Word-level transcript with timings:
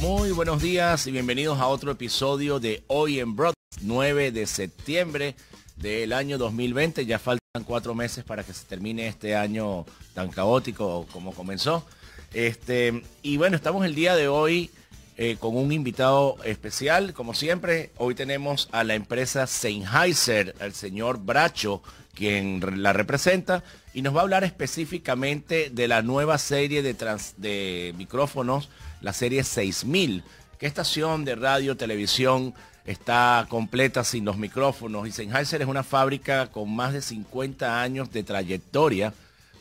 Muy 0.00 0.30
buenos 0.30 0.62
días 0.62 1.08
y 1.08 1.10
bienvenidos 1.10 1.58
a 1.58 1.66
otro 1.66 1.90
episodio 1.90 2.60
de 2.60 2.84
Hoy 2.86 3.18
en 3.18 3.34
Broadcast, 3.34 3.82
9 3.82 4.30
de 4.30 4.46
septiembre 4.46 5.34
del 5.74 6.12
año 6.12 6.38
2020. 6.38 7.04
Ya 7.04 7.18
faltan 7.18 7.64
cuatro 7.66 7.96
meses 7.96 8.22
para 8.22 8.44
que 8.44 8.52
se 8.52 8.64
termine 8.64 9.08
este 9.08 9.34
año 9.34 9.86
tan 10.14 10.28
caótico 10.28 11.04
como 11.12 11.32
comenzó. 11.34 11.84
Este, 12.32 13.02
y 13.22 13.38
bueno, 13.38 13.56
estamos 13.56 13.84
el 13.84 13.96
día 13.96 14.14
de 14.14 14.28
hoy 14.28 14.70
eh, 15.16 15.36
con 15.40 15.56
un 15.56 15.72
invitado 15.72 16.36
especial, 16.44 17.12
como 17.12 17.34
siempre. 17.34 17.90
Hoy 17.96 18.14
tenemos 18.14 18.68
a 18.70 18.84
la 18.84 18.94
empresa 18.94 19.48
Sennheiser, 19.48 20.54
el 20.60 20.74
señor 20.74 21.18
Bracho, 21.18 21.82
quien 22.14 22.82
la 22.84 22.92
representa, 22.92 23.64
y 23.92 24.02
nos 24.02 24.14
va 24.14 24.20
a 24.20 24.22
hablar 24.22 24.44
específicamente 24.44 25.70
de 25.70 25.88
la 25.88 26.02
nueva 26.02 26.38
serie 26.38 26.82
de, 26.82 26.94
trans, 26.94 27.34
de 27.36 27.94
micrófonos 27.98 28.68
la 29.00 29.12
serie 29.12 29.44
6000. 29.44 30.24
¿Qué 30.58 30.66
estación 30.66 31.24
de 31.24 31.36
radio, 31.36 31.76
televisión 31.76 32.54
está 32.84 33.46
completa 33.48 34.04
sin 34.04 34.24
los 34.24 34.36
micrófonos? 34.36 35.06
Y 35.06 35.12
Sennheiser 35.12 35.62
es 35.62 35.68
una 35.68 35.84
fábrica 35.84 36.48
con 36.48 36.74
más 36.74 36.92
de 36.92 37.02
50 37.02 37.80
años 37.80 38.10
de 38.10 38.22
trayectoria, 38.22 39.12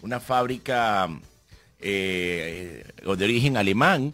una 0.02 0.20
fábrica 0.20 1.10
eh, 1.80 2.84
de 3.04 3.24
origen 3.24 3.58
alemán 3.58 4.14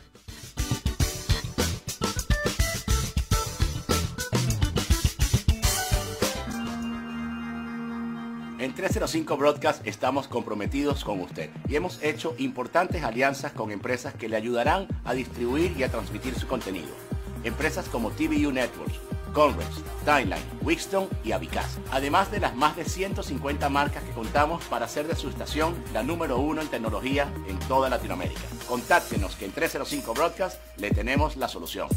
En 8.64 8.72
305 8.72 9.36
Broadcast 9.36 9.86
estamos 9.86 10.26
comprometidos 10.26 11.04
con 11.04 11.20
usted 11.20 11.50
y 11.68 11.76
hemos 11.76 12.02
hecho 12.02 12.34
importantes 12.38 13.02
alianzas 13.02 13.52
con 13.52 13.70
empresas 13.70 14.14
que 14.14 14.28
le 14.28 14.36
ayudarán 14.36 14.88
a 15.04 15.12
distribuir 15.12 15.74
y 15.76 15.82
a 15.82 15.90
transmitir 15.90 16.34
su 16.34 16.46
contenido. 16.46 16.88
Empresas 17.44 17.90
como 17.90 18.10
TVU 18.10 18.52
Networks, 18.52 18.98
Conrex, 19.34 19.68
Timeline, 20.04 20.44
Wixton 20.62 21.08
y 21.24 21.32
Avicaz. 21.32 21.78
Además 21.90 22.30
de 22.30 22.40
las 22.40 22.56
más 22.56 22.76
de 22.76 22.84
150 22.84 23.68
marcas 23.68 24.02
que 24.04 24.12
contamos 24.12 24.64
para 24.64 24.86
hacer 24.86 25.06
de 25.06 25.16
su 25.16 25.28
estación 25.28 25.74
la 25.92 26.02
número 26.02 26.38
uno 26.38 26.62
en 26.62 26.68
tecnología 26.68 27.30
en 27.46 27.58
toda 27.68 27.90
Latinoamérica. 27.90 28.40
Contáctenos 28.66 29.36
que 29.36 29.44
en 29.44 29.52
305 29.52 30.14
Broadcast 30.14 30.58
le 30.78 30.90
tenemos 30.90 31.36
la 31.36 31.48
solución. 31.48 31.88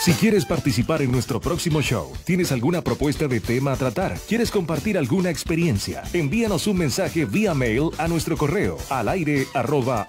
Si 0.00 0.14
quieres 0.14 0.46
participar 0.46 1.02
en 1.02 1.12
nuestro 1.12 1.38
próximo 1.38 1.82
show, 1.82 2.12
tienes 2.24 2.50
alguna 2.50 2.82
propuesta 2.82 3.28
de 3.28 3.40
tema 3.40 3.72
a 3.72 3.76
tratar, 3.76 4.16
quieres 4.26 4.50
compartir 4.50 4.96
alguna 4.96 5.28
experiencia, 5.28 6.02
envíanos 6.14 6.66
un 6.66 6.78
mensaje 6.78 7.26
vía 7.26 7.52
mail 7.52 7.90
a 7.98 8.08
nuestro 8.08 8.38
correo 8.38 8.78
al 8.88 9.08
aire 9.08 9.46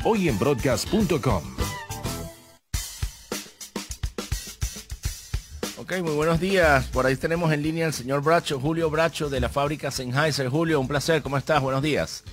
hoyenbroadcast.com. 0.06 1.78
Ok, 5.92 6.04
muy 6.04 6.14
buenos 6.14 6.40
días. 6.40 6.86
Por 6.90 7.08
ahí 7.08 7.16
tenemos 7.16 7.52
en 7.52 7.64
línea 7.64 7.88
al 7.88 7.94
señor 7.94 8.22
Bracho, 8.22 8.60
Julio 8.60 8.92
Bracho 8.92 9.28
de 9.28 9.40
la 9.40 9.50
fábrica 9.50 9.90
Sennheiser. 9.90 10.48
Julio, 10.48 10.80
un 10.80 10.88
placer. 10.88 11.24
¿Cómo 11.24 11.36
estás? 11.36 11.60
Buenos 11.64 11.82
días. 11.82 12.24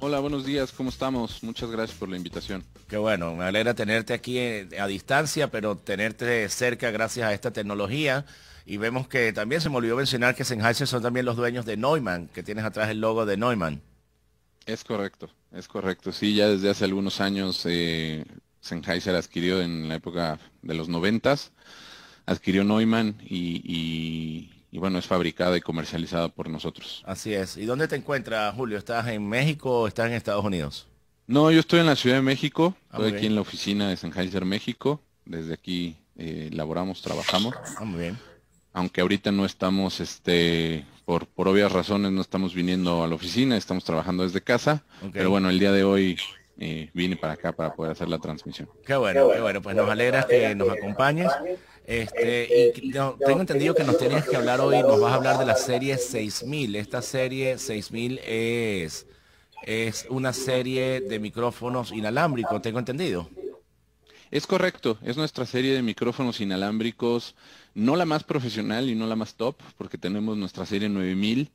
Hola, 0.00 0.18
buenos 0.18 0.44
días. 0.44 0.72
¿Cómo 0.72 0.90
estamos? 0.90 1.40
Muchas 1.44 1.70
gracias 1.70 1.96
por 1.96 2.08
la 2.08 2.16
invitación. 2.16 2.64
Qué 2.88 2.96
bueno, 2.96 3.36
me 3.36 3.44
alegra 3.44 3.74
tenerte 3.74 4.12
aquí 4.12 4.38
eh, 4.38 4.68
a 4.80 4.88
distancia, 4.88 5.52
pero 5.52 5.76
tenerte 5.76 6.48
cerca 6.48 6.90
gracias 6.90 7.28
a 7.28 7.32
esta 7.32 7.52
tecnología. 7.52 8.26
Y 8.66 8.76
vemos 8.78 9.06
que 9.06 9.32
también 9.32 9.60
se 9.60 9.70
me 9.70 9.76
olvidó 9.76 9.94
mencionar 9.94 10.34
que 10.34 10.42
Sennheiser 10.42 10.88
son 10.88 11.00
también 11.00 11.26
los 11.26 11.36
dueños 11.36 11.64
de 11.66 11.76
Neumann, 11.76 12.26
que 12.26 12.42
tienes 12.42 12.64
atrás 12.64 12.90
el 12.90 13.00
logo 13.00 13.24
de 13.24 13.36
Neumann. 13.36 13.80
Es 14.66 14.82
correcto, 14.82 15.30
es 15.52 15.68
correcto. 15.68 16.10
Sí, 16.10 16.34
ya 16.34 16.48
desde 16.48 16.70
hace 16.70 16.86
algunos 16.86 17.20
años 17.20 17.62
eh, 17.66 18.24
Sennheiser 18.60 19.14
adquirió 19.14 19.62
en 19.62 19.88
la 19.88 19.94
época 19.94 20.40
de 20.62 20.74
los 20.74 20.88
noventas, 20.88 21.52
adquirió 22.30 22.64
Neumann 22.64 23.16
y, 23.24 23.60
y, 23.64 24.50
y, 24.70 24.78
bueno, 24.78 24.98
es 24.98 25.06
fabricada 25.06 25.56
y 25.56 25.60
comercializada 25.60 26.28
por 26.28 26.48
nosotros. 26.48 27.02
Así 27.06 27.34
es. 27.34 27.56
¿Y 27.56 27.64
dónde 27.64 27.88
te 27.88 27.96
encuentras, 27.96 28.54
Julio? 28.54 28.78
¿Estás 28.78 29.08
en 29.08 29.28
México 29.28 29.80
o 29.80 29.88
estás 29.88 30.06
en 30.06 30.12
Estados 30.14 30.44
Unidos? 30.44 30.86
No, 31.26 31.50
yo 31.50 31.60
estoy 31.60 31.80
en 31.80 31.86
la 31.86 31.96
Ciudad 31.96 32.16
de 32.16 32.22
México, 32.22 32.74
Ah, 32.90 32.96
estoy 32.98 33.12
aquí 33.14 33.26
en 33.26 33.34
la 33.34 33.40
oficina 33.40 33.88
de 33.88 33.96
Sennheiser 33.96 34.44
México. 34.44 35.00
Desde 35.24 35.54
aquí 35.54 35.96
eh, 36.16 36.50
laboramos, 36.52 37.02
trabajamos. 37.02 37.54
Ah, 37.78 37.84
muy 37.84 38.00
bien. 38.00 38.18
Aunque 38.72 39.00
ahorita 39.00 39.32
no 39.32 39.44
estamos, 39.44 40.00
este, 40.00 40.84
por, 41.04 41.26
por 41.26 41.48
obvias 41.48 41.72
razones, 41.72 42.12
no 42.12 42.20
estamos 42.20 42.54
viniendo 42.54 43.02
a 43.02 43.08
la 43.08 43.16
oficina, 43.16 43.56
estamos 43.56 43.84
trabajando 43.84 44.22
desde 44.22 44.40
casa. 44.40 44.82
Pero 45.12 45.30
bueno, 45.30 45.50
el 45.50 45.58
día 45.58 45.72
de 45.72 45.82
hoy 45.82 46.16
eh, 46.58 46.90
vine 46.94 47.16
para 47.16 47.32
acá 47.32 47.52
para 47.52 47.74
poder 47.74 47.92
hacer 47.92 48.08
la 48.08 48.18
transmisión. 48.18 48.68
Qué 48.86 48.94
bueno, 48.94 49.28
qué 49.32 49.40
bueno. 49.40 49.62
Pues 49.62 49.74
nos 49.74 49.88
alegra 49.88 50.24
que 50.24 50.54
nos 50.54 50.68
acompañes. 50.68 51.30
Este, 51.90 52.72
y 52.80 52.90
no, 52.90 53.16
tengo 53.18 53.40
entendido 53.40 53.74
que 53.74 53.82
nos 53.82 53.98
tenías 53.98 54.24
que 54.24 54.36
hablar 54.36 54.60
hoy, 54.60 54.80
nos 54.80 55.00
vas 55.00 55.10
a 55.10 55.16
hablar 55.16 55.38
de 55.40 55.44
la 55.44 55.56
serie 55.56 55.98
6000. 55.98 56.76
Esta 56.76 57.02
serie 57.02 57.58
6000 57.58 58.20
es, 58.24 59.08
es 59.64 60.06
una 60.08 60.32
serie 60.32 61.00
de 61.00 61.18
micrófonos 61.18 61.90
inalámbricos, 61.90 62.62
tengo 62.62 62.78
entendido. 62.78 63.28
Es 64.30 64.46
correcto, 64.46 64.98
es 65.02 65.16
nuestra 65.16 65.46
serie 65.46 65.74
de 65.74 65.82
micrófonos 65.82 66.40
inalámbricos, 66.40 67.34
no 67.74 67.96
la 67.96 68.04
más 68.04 68.22
profesional 68.22 68.88
y 68.88 68.94
no 68.94 69.08
la 69.08 69.16
más 69.16 69.34
top, 69.34 69.56
porque 69.76 69.98
tenemos 69.98 70.36
nuestra 70.36 70.66
serie 70.66 70.88
9000 70.88 71.50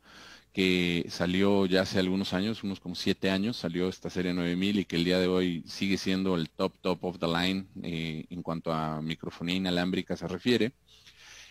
que 0.55 1.05
salió 1.09 1.65
ya 1.65 1.81
hace 1.81 1.99
algunos 1.99 2.33
años, 2.33 2.63
unos 2.63 2.79
como 2.79 2.95
siete 2.95 3.29
años, 3.29 3.57
salió 3.57 3.89
esta 3.89 4.09
serie 4.09 4.33
9000 4.33 4.79
y 4.79 4.85
que 4.85 4.95
el 4.95 5.03
día 5.03 5.19
de 5.19 5.27
hoy 5.27 5.63
sigue 5.67 5.97
siendo 5.97 6.35
el 6.37 6.49
top 6.49 6.71
top 6.79 7.03
of 7.03 7.19
the 7.19 7.27
line 7.27 7.65
eh, 7.83 8.25
en 8.29 8.41
cuanto 8.41 8.71
a 8.71 9.01
microfonía 9.01 9.57
inalámbrica 9.57 10.15
se 10.15 10.29
refiere. 10.29 10.71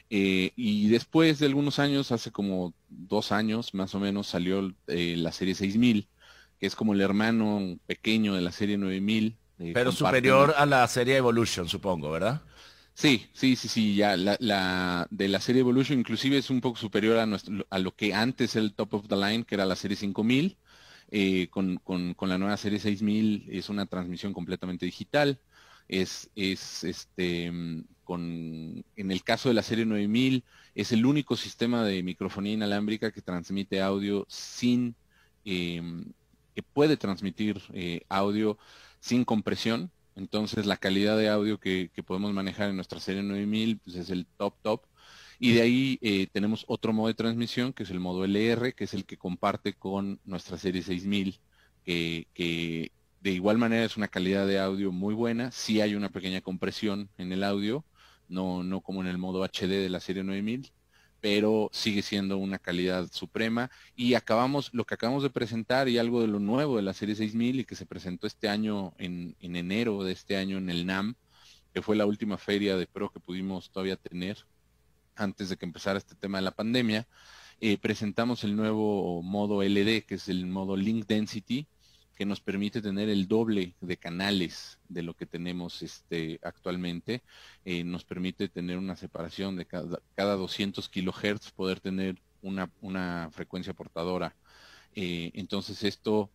Eh, 0.08 0.52
y 0.56 0.88
después 0.88 1.38
de 1.38 1.44
algunos 1.44 1.78
años, 1.78 2.12
hace 2.12 2.30
como 2.30 2.72
dos 2.88 3.30
años 3.30 3.74
más 3.74 3.94
o 3.94 4.00
menos, 4.00 4.26
salió 4.26 4.72
eh, 4.86 5.16
la 5.18 5.32
serie 5.32 5.54
6000, 5.54 6.08
que 6.58 6.66
es 6.66 6.74
como 6.74 6.94
el 6.94 7.02
hermano 7.02 7.78
pequeño 7.86 8.34
de 8.34 8.40
la 8.40 8.52
serie 8.52 8.78
9000. 8.78 9.36
eh, 9.58 9.72
Pero 9.74 9.92
superior 9.92 10.54
a 10.56 10.64
la 10.64 10.88
serie 10.88 11.18
Evolution, 11.18 11.68
supongo, 11.68 12.10
¿verdad? 12.10 12.40
Sí, 12.96 13.26
sí, 13.32 13.56
sí, 13.56 13.68
sí, 13.68 13.96
ya 13.96 14.16
la, 14.16 15.06
de 15.10 15.28
la 15.28 15.40
serie 15.40 15.60
Evolution 15.60 15.98
inclusive 15.98 16.38
es 16.38 16.48
un 16.50 16.60
poco 16.60 16.78
superior 16.78 17.18
a, 17.18 17.26
nuestro, 17.26 17.66
a 17.68 17.78
lo 17.78 17.94
que 17.94 18.14
antes 18.14 18.54
era 18.54 18.64
el 18.64 18.74
top 18.74 18.94
of 18.94 19.08
the 19.08 19.16
line, 19.16 19.44
que 19.44 19.56
era 19.56 19.66
la 19.66 19.76
serie 19.76 19.96
5000. 19.96 20.56
Eh, 21.10 21.48
con, 21.50 21.80
la 22.20 22.38
nueva 22.38 22.56
serie 22.56 22.78
6000 22.78 23.46
es 23.50 23.68
una 23.68 23.86
transmisión 23.86 24.32
completamente 24.32 24.86
digital. 24.86 25.40
Es, 25.88 26.30
es 26.34 26.84
este, 26.84 27.52
con, 28.04 28.84
en 28.96 29.10
el 29.10 29.22
caso 29.24 29.48
de 29.48 29.54
la 29.54 29.62
serie 29.62 29.84
9000 29.86 30.44
es 30.74 30.92
el 30.92 31.04
único 31.06 31.36
sistema 31.36 31.84
de 31.84 32.02
microfonía 32.02 32.54
inalámbrica 32.54 33.12
que 33.12 33.22
transmite 33.22 33.82
audio 33.82 34.24
sin, 34.28 34.96
em, 35.44 36.12
que 36.54 36.62
puede 36.62 36.96
transmitir 36.96 37.60
eh, 37.72 38.02
audio 38.08 38.58
sin 39.00 39.24
compresión. 39.24 39.90
Entonces 40.16 40.66
la 40.66 40.76
calidad 40.76 41.16
de 41.18 41.28
audio 41.28 41.58
que, 41.58 41.90
podemos 42.06 42.32
manejar 42.32 42.70
en 42.70 42.76
nuestra 42.76 43.00
serie 43.00 43.22
9000 43.22 43.78
pues, 43.78 43.96
es 43.96 44.10
el 44.10 44.26
top 44.26 44.54
top. 44.62 44.82
Y 45.38 45.52
de 45.52 45.62
ahí 45.62 45.98
eh, 46.00 46.28
tenemos 46.32 46.64
otro 46.68 46.92
modo 46.92 47.08
de 47.08 47.14
transmisión 47.14 47.72
que 47.72 47.82
es 47.82 47.90
el 47.90 48.00
modo 48.00 48.24
LR, 48.24 48.72
que 48.74 48.84
es 48.84 48.94
el 48.94 49.04
que 49.04 49.18
comparte 49.18 49.74
con 49.74 50.20
nuestra 50.24 50.56
serie 50.58 50.82
6000, 50.82 51.40
que 51.84 52.92
de 53.24 53.30
igual 53.30 53.56
manera 53.56 53.84
es 53.84 53.96
una 53.96 54.08
calidad 54.08 54.46
de 54.46 54.58
audio 54.60 54.92
muy 54.92 55.14
buena. 55.14 55.50
Sí 55.50 55.80
hay 55.80 55.94
una 55.94 56.10
pequeña 56.10 56.42
compresión 56.42 57.08
en 57.16 57.32
el 57.32 57.42
audio, 57.42 57.84
no, 58.28 58.62
no 58.62 58.82
como 58.82 59.00
en 59.00 59.08
el 59.08 59.16
modo 59.16 59.42
HD 59.44 59.80
de 59.82 59.88
la 59.88 60.00
serie 60.00 60.22
9000, 60.22 60.70
pero 61.24 61.70
sigue 61.72 62.02
siendo 62.02 62.36
una 62.36 62.58
calidad 62.58 63.10
suprema. 63.10 63.70
Y 63.96 64.12
acabamos, 64.12 64.68
lo 64.74 64.84
que 64.84 64.92
acabamos 64.92 65.22
de 65.22 65.30
presentar 65.30 65.88
y 65.88 65.96
algo 65.96 66.20
de 66.20 66.26
lo 66.26 66.38
nuevo 66.38 66.76
de 66.76 66.82
la 66.82 66.92
serie 66.92 67.14
6000 67.14 67.60
y 67.60 67.64
que 67.64 67.76
se 67.76 67.86
presentó 67.86 68.26
este 68.26 68.46
año, 68.46 68.92
en, 68.98 69.34
enero 69.40 70.04
de 70.04 70.12
este 70.12 70.36
año 70.36 70.58
en 70.58 70.68
el 70.68 70.84
NAM, 70.84 71.14
que 71.72 71.80
fue 71.80 71.96
la 71.96 72.04
última 72.04 72.36
feria 72.36 72.76
de 72.76 72.86
Pro 72.86 73.10
que 73.10 73.20
pudimos 73.20 73.70
todavía 73.70 73.96
tener 73.96 74.36
antes 75.16 75.48
de 75.48 75.56
que 75.56 75.64
empezara 75.64 75.96
este 75.96 76.14
tema 76.14 76.36
de 76.36 76.42
la 76.42 76.50
pandemia, 76.50 77.08
eh, 77.58 77.78
presentamos 77.78 78.44
el 78.44 78.54
nuevo 78.54 79.22
modo 79.22 79.62
LD, 79.62 80.04
que 80.04 80.16
es 80.16 80.28
el 80.28 80.44
modo 80.44 80.76
Link 80.76 81.06
Density, 81.06 81.66
que 82.14 82.26
nos 82.26 82.40
permite 82.40 82.80
tener 82.80 83.08
el 83.08 83.26
doble 83.28 83.74
de 83.80 83.96
canales 83.96 84.78
de 84.88 85.02
lo 85.02 85.14
que 85.14 85.26
tenemos 85.26 85.82
este, 85.82 86.38
actualmente. 86.42 87.22
Eh, 87.64 87.84
nos 87.84 88.04
permite 88.04 88.48
tener 88.48 88.78
una 88.78 88.96
separación 88.96 89.56
de 89.56 89.66
cada, 89.66 90.00
cada 90.14 90.36
200 90.36 90.88
kilohertz, 90.88 91.50
poder 91.50 91.80
tener 91.80 92.20
una, 92.42 92.70
una 92.80 93.30
frecuencia 93.32 93.74
portadora. 93.74 94.36
Eh, 94.94 95.32
entonces 95.34 95.82
esto 95.82 96.30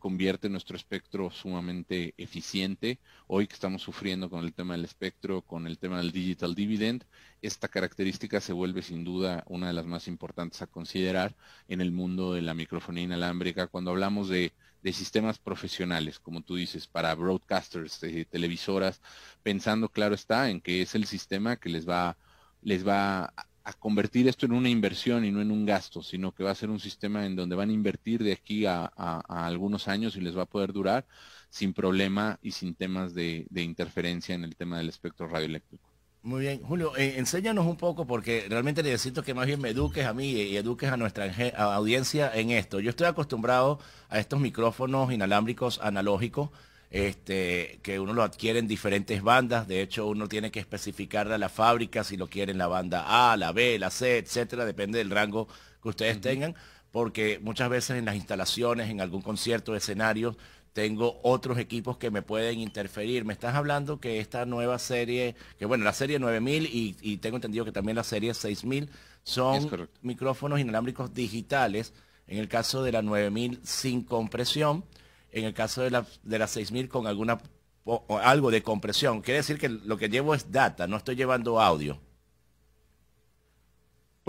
convierte 0.00 0.48
nuestro 0.48 0.76
espectro 0.76 1.30
sumamente 1.30 2.14
eficiente. 2.16 2.98
Hoy 3.26 3.46
que 3.46 3.54
estamos 3.54 3.82
sufriendo 3.82 4.30
con 4.30 4.44
el 4.44 4.54
tema 4.54 4.74
del 4.74 4.84
espectro, 4.84 5.42
con 5.42 5.66
el 5.66 5.78
tema 5.78 5.98
del 5.98 6.10
digital 6.10 6.54
dividend, 6.54 7.04
esta 7.42 7.68
característica 7.68 8.40
se 8.40 8.54
vuelve 8.54 8.82
sin 8.82 9.04
duda 9.04 9.44
una 9.46 9.68
de 9.68 9.74
las 9.74 9.86
más 9.86 10.08
importantes 10.08 10.62
a 10.62 10.66
considerar 10.66 11.36
en 11.68 11.80
el 11.80 11.92
mundo 11.92 12.32
de 12.32 12.42
la 12.42 12.54
microfonía 12.54 13.04
inalámbrica. 13.04 13.68
Cuando 13.68 13.90
hablamos 13.90 14.28
de 14.28 14.52
de 14.82 14.92
sistemas 14.92 15.38
profesionales, 15.38 16.18
como 16.18 16.42
tú 16.42 16.56
dices, 16.56 16.86
para 16.86 17.14
broadcasters, 17.14 18.00
de 18.00 18.24
televisoras, 18.24 19.00
pensando, 19.42 19.88
claro 19.88 20.14
está, 20.14 20.50
en 20.50 20.60
que 20.60 20.82
es 20.82 20.94
el 20.94 21.06
sistema 21.06 21.56
que 21.56 21.68
les 21.68 21.88
va, 21.88 22.16
les 22.62 22.86
va 22.86 23.32
a 23.64 23.72
convertir 23.74 24.26
esto 24.28 24.46
en 24.46 24.52
una 24.52 24.68
inversión 24.68 25.24
y 25.24 25.30
no 25.30 25.40
en 25.42 25.50
un 25.50 25.66
gasto, 25.66 26.02
sino 26.02 26.32
que 26.32 26.44
va 26.44 26.50
a 26.50 26.54
ser 26.54 26.70
un 26.70 26.80
sistema 26.80 27.26
en 27.26 27.36
donde 27.36 27.56
van 27.56 27.70
a 27.70 27.74
invertir 27.74 28.22
de 28.24 28.32
aquí 28.32 28.66
a, 28.66 28.86
algunos 29.28 29.88
años 29.88 30.16
y 30.16 30.20
les 30.20 30.36
va 30.36 30.42
a 30.42 30.46
poder 30.46 30.72
durar 30.72 31.06
sin 31.50 31.74
problema 31.74 32.38
y 32.42 32.52
sin 32.52 32.74
temas 32.74 33.14
de 33.14 33.46
interferencia 33.52 34.34
en 34.34 34.44
el 34.44 34.56
tema 34.56 34.78
del 34.78 34.88
espectro 34.88 35.28
radioeléctrico. 35.28 35.89
Muy 36.22 36.42
bien, 36.42 36.62
Julio, 36.62 36.94
eh, 36.98 37.14
enséñanos 37.16 37.64
un 37.66 37.76
poco 37.76 38.06
porque 38.06 38.44
realmente 38.48 38.82
necesito 38.82 39.22
que 39.22 39.32
más 39.32 39.46
bien 39.46 39.58
me 39.58 39.70
eduques 39.70 40.04
a 40.04 40.12
mí 40.12 40.32
y 40.32 40.56
eduques 40.56 40.90
a 40.90 40.98
nuestra 40.98 41.32
audiencia 41.56 42.30
en 42.34 42.50
esto. 42.50 42.78
Yo 42.78 42.90
estoy 42.90 43.06
acostumbrado 43.06 43.78
a 44.10 44.18
estos 44.18 44.38
micrófonos 44.38 45.10
inalámbricos 45.12 45.80
analógicos, 45.82 46.50
este, 46.90 47.80
que 47.82 47.98
uno 48.00 48.12
lo 48.12 48.22
adquiere 48.22 48.58
en 48.58 48.68
diferentes 48.68 49.22
bandas. 49.22 49.66
De 49.66 49.80
hecho, 49.80 50.08
uno 50.08 50.28
tiene 50.28 50.50
que 50.50 50.60
especificar 50.60 51.32
a 51.32 51.38
la 51.38 51.48
fábrica 51.48 52.04
si 52.04 52.18
lo 52.18 52.26
quiere 52.26 52.52
en 52.52 52.58
la 52.58 52.66
banda 52.66 53.32
A, 53.32 53.36
la 53.38 53.52
B, 53.52 53.78
la 53.78 53.88
C, 53.90 54.18
etcétera, 54.18 54.66
depende 54.66 54.98
del 54.98 55.10
rango 55.10 55.48
que 55.82 55.88
ustedes 55.88 56.20
tengan, 56.20 56.54
porque 56.92 57.38
muchas 57.42 57.70
veces 57.70 57.96
en 57.96 58.04
las 58.04 58.16
instalaciones, 58.16 58.90
en 58.90 59.00
algún 59.00 59.22
concierto, 59.22 59.74
escenario, 59.74 60.36
tengo 60.72 61.20
otros 61.22 61.58
equipos 61.58 61.96
que 61.96 62.10
me 62.10 62.22
pueden 62.22 62.60
interferir. 62.60 63.24
Me 63.24 63.32
estás 63.32 63.54
hablando 63.54 64.00
que 64.00 64.20
esta 64.20 64.46
nueva 64.46 64.78
serie, 64.78 65.34
que 65.58 65.66
bueno, 65.66 65.84
la 65.84 65.92
serie 65.92 66.18
9000 66.18 66.66
y, 66.66 66.96
y 67.00 67.16
tengo 67.18 67.36
entendido 67.36 67.64
que 67.64 67.72
también 67.72 67.96
la 67.96 68.04
serie 68.04 68.34
6000 68.34 68.90
son 69.22 69.88
micrófonos 70.02 70.60
inalámbricos 70.60 71.12
digitales. 71.12 71.92
En 72.26 72.38
el 72.38 72.48
caso 72.48 72.82
de 72.84 72.92
la 72.92 73.02
9000 73.02 73.60
sin 73.64 74.04
compresión, 74.04 74.84
en 75.32 75.44
el 75.44 75.54
caso 75.54 75.82
de 75.82 75.90
la, 75.90 76.06
de 76.22 76.38
la 76.38 76.46
6000 76.46 76.88
con 76.88 77.06
alguna 77.06 77.40
o 77.84 78.18
algo 78.18 78.50
de 78.50 78.62
compresión. 78.62 79.20
Quiere 79.20 79.38
decir 79.38 79.58
que 79.58 79.68
lo 79.68 79.96
que 79.96 80.08
llevo 80.08 80.34
es 80.34 80.52
data, 80.52 80.86
no 80.86 80.96
estoy 80.96 81.16
llevando 81.16 81.60
audio. 81.60 81.98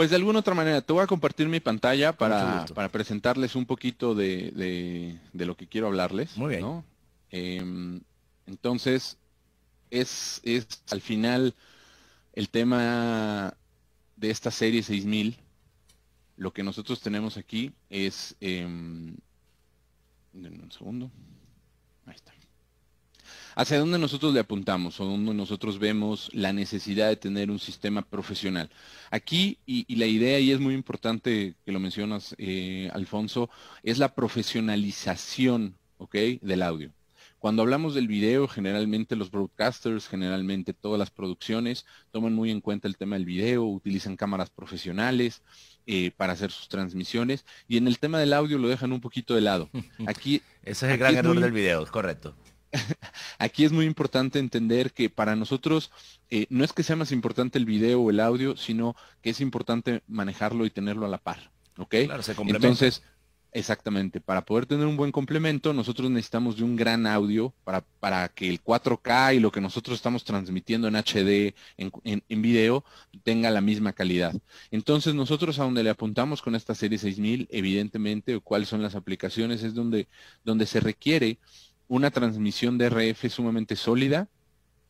Pues 0.01 0.09
de 0.09 0.15
alguna 0.15 0.39
otra 0.39 0.55
manera, 0.55 0.81
te 0.81 0.91
voy 0.93 1.03
a 1.03 1.05
compartir 1.05 1.47
mi 1.47 1.59
pantalla 1.59 2.11
para, 2.11 2.65
presentarles 2.91 3.55
un 3.55 3.67
poquito 3.67 4.15
de, 4.15 5.19
lo 5.31 5.55
que 5.55 5.67
quiero 5.67 5.85
hablarles. 5.85 6.35
Muy 6.37 6.55
bien. 6.55 6.83
Em, 7.29 8.01
entonces, 8.47 9.19
es, 9.91 10.41
es 10.43 10.65
al 10.89 11.01
final 11.01 11.53
el 12.33 12.49
tema 12.49 13.53
de 14.15 14.31
esta 14.31 14.49
serie 14.49 14.81
6000. 14.81 15.37
Lo 16.35 16.51
que 16.51 16.63
nosotros 16.63 16.99
tenemos 16.99 17.37
aquí 17.37 17.71
es... 17.91 18.35
Eh, 18.41 18.65
un 18.65 19.21
segundo. 20.71 21.11
Hacia 23.55 23.79
dónde 23.79 23.99
nosotros 23.99 24.33
le 24.33 24.39
apuntamos 24.39 24.99
o 24.99 25.05
dónde 25.05 25.33
nosotros 25.33 25.79
vemos 25.79 26.29
la 26.33 26.53
necesidad 26.53 27.09
de 27.09 27.15
tener 27.15 27.51
un 27.51 27.59
sistema 27.59 28.01
profesional. 28.01 28.69
Aquí, 29.09 29.57
y, 29.65 29.95
la 29.95 30.05
idea, 30.05 30.39
y 30.39 30.51
es 30.51 30.59
muy 30.59 30.73
importante 30.73 31.55
que 31.65 31.71
lo 31.71 31.79
mencionas, 31.79 32.35
eh, 32.37 32.89
Alfonso, 32.93 33.49
es 33.83 33.97
la 33.97 34.15
profesionalización 34.15 35.75
del 36.41 36.63
audio. 36.63 36.91
Cuando 37.39 37.63
hablamos 37.63 37.95
del 37.95 38.07
video, 38.07 38.47
generalmente 38.47 39.15
los 39.15 39.31
broadcasters, 39.31 40.07
generalmente 40.07 40.73
todas 40.73 40.99
las 40.99 41.09
producciones 41.09 41.85
toman 42.11 42.33
muy 42.33 42.51
en 42.51 42.61
cuenta 42.61 42.87
el 42.87 42.97
tema 42.97 43.15
del 43.15 43.25
video, 43.25 43.63
utilizan 43.63 44.15
cámaras 44.15 44.51
profesionales 44.51 45.41
eh, 45.87 46.11
para 46.15 46.33
hacer 46.33 46.51
sus 46.51 46.69
transmisiones 46.69 47.45
y 47.67 47.77
en 47.77 47.87
el 47.87 47.97
tema 47.97 48.19
del 48.19 48.33
audio 48.33 48.59
lo 48.59 48.67
dejan 48.67 48.91
un 48.91 49.01
poquito 49.01 49.33
de 49.33 49.41
lado. 49.41 49.69
Aquí, 50.05 50.41
Ese 50.61 50.85
es 50.85 50.91
el 50.91 50.97
gran 50.99 51.15
error 51.15 51.39
del 51.39 51.51
video, 51.51 51.85
correcto. 51.87 52.35
aquí 53.39 53.65
es 53.65 53.71
muy 53.71 53.85
importante 53.85 54.39
entender 54.39 54.91
que 54.91 55.09
para 55.09 55.35
nosotros 55.35 55.91
eh, 56.29 56.45
no 56.49 56.63
es 56.63 56.73
que 56.73 56.83
sea 56.83 56.95
más 56.95 57.11
importante 57.11 57.57
el 57.57 57.65
video 57.65 58.01
o 58.01 58.09
el 58.09 58.19
audio, 58.19 58.55
sino 58.57 58.95
que 59.21 59.31
es 59.31 59.41
importante 59.41 60.01
manejarlo 60.07 60.65
y 60.65 60.69
tenerlo 60.69 61.05
a 61.05 61.09
la 61.09 61.17
par. 61.17 61.51
¿Ok? 61.77 61.95
Claro, 62.05 62.21
se 62.21 62.33
Entonces, 62.47 63.01
exactamente, 63.53 64.21
para 64.21 64.45
poder 64.45 64.65
tener 64.65 64.85
un 64.85 64.97
buen 64.97 65.11
complemento, 65.11 65.73
nosotros 65.73 66.09
necesitamos 66.09 66.57
de 66.57 66.63
un 66.63 66.75
gran 66.75 67.07
audio 67.07 67.53
para, 67.63 67.81
para 67.99 68.29
que 68.29 68.49
el 68.49 68.61
4K 68.61 69.35
y 69.35 69.39
lo 69.39 69.51
que 69.51 69.61
nosotros 69.61 69.95
estamos 69.95 70.23
transmitiendo 70.23 70.87
en 70.87 70.95
HD, 70.95 71.53
en, 71.77 71.91
en, 72.03 72.41
video, 72.41 72.83
tenga 73.23 73.49
la 73.49 73.61
misma 73.61 73.93
calidad. 73.93 74.33
Entonces, 74.69 75.15
nosotros 75.15 75.59
a 75.59 75.63
donde 75.63 75.83
le 75.83 75.89
apuntamos 75.89 76.41
con 76.41 76.55
esta 76.55 76.75
serie 76.75 76.97
6000, 76.97 77.47
evidentemente, 77.51 78.35
o 78.35 78.41
cuáles 78.41 78.69
son 78.69 78.81
las 78.81 78.95
aplicaciones, 78.95 79.63
es 79.63 79.73
donde, 79.73 80.07
donde 80.43 80.65
se 80.65 80.79
requiere 80.79 81.39
una 81.91 82.09
transmisión 82.09 82.77
de 82.77 82.89
RF 82.89 83.29
sumamente 83.29 83.75
sólida 83.75 84.29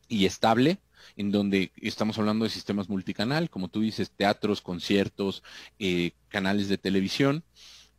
y 0.06 0.24
estable, 0.24 0.78
en 1.16 1.32
donde 1.32 1.72
estamos 1.74 2.16
hablando 2.16 2.44
de 2.44 2.50
sistemas 2.50 2.88
multicanal, 2.88 3.50
como 3.50 3.66
tú 3.66 3.80
dices, 3.80 4.12
teatros, 4.12 4.62
conciertos, 4.62 5.42
eh, 5.80 6.12
canales 6.28 6.68
de 6.68 6.78
televisión, 6.78 7.42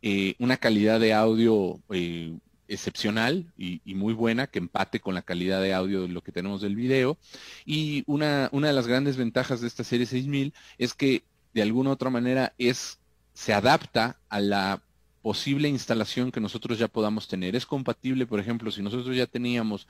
eh, 0.00 0.36
una 0.38 0.56
calidad 0.56 1.00
de 1.00 1.12
audio 1.12 1.80
eh, 1.90 2.34
excepcional 2.66 3.52
y, 3.58 3.82
muy 3.94 4.14
buena 4.14 4.46
que 4.46 4.58
empate 4.58 5.00
con 5.00 5.12
la 5.14 5.20
calidad 5.20 5.60
de 5.60 5.74
audio 5.74 6.00
de 6.00 6.08
lo 6.08 6.22
que 6.22 6.32
tenemos 6.32 6.62
del 6.62 6.74
video. 6.74 7.18
Y 7.66 8.04
una, 8.06 8.48
una 8.52 8.68
de 8.68 8.74
las 8.74 8.86
grandes 8.86 9.18
ventajas 9.18 9.60
de 9.60 9.66
esta 9.66 9.84
serie 9.84 10.06
6000 10.06 10.54
es 10.78 10.94
que 10.94 11.24
de 11.52 11.60
alguna 11.60 11.90
u 11.90 11.92
otra 11.92 12.08
manera 12.08 12.54
es, 12.56 13.00
se 13.34 13.52
adapta 13.52 14.18
a 14.30 14.40
la 14.40 14.82
posible 15.24 15.70
instalación 15.70 16.30
que 16.30 16.38
nosotros 16.38 16.78
ya 16.78 16.86
podamos 16.86 17.28
tener. 17.28 17.56
Es 17.56 17.64
compatible, 17.64 18.26
por 18.26 18.40
ejemplo, 18.40 18.70
si 18.70 18.82
nosotros 18.82 19.16
ya 19.16 19.26
teníamos 19.26 19.88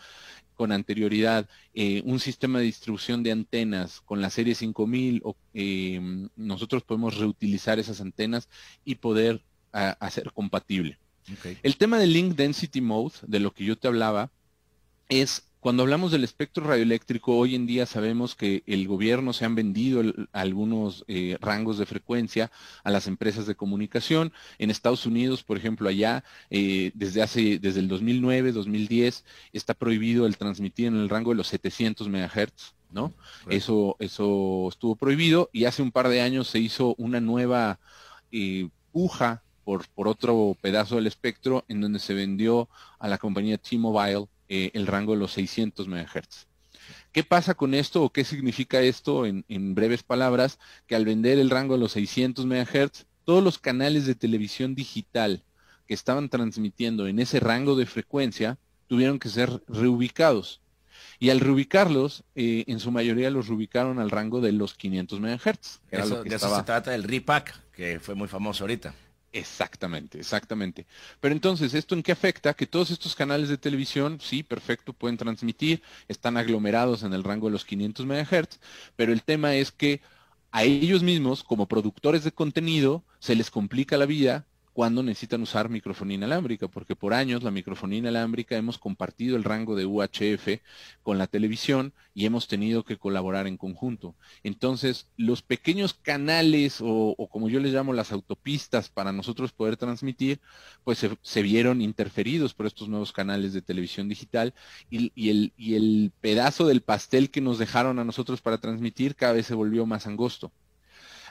con 0.54 0.70
anterioridad 0.70 1.48
eh, 1.74 2.02
un 2.04 2.20
sistema 2.20 2.60
de 2.60 2.66
distribución 2.66 3.24
de 3.24 3.32
antenas 3.32 4.00
con 4.00 4.22
la 4.22 4.30
serie 4.30 4.54
5000, 4.54 5.22
o, 5.24 5.34
em, 5.52 6.28
nosotros 6.36 6.84
podemos 6.84 7.18
reutilizar 7.18 7.80
esas 7.80 8.00
antenas 8.00 8.48
y 8.84 8.94
poder 8.94 9.42
hacer 9.72 10.30
compatible. 10.32 10.98
El 11.64 11.76
tema 11.78 11.98
del 11.98 12.12
Link 12.12 12.36
Density 12.36 12.80
Mode, 12.80 13.14
de 13.26 13.40
lo 13.40 13.52
que 13.52 13.64
yo 13.64 13.76
te 13.76 13.88
hablaba, 13.88 14.30
es 15.08 15.42
Cuando 15.64 15.83
hablamos 15.83 16.12
del 16.12 16.25
espectro 16.25 16.66
radioeléctrico, 16.66 17.38
hoy 17.38 17.54
en 17.54 17.64
día 17.64 17.87
sabemos 17.87 18.35
que 18.35 18.62
el 18.66 18.87
gobierno 18.87 19.33
se 19.33 19.47
han 19.47 19.54
vendido 19.54 20.02
algunos 20.30 21.06
eh, 21.09 21.38
rangos 21.40 21.78
de 21.78 21.87
frecuencia 21.87 22.52
a 22.83 22.90
las 22.90 23.06
empresas 23.06 23.47
de 23.47 23.54
comunicación. 23.54 24.35
En 24.59 24.68
Estados 24.68 25.06
Unidos, 25.06 25.42
por 25.42 25.56
ejemplo, 25.56 25.88
allá 25.88 26.23
eh, 26.50 26.92
desde 26.92 27.23
hace 27.23 27.59
desde 27.59 27.80
el 27.80 27.88
2009, 27.88 28.52
2010 28.52 29.25
está 29.54 29.73
prohibido 29.73 30.26
el 30.26 30.37
transmitir 30.37 30.88
en 30.88 30.97
el 30.97 31.09
rango 31.09 31.30
de 31.30 31.37
los 31.37 31.47
700 31.47 32.11
MHz. 32.11 32.75
¿no? 32.90 33.14
Eso, 33.49 33.97
eso 34.00 34.68
estuvo 34.68 34.97
prohibido 34.97 35.49
y 35.50 35.64
hace 35.64 35.80
un 35.80 35.92
par 35.92 36.09
de 36.11 36.21
años 36.21 36.47
se 36.47 36.59
hizo 36.59 36.94
una 36.99 37.23
nueva 37.23 37.80
eh, 38.33 38.68
puja 38.92 39.42
por, 39.64 39.88
por 39.88 40.09
otro 40.09 40.59
pedazo 40.61 40.97
del 40.97 41.06
espectro 41.06 41.64
en 41.68 41.80
donde 41.80 42.00
se 42.00 42.12
vendió 42.12 42.68
a 42.99 43.09
la 43.09 43.16
compañía 43.16 43.56
T-Mobile 43.56 44.26
eh, 44.48 44.70
el 44.74 44.86
rango 44.86 45.12
de 45.12 45.18
los 45.18 45.32
600 45.32 45.88
MHz. 45.88 46.46
¿Qué 47.12 47.22
pasa 47.22 47.54
con 47.54 47.74
esto 47.74 48.02
o 48.02 48.10
qué 48.10 48.24
significa 48.24 48.80
esto 48.80 49.24
en, 49.24 49.74
breves 49.74 50.02
palabras? 50.02 50.58
Que 50.86 50.96
al 50.96 51.04
vender 51.04 51.38
el 51.38 51.50
rango 51.50 51.74
de 51.74 51.80
los 51.80 51.92
600 51.92 52.44
MHz, 52.44 53.06
todos 53.24 53.42
los 53.42 53.58
canales 53.58 54.06
de 54.06 54.14
televisión 54.14 54.74
digital 54.74 55.42
que 55.86 55.94
estaban 55.94 56.28
transmitiendo 56.28 57.06
en 57.06 57.20
ese 57.20 57.40
rango 57.40 57.76
de 57.76 57.86
frecuencia 57.86 58.58
tuvieron 58.88 59.18
que 59.18 59.28
ser 59.28 59.62
reubicados. 59.68 60.60
Y 61.18 61.30
al 61.30 61.40
reubicarlos, 61.40 62.24
eh, 62.34 62.64
en 62.66 62.80
su 62.80 62.90
mayoría 62.90 63.30
los 63.30 63.48
reubicaron 63.48 63.98
al 63.98 64.10
rango 64.10 64.40
de 64.40 64.52
los 64.52 64.74
500 64.74 65.20
MHz. 65.20 65.80
eso, 65.90 66.24
de 66.24 66.34
eso 66.34 66.56
se 66.56 66.62
trata 66.64 66.90
del 66.90 67.04
RIPAC, 67.04 67.70
que 67.72 68.00
fue 68.00 68.14
muy 68.14 68.28
famoso 68.28 68.64
ahorita. 68.64 68.94
Exactamente, 69.36 70.18
exactamente. 70.20 70.86
Pero 71.18 71.34
entonces, 71.34 71.74
¿esto 71.74 71.96
en 71.96 72.04
qué 72.04 72.12
afecta? 72.12 72.54
Que 72.54 72.68
todos 72.68 72.92
estos 72.92 73.16
canales 73.16 73.48
de 73.48 73.58
televisión, 73.58 74.20
sí, 74.20 74.44
perfecto, 74.44 74.92
pueden 74.92 75.16
transmitir, 75.16 75.82
están 76.06 76.36
aglomerados 76.36 77.02
en 77.02 77.12
el 77.12 77.24
rango 77.24 77.48
de 77.48 77.52
los 77.52 77.64
500 77.64 78.06
MHz, 78.06 78.60
pero 78.94 79.12
el 79.12 79.24
tema 79.24 79.56
es 79.56 79.72
que 79.72 80.00
a 80.52 80.62
ellos 80.62 81.02
mismos, 81.02 81.42
como 81.42 81.66
productores 81.66 82.22
de 82.22 82.30
contenido, 82.30 83.04
se 83.18 83.34
les 83.34 83.50
complica 83.50 83.96
la 83.96 84.06
vida 84.06 84.46
cuando 84.75 85.04
necesitan 85.04 85.40
usar 85.40 85.69
microfonía 85.69 86.16
inalámbrica, 86.16 86.66
porque 86.66 86.97
por 86.97 87.14
años 87.14 87.45
la 87.45 87.52
microfonía 87.52 88.00
inalámbrica 88.00 88.57
hemos 88.57 88.76
compartido 88.76 89.37
el 89.37 89.45
rango 89.45 89.76
de 89.76 89.87
UHF 89.87 90.61
con 91.04 91.16
la 91.16 91.28
televisión 91.28 91.95
y 92.12 92.26
hemos 92.26 92.49
tenido 92.49 92.85
que 92.85 92.99
colaborar 92.99 93.47
en 93.47 93.57
conjunto. 93.57 94.16
Entonces, 94.43 95.09
los 95.16 95.43
pequeños 95.43 95.95
canales 95.95 96.78
o, 96.83 97.14
como 97.31 97.49
yo 97.49 97.61
les 97.61 97.73
llamo 97.73 97.93
las 97.93 98.11
autopistas 98.11 98.88
para 98.88 99.12
nosotros 99.12 99.52
poder 99.52 99.76
transmitir, 99.76 100.40
pues 100.83 101.07
se, 101.23 101.43
vieron 101.43 101.81
interferidos 101.81 102.52
por 102.52 102.66
estos 102.66 102.88
nuevos 102.88 103.12
canales 103.12 103.52
de 103.52 103.62
televisión 103.62 104.09
digital 104.09 104.54
y, 104.90 105.31
el, 105.31 105.52
y 105.57 105.75
el 105.76 106.12
pedazo 106.21 106.66
del 106.66 106.81
pastel 106.81 107.31
que 107.31 107.40
nos 107.40 107.59
dejaron 107.59 108.00
a 108.00 108.04
nosotros 108.04 108.43
para 108.43 108.59
transmitir 108.59 109.14
cada 109.14 109.35
vez 109.35 109.47
se 109.47 109.54
volvió 109.54 109.87
más 109.87 110.09
angosto. 110.09 110.50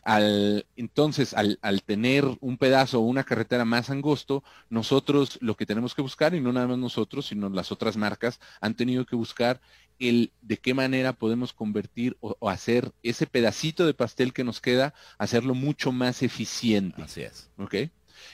Al, 0.04 0.66
entonces, 0.76 1.34
al, 1.34 1.58
tener 1.86 2.26
un 2.42 2.58
pedazo 2.58 3.00
o 3.00 3.04
una 3.04 3.24
carretera 3.24 3.66
más 3.66 3.90
angosto, 3.90 4.44
nosotros 4.70 5.38
lo 5.42 5.56
que 5.56 5.66
tenemos 5.66 5.96
que 5.96 6.02
buscar, 6.02 6.36
y 6.36 6.42
no 6.42 6.52
nada 6.52 6.68
más 6.68 6.78
nosotros, 6.78 7.28
sino 7.28 7.50
las 7.50 7.72
otras 7.72 7.96
marcas, 7.96 8.40
han 8.60 8.76
tenido 8.76 9.06
que 9.06 9.16
buscar 9.16 9.62
el 10.00 10.34
de 10.42 10.58
qué 10.58 10.74
manera 10.74 11.14
podemos 11.14 11.54
convertir 11.54 12.18
o, 12.20 12.50
hacer 12.50 12.92
ese 13.04 13.28
pedacito 13.28 13.86
de 13.86 13.94
pastel 13.94 14.34
que 14.34 14.44
nos 14.44 14.60
queda, 14.60 14.94
hacerlo 15.18 15.56
mucho 15.56 15.92
más 15.92 16.22
eficiente. 16.24 17.02
Así 17.02 17.22
es. 17.22 17.50
¿Ok? 17.58 17.76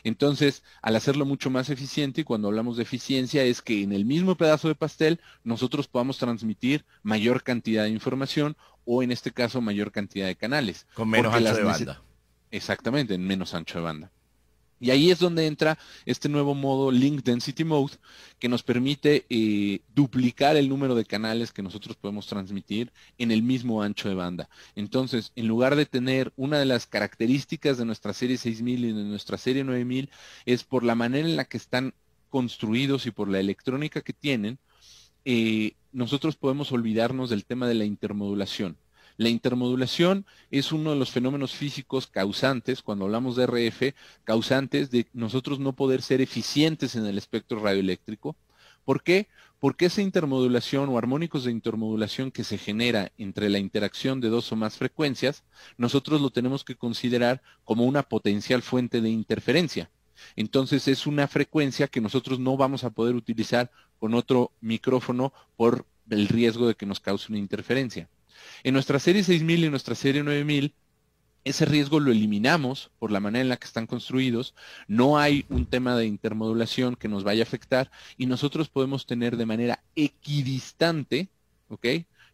Entonces, 0.04 0.64
al 0.82 0.96
hacerlo 0.96 1.26
mucho 1.26 1.50
más 1.50 1.70
eficiente, 1.70 2.22
y 2.22 2.24
cuando 2.24 2.48
hablamos 2.48 2.78
de 2.78 2.84
eficiencia, 2.84 3.44
es 3.44 3.62
que 3.62 3.84
en 3.84 3.92
el 3.92 4.06
mismo 4.06 4.36
pedazo 4.36 4.68
de 4.68 4.76
pastel 4.76 5.20
nosotros 5.44 5.88
podamos 5.88 6.18
transmitir 6.18 6.86
mayor 7.04 7.44
cantidad 7.44 7.84
de 7.84 7.90
información 7.90 8.56
o 8.92 9.04
en 9.04 9.12
este 9.12 9.30
caso 9.30 9.62
mayor 9.62 9.92
cantidad 9.92 10.26
de 10.26 10.36
canales. 10.36 10.88
Con 10.96 11.12
menos 11.12 11.32
ancho 11.32 11.54
de 11.54 11.64
banda. 11.64 12.02
Exactamente, 12.50 13.14
en 13.14 13.24
menos 13.24 13.54
ancho 13.54 13.78
de 13.78 13.84
banda. 13.84 14.12
Y 14.80 14.90
ahí 14.90 15.12
es 15.12 15.20
donde 15.20 15.46
entra 15.46 15.78
este 16.08 16.28
nuevo 16.28 16.56
modo 16.56 16.90
Link 16.90 17.22
Density 17.24 17.64
Mode 17.66 17.98
que 18.40 18.50
nos 18.50 18.64
permite 18.64 19.28
eh, 19.30 19.82
duplicar 19.94 20.56
el 20.56 20.70
número 20.70 20.96
de 20.96 21.06
canales 21.06 21.52
que 21.52 21.62
nosotros 21.62 21.98
podemos 21.98 22.26
transmitir 22.26 22.92
en 23.20 23.30
el 23.30 23.44
mismo 23.44 23.84
ancho 23.84 24.10
de 24.10 24.16
banda. 24.16 24.50
Entonces, 24.76 25.34
en 25.36 25.48
lugar 25.48 25.76
de 25.76 25.86
tener 25.86 26.34
una 26.36 26.58
de 26.58 26.66
las 26.66 26.88
características 26.88 27.78
de 27.78 27.86
nuestra 27.86 28.14
serie 28.14 28.38
6000 28.38 28.86
y 28.86 28.92
de 28.92 29.04
nuestra 29.04 29.38
serie 29.38 29.64
9000 29.64 30.10
es 30.48 30.64
por 30.64 30.84
la 30.84 30.96
manera 30.96 31.28
en 31.28 31.36
la 31.36 31.46
que 31.46 31.58
están 31.58 31.94
construidos 32.32 33.06
y 33.06 33.12
por 33.12 33.30
la 33.30 33.40
electrónica 33.40 34.02
que 34.02 34.14
tienen, 34.14 34.58
eh, 35.32 35.76
nosotros 35.92 36.38
podemos 36.38 36.72
olvidarnos 36.72 37.30
del 37.30 37.46
tema 37.46 37.68
de 37.68 37.76
la 37.76 37.86
intermodulación. 37.86 38.78
La 39.16 39.30
intermodulación 39.30 40.26
es 40.50 40.72
uno 40.72 40.90
de 40.90 40.96
los 40.96 41.12
fenómenos 41.12 41.54
físicos 41.54 42.08
causantes, 42.08 42.82
cuando 42.82 43.06
hablamos 43.06 43.36
de 43.36 43.44
RF, 43.46 43.94
causantes 44.24 44.90
de 44.90 45.06
nosotros 45.14 45.60
no 45.60 45.74
poder 45.74 46.02
ser 46.02 46.22
eficientes 46.22 46.96
en 46.96 47.06
el 47.06 47.20
espectro 47.20 47.60
radioeléctrico. 47.60 48.36
¿Por 48.86 49.04
qué? 49.04 49.28
Porque 49.60 49.86
esa 49.86 50.02
intermodulación 50.02 50.90
o 50.90 50.98
armónicos 50.98 51.44
de 51.44 51.52
intermodulación 51.52 52.32
que 52.32 52.44
se 52.44 52.58
genera 52.58 53.12
entre 53.20 53.50
la 53.50 53.60
interacción 53.60 54.22
de 54.22 54.30
dos 54.30 54.52
o 54.52 54.56
más 54.56 54.78
frecuencias, 54.78 55.44
nosotros 55.78 56.22
lo 56.22 56.32
tenemos 56.32 56.64
que 56.64 56.76
considerar 56.76 57.44
como 57.66 57.86
una 57.86 58.02
potencial 58.02 58.64
fuente 58.64 59.00
de 59.00 59.12
interferencia. 59.12 59.92
Entonces 60.36 60.88
es 60.88 61.08
una 61.08 61.28
frecuencia 61.28 61.88
que 61.88 62.02
nosotros 62.02 62.40
no 62.40 62.58
vamos 62.58 62.84
a 62.84 62.90
poder 62.90 63.16
utilizar 63.16 63.72
con 64.00 64.14
otro 64.14 64.52
micrófono 64.62 65.34
por 65.58 65.86
el 66.10 66.28
riesgo 66.28 66.68
de 66.68 66.76
que 66.76 66.86
nos 66.86 67.00
cause 67.00 67.28
una 67.30 67.40
interferencia. 67.40 68.10
En 68.64 68.74
nuestra 68.74 69.00
serie 69.00 69.24
6000 69.24 69.66
y 69.66 69.70
nuestra 69.70 69.96
serie 69.96 70.24
9000, 70.24 70.74
ese 71.44 71.66
riesgo 71.66 72.00
lo 72.00 72.12
eliminamos 72.12 72.92
por 73.00 73.12
la 73.12 73.20
manera 73.20 73.42
en 73.42 73.50
la 73.50 73.58
que 73.58 73.66
están 73.66 73.88
construidos, 73.88 74.54
no 74.88 75.18
hay 75.18 75.46
un 75.50 75.66
tema 75.66 75.96
de 75.96 76.06
intermodulación 76.06 76.96
que 76.96 77.08
nos 77.08 77.24
vaya 77.24 77.44
a 77.44 77.48
afectar 77.48 77.92
y 78.18 78.26
nosotros 78.26 78.70
podemos 78.70 79.06
tener 79.06 79.38
de 79.38 79.46
manera 79.46 79.84
equidistante, 79.96 81.30
¿ok? 81.70 81.86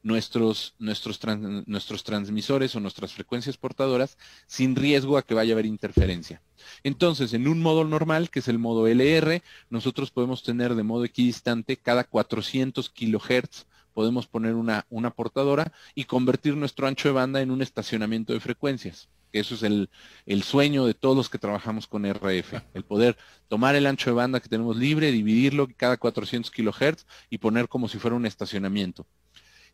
Nuestros, 0.05 0.75
nuestros, 0.77 1.19
nuestros 1.65 2.03
transmisores 2.03 2.75
o 2.75 2.79
nuestras 2.79 3.12
frecuencias 3.12 3.57
portadoras 3.57 4.19
sin 4.45 4.75
riesgo 4.75 5.17
a 5.17 5.24
que 5.24 5.33
vaya 5.33 5.53
a 5.53 5.55
haber 5.55 5.65
interferencia. 5.65 6.43
Entonces, 6.83 7.33
en 7.33 7.47
un 7.47 7.59
modo 7.59 7.85
normal, 7.85 8.29
que 8.29 8.38
es 8.38 8.47
el 8.47 8.59
modo 8.59 8.88
LR, 8.88 9.41
nosotros 9.71 10.12
podemos 10.12 10.43
tener 10.43 10.75
de 10.75 10.83
modo 10.83 11.05
equidistante 11.05 11.77
cada 11.77 12.03
400 12.03 12.88
kilohertz 12.91 13.65
podemos 13.95 14.27
poner 14.27 14.53
una, 14.55 14.85
una 14.89 15.09
portadora 15.09 15.71
y 15.95 16.03
convertir 16.03 16.55
nuestro 16.55 16.85
ancho 16.85 17.07
de 17.07 17.13
banda 17.13 17.41
en 17.41 17.50
un 17.50 17.62
estacionamiento 17.62 18.33
de 18.33 18.41
frecuencias. 18.41 19.07
Eso 19.31 19.55
es 19.55 19.63
el, 19.63 19.89
el, 20.25 20.43
sueño 20.43 20.85
de 20.85 20.93
todos 20.93 21.15
los 21.15 21.29
que 21.29 21.39
trabajamos 21.39 21.88
con 21.88 22.05
RF, 22.05 22.53
el 22.74 22.83
poder 22.83 23.17
tomar 23.47 23.75
el 23.75 23.88
ancho 23.88 24.09
de 24.09 24.15
banda 24.15 24.39
que 24.39 24.50
tenemos 24.50 24.77
libre, 24.77 25.12
dividirlo 25.12 25.67
cada 25.75 25.97
400 25.97 26.51
kHz 26.51 27.05
y 27.29 27.38
poner 27.39 27.67
como 27.67 27.88
si 27.88 27.97
fuera 27.97 28.15
un 28.15 28.25
estacionamiento. 28.25 29.07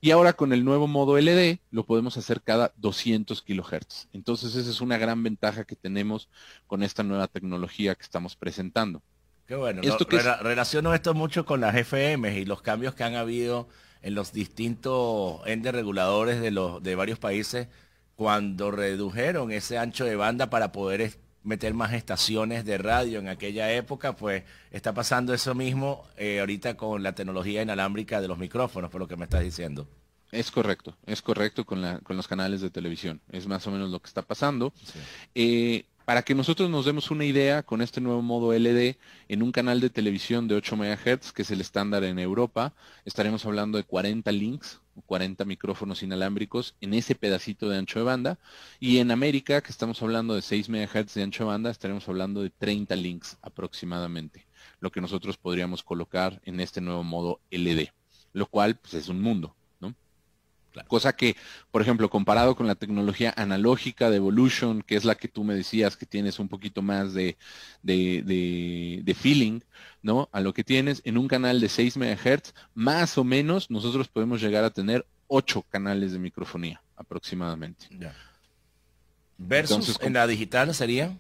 Y 0.03 0.10
ahora 0.10 0.34
con 0.34 0.51
el 0.51 0.65
nuevo 0.65 0.88
modo 0.88 1.20
LD 1.20 1.60
lo 1.70 1.86
podemos 1.86 2.17
hacer 2.17 2.41
cada 2.41 2.74
200 2.77 3.43
kHz. 3.43 4.08
Entonces 4.13 4.55
esa 4.55 4.70
es 4.72 4.81
una 4.81 4.98
gran 4.98 5.22
ventaja 5.22 5.63
que 5.63 5.75
tenemos 5.75 6.27
con 6.65 6.81
esta 6.81 7.03
nueva 7.03 7.27
tecnología 7.27 7.93
que 7.93 8.01
estamos 8.01 8.36
presentando. 8.36 9.03
Qué 9.46 9.55
bueno. 9.55 9.81
¿Esto 9.84 10.08
relaciono 10.41 10.96
esto 10.96 11.13
mucho 11.13 11.46
con 11.46 11.62
las 11.62 11.75
FM 11.75 12.39
y 12.39 12.46
los 12.46 12.63
cambios 12.63 12.96
que 12.96 13.03
han 13.03 13.13
habido 13.13 13.67
en 14.01 14.15
los 14.15 14.34
distintos 14.34 15.41
entes 15.46 15.72
reguladores 15.72 16.41
de, 16.41 16.50
los, 16.50 16.81
de 16.81 16.96
varios 16.96 17.20
países 17.20 17.67
cuando 18.15 18.72
redujeron 18.72 19.51
ese 19.51 19.77
ancho 19.77 20.05
de 20.05 20.15
banda 20.15 20.50
para 20.50 20.72
poder 20.72 21.01
meter 21.43 21.74
más 21.74 21.93
estaciones 21.93 22.65
de 22.65 22.77
radio 22.77 23.19
en 23.19 23.27
aquella 23.27 23.71
época, 23.71 24.15
pues 24.15 24.43
está 24.71 24.93
pasando 24.93 25.33
eso 25.33 25.55
mismo 25.55 26.05
eh, 26.17 26.39
ahorita 26.39 26.77
con 26.77 27.03
la 27.03 27.13
tecnología 27.13 27.62
inalámbrica 27.62 28.21
de 28.21 28.27
los 28.27 28.38
micrófonos, 28.38 28.91
por 28.91 29.01
lo 29.01 29.07
que 29.07 29.17
me 29.17 29.24
estás 29.24 29.43
diciendo. 29.43 29.88
Es 30.31 30.50
correcto, 30.50 30.95
es 31.05 31.21
correcto 31.21 31.65
con, 31.65 31.81
la, 31.81 32.00
con 32.00 32.15
los 32.15 32.27
canales 32.27 32.62
de 32.62 32.69
televisión. 32.69 33.21
Es 33.31 33.48
más 33.48 33.67
o 33.67 33.71
menos 33.71 33.89
lo 33.89 34.00
que 34.00 34.07
está 34.07 34.21
pasando. 34.21 34.74
Eh, 35.36 35.86
para 36.05 36.24
que 36.24 36.36
nosotros 36.36 36.69
nos 36.69 36.86
demos 36.86 37.10
una 37.10 37.24
idea 37.24 37.63
con 37.63 37.81
este 37.81 38.01
nuevo 38.01 38.21
modo 38.21 38.53
LD 38.53 38.98
en 39.29 39.43
un 39.43 39.53
canal 39.53 39.79
de 39.79 39.89
televisión 39.89 40.48
de 40.48 40.55
8 40.55 40.75
MHz, 40.75 41.31
que 41.31 41.43
es 41.43 41.51
el 41.51 41.62
estándar 41.62 42.03
en 42.03 42.19
Europa, 42.19 42.74
estaremos 43.05 43.45
hablando 43.45 43.77
de 43.77 43.86
40 43.86 44.29
links, 44.33 44.80
40 45.05 45.45
micrófonos 45.45 46.03
inalámbricos 46.03 46.75
en 46.81 46.93
ese 46.93 47.15
pedacito 47.15 47.69
de 47.69 47.77
ancho 47.77 48.00
de 48.00 48.05
banda. 48.05 48.39
Y 48.79 48.98
en 48.98 49.12
América, 49.12 49.62
que 49.62 49.71
estamos 49.71 50.01
hablando 50.01 50.36
de 50.36 50.41
6 50.41 50.69
MHz 50.69 51.13
de 51.13 51.24
ancho 51.24 51.43
de 51.43 51.50
banda, 51.50 51.71
estaremos 51.71 52.07
hablando 52.07 52.41
de 52.41 52.50
30 52.50 52.95
links 52.95 53.38
aproximadamente, 53.41 54.48
lo 54.79 54.91
que 54.91 55.01
nosotros 55.01 55.38
podríamos 55.38 55.83
colocar 55.83 56.41
en 56.45 56.60
este 56.60 56.81
nuevo 56.81 57.03
modo 57.03 57.41
LD, 57.51 57.91
lo 58.33 58.48
cual 58.48 58.77
pues, 58.77 58.93
es 58.93 59.07
un 59.07 59.21
mundo. 59.21 59.55
Cosa 60.87 61.13
que, 61.13 61.35
por 61.71 61.81
ejemplo, 61.81 62.09
comparado 62.09 62.55
con 62.55 62.67
la 62.67 62.75
tecnología 62.75 63.33
analógica 63.35 64.09
de 64.09 64.17
Evolution, 64.17 64.81
que 64.81 64.95
es 64.95 65.05
la 65.05 65.15
que 65.15 65.27
tú 65.27 65.43
me 65.43 65.55
decías 65.55 65.97
que 65.97 66.05
tienes 66.05 66.39
un 66.39 66.47
poquito 66.47 66.81
más 66.81 67.13
de, 67.13 67.37
de, 67.83 69.15
feeling, 69.19 69.61
¿no? 70.01 70.29
A 70.31 70.39
lo 70.39 70.53
que 70.53 70.63
tienes 70.63 71.01
en 71.05 71.17
un 71.17 71.27
canal 71.27 71.59
de 71.59 71.69
6 71.69 71.97
MHz, 71.97 72.53
más 72.73 73.17
o 73.17 73.23
menos 73.23 73.69
nosotros 73.69 74.07
podemos 74.07 74.41
llegar 74.41 74.63
a 74.63 74.69
tener 74.69 75.05
8 75.27 75.65
canales 75.69 76.13
de 76.13 76.19
microfonía 76.19 76.81
aproximadamente. 76.95 77.87
Versus 79.37 79.99
en 80.01 80.13
la 80.13 80.27
digital 80.27 80.73
sería 80.73 81.17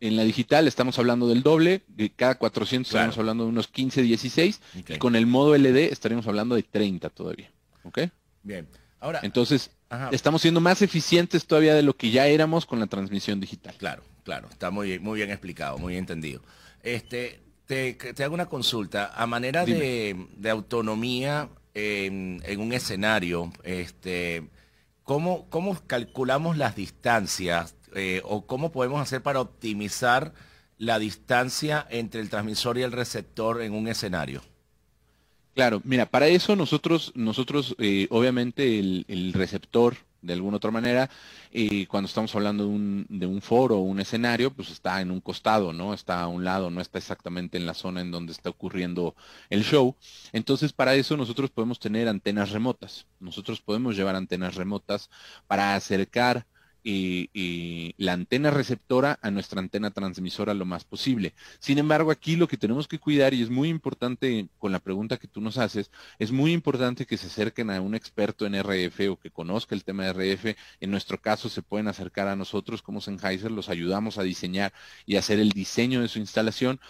en 0.00 0.16
la 0.16 0.24
digital 0.24 0.68
estamos 0.68 0.98
hablando 0.98 1.28
del 1.28 1.42
doble, 1.42 1.82
de 1.88 2.10
cada 2.10 2.34
400 2.34 2.92
estamos 2.92 3.16
hablando 3.16 3.44
de 3.44 3.50
unos 3.50 3.68
15, 3.68 4.02
16, 4.02 4.60
y 4.88 4.98
con 4.98 5.16
el 5.16 5.26
modo 5.26 5.56
LD 5.56 5.92
estaríamos 5.92 6.26
hablando 6.26 6.56
de 6.56 6.62
30 6.62 7.08
todavía. 7.10 7.50
¿Ok? 7.84 8.00
Bien. 8.44 8.68
Ahora, 9.00 9.20
Entonces, 9.22 9.70
estamos 10.12 10.40
siendo 10.40 10.60
más 10.60 10.80
eficientes 10.80 11.46
todavía 11.46 11.74
de 11.74 11.82
lo 11.82 11.96
que 11.96 12.10
ya 12.10 12.26
éramos 12.26 12.64
con 12.64 12.78
la 12.80 12.86
transmisión 12.86 13.40
digital. 13.40 13.74
Claro, 13.76 14.02
claro, 14.22 14.48
está 14.50 14.70
muy, 14.70 14.98
muy 14.98 15.18
bien 15.18 15.30
explicado, 15.30 15.76
muy 15.78 15.96
entendido. 15.96 16.40
Este, 16.82 17.40
te, 17.66 17.96
hago 18.22 18.34
una 18.34 18.46
consulta. 18.46 19.12
A 19.14 19.26
manera 19.26 19.64
de, 19.64 20.16
autonomía 20.48 21.48
en, 21.74 22.42
un 22.58 22.72
escenario, 22.72 23.52
este, 23.62 24.48
¿cómo, 25.02 25.48
¿cómo 25.50 25.78
calculamos 25.86 26.56
las 26.56 26.76
distancias 26.76 27.76
eh, 27.94 28.22
o 28.24 28.46
cómo 28.46 28.72
podemos 28.72 29.00
hacer 29.00 29.22
para 29.22 29.40
optimizar 29.40 30.32
la 30.78 30.98
distancia 30.98 31.86
entre 31.90 32.20
el 32.20 32.30
transmisor 32.30 32.78
y 32.78 32.82
el 32.82 32.92
receptor 32.92 33.62
en 33.62 33.74
un 33.74 33.88
escenario? 33.88 34.42
Claro, 35.54 35.80
mira, 35.84 36.06
para 36.06 36.26
eso 36.26 36.56
nosotros, 36.56 37.12
nosotros 37.14 37.76
eh, 37.78 38.08
obviamente 38.10 38.78
el, 38.80 39.32
receptor, 39.32 39.96
de 40.20 40.32
alguna 40.32 40.56
otra 40.56 40.72
manera, 40.72 41.10
eh, 41.52 41.86
cuando 41.86 42.08
estamos 42.08 42.34
hablando 42.34 42.64
de 42.64 42.70
un, 42.70 43.06
de 43.08 43.26
un 43.26 43.40
foro 43.40 43.76
o 43.78 43.82
un 43.82 44.00
escenario, 44.00 44.52
pues 44.52 44.70
está 44.70 45.00
en 45.00 45.12
un 45.12 45.20
costado, 45.20 45.72
¿no? 45.72 45.94
Está 45.94 46.22
a 46.22 46.26
un 46.28 46.42
lado, 46.44 46.70
no 46.70 46.80
está 46.80 46.98
exactamente 46.98 47.56
en 47.56 47.66
la 47.66 47.74
zona 47.74 48.00
en 48.00 48.10
donde 48.10 48.32
está 48.32 48.50
ocurriendo 48.50 49.14
el 49.48 49.62
show. 49.62 49.94
Entonces, 50.32 50.72
para 50.72 50.96
eso 50.96 51.16
nosotros 51.16 51.50
podemos 51.50 51.78
tener 51.78 52.08
antenas 52.08 52.50
remotas. 52.50 53.06
Nosotros 53.20 53.60
podemos 53.60 53.96
llevar 53.96 54.16
antenas 54.16 54.56
remotas 54.56 55.08
para 55.46 55.76
acercar 55.76 56.46
la 56.84 58.12
antena 58.12 58.50
receptora 58.50 59.18
a 59.22 59.30
nuestra 59.30 59.60
antena 59.60 59.90
transmisora 59.90 60.52
lo 60.52 60.66
más 60.66 60.84
posible. 60.84 61.32
Sin 61.58 61.78
embargo, 61.78 62.10
aquí 62.10 62.36
lo 62.36 62.46
que 62.46 62.58
tenemos 62.58 62.86
que 62.88 62.98
cuidar, 62.98 63.32
y 63.32 63.42
es 63.42 63.48
muy 63.48 63.70
importante 63.70 64.48
con 64.58 64.70
la 64.70 64.80
pregunta 64.80 65.16
que 65.16 65.26
tú 65.26 65.40
nos 65.40 65.56
haces, 65.56 65.90
es 66.18 66.30
muy 66.30 66.52
importante 66.52 67.06
que 67.06 67.16
se 67.16 67.28
acerquen 67.28 67.70
a 67.70 67.80
un 67.80 67.94
experto 67.94 68.44
en 68.44 68.54
RF 68.54 69.00
o 69.10 69.16
que 69.16 69.30
conozca 69.30 69.74
el 69.74 69.84
tema 69.84 70.04
de 70.04 70.34
RF. 70.34 70.56
En 70.80 70.90
nuestro 70.90 71.20
caso, 71.20 71.48
se 71.48 71.62
pueden 71.62 71.88
acercar 71.88 72.28
a 72.28 72.36
nosotros 72.36 72.82
como 72.82 73.00
Sennheiser, 73.00 73.50
los 73.50 73.70
ayudamos 73.70 74.18
a 74.18 74.22
diseñar 74.22 74.72
y 75.06 75.16
hacer 75.16 75.38
el 75.38 75.50
diseño 75.50 76.02
de 76.02 76.08
su 76.08 76.18
instalación, 76.18 76.80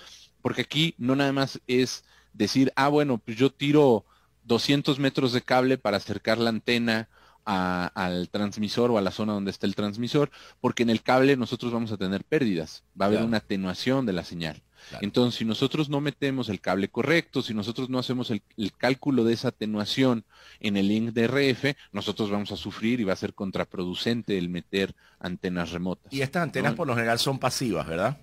porque 0.43 0.63
aquí 0.63 0.95
no 0.99 1.15
nada 1.15 1.33
más 1.33 1.61
es 1.69 2.05
decir, 2.33 2.73
ah, 2.75 2.89
bueno, 2.89 3.19
pues 3.19 3.37
yo 3.37 3.51
tiro 3.51 4.05
200 4.43 4.99
metros 4.99 5.33
de 5.33 5.43
cable 5.43 5.79
para 5.79 5.99
acercar 5.99 6.39
la 6.39 6.51
antena 6.51 7.09
al 7.45 8.29
transmisor 8.31 8.91
o 8.91 8.99
a 8.99 9.03
la 9.03 9.11
zona 9.11 9.33
donde 9.33 9.51
está 9.51 9.67
el 9.67 9.75
transmisor, 9.75 10.31
porque 10.61 10.83
en 10.83 10.91
el 10.91 11.03
cable 11.03 11.37
nosotros 11.37 11.73
vamos 11.73 11.93
a 11.93 11.97
tener 11.97 12.25
pérdidas, 12.25 12.85
va 13.01 13.07
a 13.07 13.09
haber 13.09 13.23
una 13.23 13.39
atenuación 13.39 14.07
de 14.07 14.13
la 14.13 14.25
señal. 14.25 14.63
Entonces, 15.01 15.39
si 15.39 15.45
nosotros 15.45 15.89
no 15.89 16.01
metemos 16.01 16.49
el 16.49 16.61
cable 16.61 16.89
correcto, 16.89 17.43
si 17.43 17.55
nosotros 17.55 17.89
no 17.89 17.99
hacemos 17.99 18.31
el, 18.31 18.43
cálculo 18.77 19.25
de 19.25 19.35
esa 19.35 19.49
atenuación 19.49 20.25
en 20.61 20.77
el 20.77 20.89
link 20.89 21.13
de 21.13 21.27
RF, 21.27 21.77
nosotros 21.93 22.31
vamos 22.31 22.53
a 22.53 22.57
sufrir 22.57 23.01
y 23.01 23.05
va 23.05 23.13
a 23.13 23.17
ser 23.17 23.35
contraproducente 23.35 24.37
el 24.37 24.49
meter 24.49 24.95
antenas 25.19 25.71
remotas. 25.71 26.13
Y 26.13 26.23
estas 26.23 26.43
antenas 26.43 26.75
por 26.75 26.87
lo 26.87 26.95
general 26.95 27.19
son 27.19 27.39
pasivas, 27.39 27.87
¿verdad? 27.87 28.19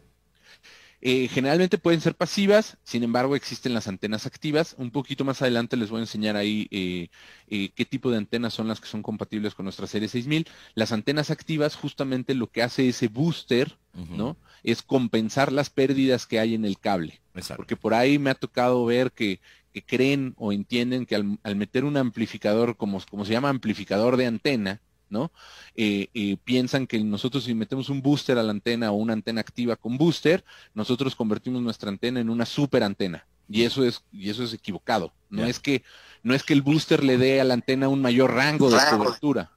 Eh, 1.03 1.27
generalmente 1.29 1.79
pueden 1.79 1.99
ser 1.99 2.15
pasivas, 2.15 2.77
sin 2.83 3.01
embargo 3.01 3.35
existen 3.35 3.73
las 3.73 3.87
antenas 3.87 4.27
activas. 4.27 4.75
Un 4.77 4.91
poquito 4.91 5.25
más 5.25 5.41
adelante 5.41 5.75
les 5.75 5.89
voy 5.89 5.97
a 5.97 6.03
enseñar 6.03 6.35
ahí 6.35 6.67
eh, 6.69 7.09
eh, 7.47 7.71
qué 7.75 7.85
tipo 7.85 8.11
de 8.11 8.17
antenas 8.17 8.53
son 8.53 8.67
las 8.67 8.79
que 8.79 8.87
son 8.87 9.01
compatibles 9.01 9.55
con 9.55 9.63
nuestra 9.63 9.87
serie 9.87 10.07
6000. 10.07 10.47
Las 10.75 10.91
antenas 10.91 11.31
activas 11.31 11.75
justamente 11.75 12.35
lo 12.35 12.51
que 12.51 12.61
hace 12.61 12.87
ese 12.87 13.07
booster, 13.07 13.77
¿no? 13.93 14.37
Es 14.63 14.83
compensar 14.83 15.51
las 15.51 15.69
pérdidas 15.69 16.27
que 16.27 16.39
hay 16.39 16.53
en 16.53 16.65
el 16.65 16.79
cable. 16.79 17.19
Porque 17.57 17.75
por 17.75 17.93
ahí 17.93 18.19
me 18.19 18.29
ha 18.29 18.35
tocado 18.35 18.85
ver 18.85 19.11
que, 19.11 19.39
creen 19.87 20.33
o 20.37 20.53
entienden 20.53 21.05
que 21.05 21.15
al, 21.15 21.39
al 21.43 21.55
meter 21.55 21.83
un 21.83 21.97
amplificador, 21.97 22.77
como, 22.77 23.01
como 23.09 23.25
se 23.25 23.31
llama 23.31 23.49
amplificador 23.49 24.17
de 24.17 24.27
antena, 24.27 24.81
¿no? 25.11 25.31
Eh, 25.75 26.07
eh, 26.13 26.37
piensan 26.43 26.87
que 26.87 26.99
nosotros 27.03 27.43
si 27.43 27.53
metemos 27.53 27.89
un 27.89 28.01
booster 28.01 28.39
a 28.39 28.43
la 28.43 28.51
antena 28.51 28.91
o 28.91 28.95
una 28.95 29.13
antena 29.13 29.41
activa 29.41 29.75
con 29.75 29.97
booster, 29.97 30.43
nosotros 30.73 31.15
convertimos 31.15 31.61
nuestra 31.61 31.89
antena 31.89 32.19
en 32.19 32.29
una 32.29 32.45
super 32.47 32.81
antena. 32.81 33.27
Y 33.47 33.63
eso 33.63 33.83
es, 33.83 34.03
y 34.13 34.29
eso 34.29 34.43
es 34.43 34.53
equivocado. 34.53 35.13
No 35.29 35.45
es 35.45 35.59
que, 35.59 35.83
no 36.23 36.33
es 36.33 36.43
que 36.43 36.53
el 36.53 36.61
booster 36.61 37.03
le 37.03 37.17
dé 37.17 37.41
a 37.41 37.43
la 37.43 37.53
antena 37.53 37.89
un 37.89 38.01
mayor 38.01 38.33
rango 38.33 38.71
de 38.71 38.77
cobertura, 38.89 39.51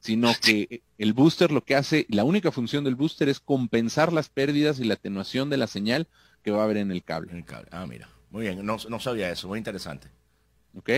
sino 0.00 0.32
que 0.40 0.82
el 0.96 1.12
booster 1.12 1.52
lo 1.52 1.62
que 1.62 1.76
hace, 1.76 2.06
la 2.08 2.24
única 2.24 2.50
función 2.50 2.84
del 2.84 2.94
booster 2.94 3.28
es 3.28 3.40
compensar 3.40 4.14
las 4.14 4.30
pérdidas 4.30 4.80
y 4.80 4.84
la 4.84 4.94
atenuación 4.94 5.50
de 5.50 5.58
la 5.58 5.66
señal 5.66 6.08
que 6.42 6.52
va 6.52 6.62
a 6.62 6.64
haber 6.64 6.78
en 6.78 6.90
el 6.90 7.04
cable. 7.04 7.44
Ah, 7.70 7.86
mira. 7.86 8.08
Muy 8.30 8.42
bien, 8.42 8.64
no, 8.64 8.78
no 8.88 8.98
sabía 8.98 9.30
eso, 9.30 9.46
muy 9.46 9.58
interesante. 9.58 10.08
¿Ok? 10.76 10.90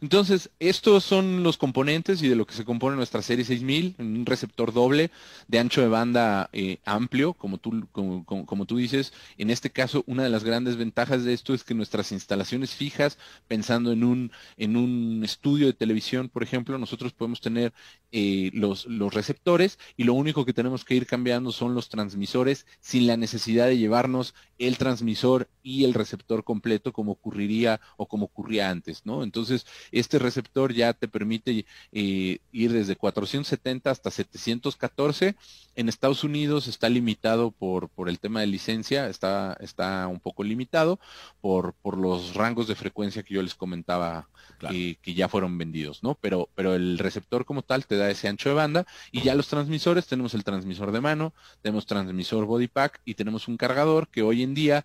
Entonces, 0.00 0.50
estos 0.58 1.04
son 1.04 1.42
los 1.42 1.58
componentes 1.58 2.22
y 2.22 2.28
de 2.28 2.36
lo 2.36 2.46
que 2.46 2.54
se 2.54 2.64
compone 2.64 2.96
nuestra 2.96 3.20
serie 3.20 3.44
6000, 3.44 3.96
un 3.98 4.24
receptor 4.24 4.72
doble 4.72 5.10
de 5.48 5.58
ancho 5.58 5.82
de 5.82 5.88
banda 5.88 6.48
eh, 6.52 6.78
amplio, 6.84 7.34
como 7.34 7.58
tú, 7.58 7.86
como, 7.92 8.24
como, 8.24 8.66
tú 8.66 8.78
dices. 8.78 9.12
En 9.36 9.50
este 9.50 9.70
caso, 9.70 10.02
una 10.06 10.22
de 10.22 10.30
las 10.30 10.44
grandes 10.44 10.76
ventajas 10.76 11.24
de 11.24 11.34
esto 11.34 11.52
es 11.52 11.62
que 11.62 11.74
nuestras 11.74 12.10
instalaciones 12.12 12.74
fijas, 12.74 13.18
pensando 13.48 13.92
en 13.92 14.02
un, 14.02 14.32
en 14.56 14.76
un 14.76 15.22
estudio 15.24 15.66
de 15.66 15.74
televisión, 15.74 16.28
por 16.30 16.42
ejemplo, 16.42 16.78
nosotros 16.78 17.12
podemos 17.12 17.40
tener 17.40 17.74
eh, 18.12 18.50
los, 18.54 18.86
los 18.86 19.12
receptores 19.12 19.78
y 19.96 20.04
lo 20.04 20.14
único 20.14 20.46
que 20.46 20.54
tenemos 20.54 20.84
que 20.84 20.94
ir 20.94 21.06
cambiando 21.06 21.52
son 21.52 21.74
los 21.74 21.90
transmisores 21.90 22.66
sin 22.80 23.06
la 23.06 23.18
necesidad 23.18 23.66
de 23.66 23.76
llevarnos 23.76 24.34
el 24.58 24.76
transmisor 24.76 25.48
y 25.62 25.84
el 25.84 25.94
receptor 25.94 26.44
completo 26.44 26.92
como 26.92 27.12
ocurriría 27.12 27.80
o 27.96 28.06
como 28.06 28.26
ocurría 28.26 28.70
antes, 28.70 29.04
¿no? 29.04 29.22
Entonces, 29.22 29.66
este 29.92 30.18
receptor 30.18 30.72
ya 30.72 30.92
te 30.92 31.08
permite 31.08 31.66
eh, 31.92 32.38
ir 32.52 32.72
desde 32.72 32.96
470 32.96 33.90
hasta 33.90 34.10
714. 34.10 35.36
En 35.76 35.88
Estados 35.88 36.24
Unidos 36.24 36.66
está 36.66 36.88
limitado 36.88 37.50
por, 37.52 37.88
por 37.88 38.08
el 38.08 38.18
tema 38.18 38.40
de 38.40 38.46
licencia, 38.46 39.08
está, 39.08 39.56
está 39.60 40.06
un 40.08 40.20
poco 40.20 40.42
limitado 40.42 40.98
por, 41.40 41.74
por 41.74 41.96
los 41.96 42.34
rangos 42.34 42.66
de 42.66 42.74
frecuencia 42.74 43.22
que 43.22 43.34
yo 43.34 43.42
les 43.42 43.54
comentaba 43.54 44.28
eh, 44.72 44.96
que 45.02 45.14
ya 45.14 45.28
fueron 45.28 45.56
vendidos, 45.56 46.02
¿no? 46.02 46.16
Pero, 46.20 46.48
pero 46.54 46.74
el 46.74 46.98
receptor 46.98 47.44
como 47.44 47.62
tal 47.62 47.86
te 47.86 47.96
da 47.96 48.10
ese 48.10 48.26
ancho 48.26 48.48
de 48.48 48.56
banda 48.56 48.86
y 49.12 49.22
ya 49.22 49.36
los 49.36 49.46
transmisores, 49.46 50.06
tenemos 50.06 50.34
el 50.34 50.42
transmisor 50.42 50.90
de 50.90 51.00
mano, 51.00 51.32
tenemos 51.62 51.86
transmisor 51.86 52.44
body 52.44 52.66
pack 52.66 53.00
y 53.04 53.14
tenemos 53.14 53.46
un 53.46 53.56
cargador 53.56 54.08
que 54.08 54.22
hoy 54.22 54.42
en 54.42 54.47
día 54.54 54.84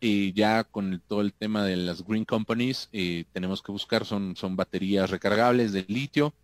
y 0.00 0.32
ya 0.34 0.64
con 0.64 1.02
todo 1.06 1.22
el 1.22 1.32
tema 1.32 1.64
de 1.64 1.76
las 1.76 2.04
green 2.04 2.24
companies 2.24 2.88
eh, 2.92 3.24
tenemos 3.32 3.62
que 3.62 3.72
buscar 3.72 4.04
son, 4.04 4.36
son 4.36 4.54
baterías 4.54 5.08
recargables 5.08 5.72
de 5.72 5.84
litio 5.88 6.34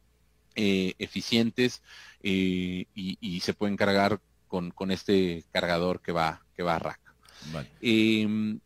eh, 0.54 0.94
eficientes 0.98 1.82
eh, 2.22 2.86
y, 2.94 3.40
se 3.40 3.54
pueden 3.54 3.76
cargar 3.76 4.20
con, 4.48 4.72
este 4.90 5.44
cargador 5.52 6.00
que 6.00 6.12
va 6.12 6.42
que 6.56 6.62
va 6.62 6.76
a 6.76 6.78
rack. 6.78 7.00
Em, 7.80 8.60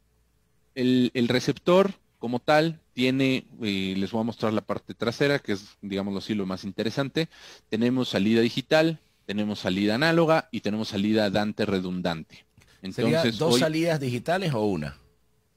el, 0.75 1.29
receptor 1.29 1.93
como 2.19 2.39
tal 2.39 2.81
tiene 2.95 3.47
les 3.61 4.11
voy 4.13 4.21
a 4.21 4.25
mostrar 4.25 4.53
la 4.53 4.63
parte 4.63 4.95
trasera 4.95 5.39
que 5.41 5.53
es 5.53 5.77
digámoslo 5.83 6.21
así 6.21 6.35
lo 6.35 6.47
más 6.47 6.65
interesante. 6.65 7.29
Tenemos 7.69 8.11
salida 8.11 8.41
digital 8.41 9.01
tenemos 9.27 9.61
salida 9.61 9.95
análoga 9.95 10.49
y 10.51 10.61
tenemos 10.61 10.89
salida 10.89 11.31
Dante 11.31 11.67
redundante 11.67 12.45
entonces, 12.85 13.39
dos 13.39 13.59
salidas 13.59 13.99
digitales 13.99 14.53
o 14.53 14.65
una? 14.67 14.97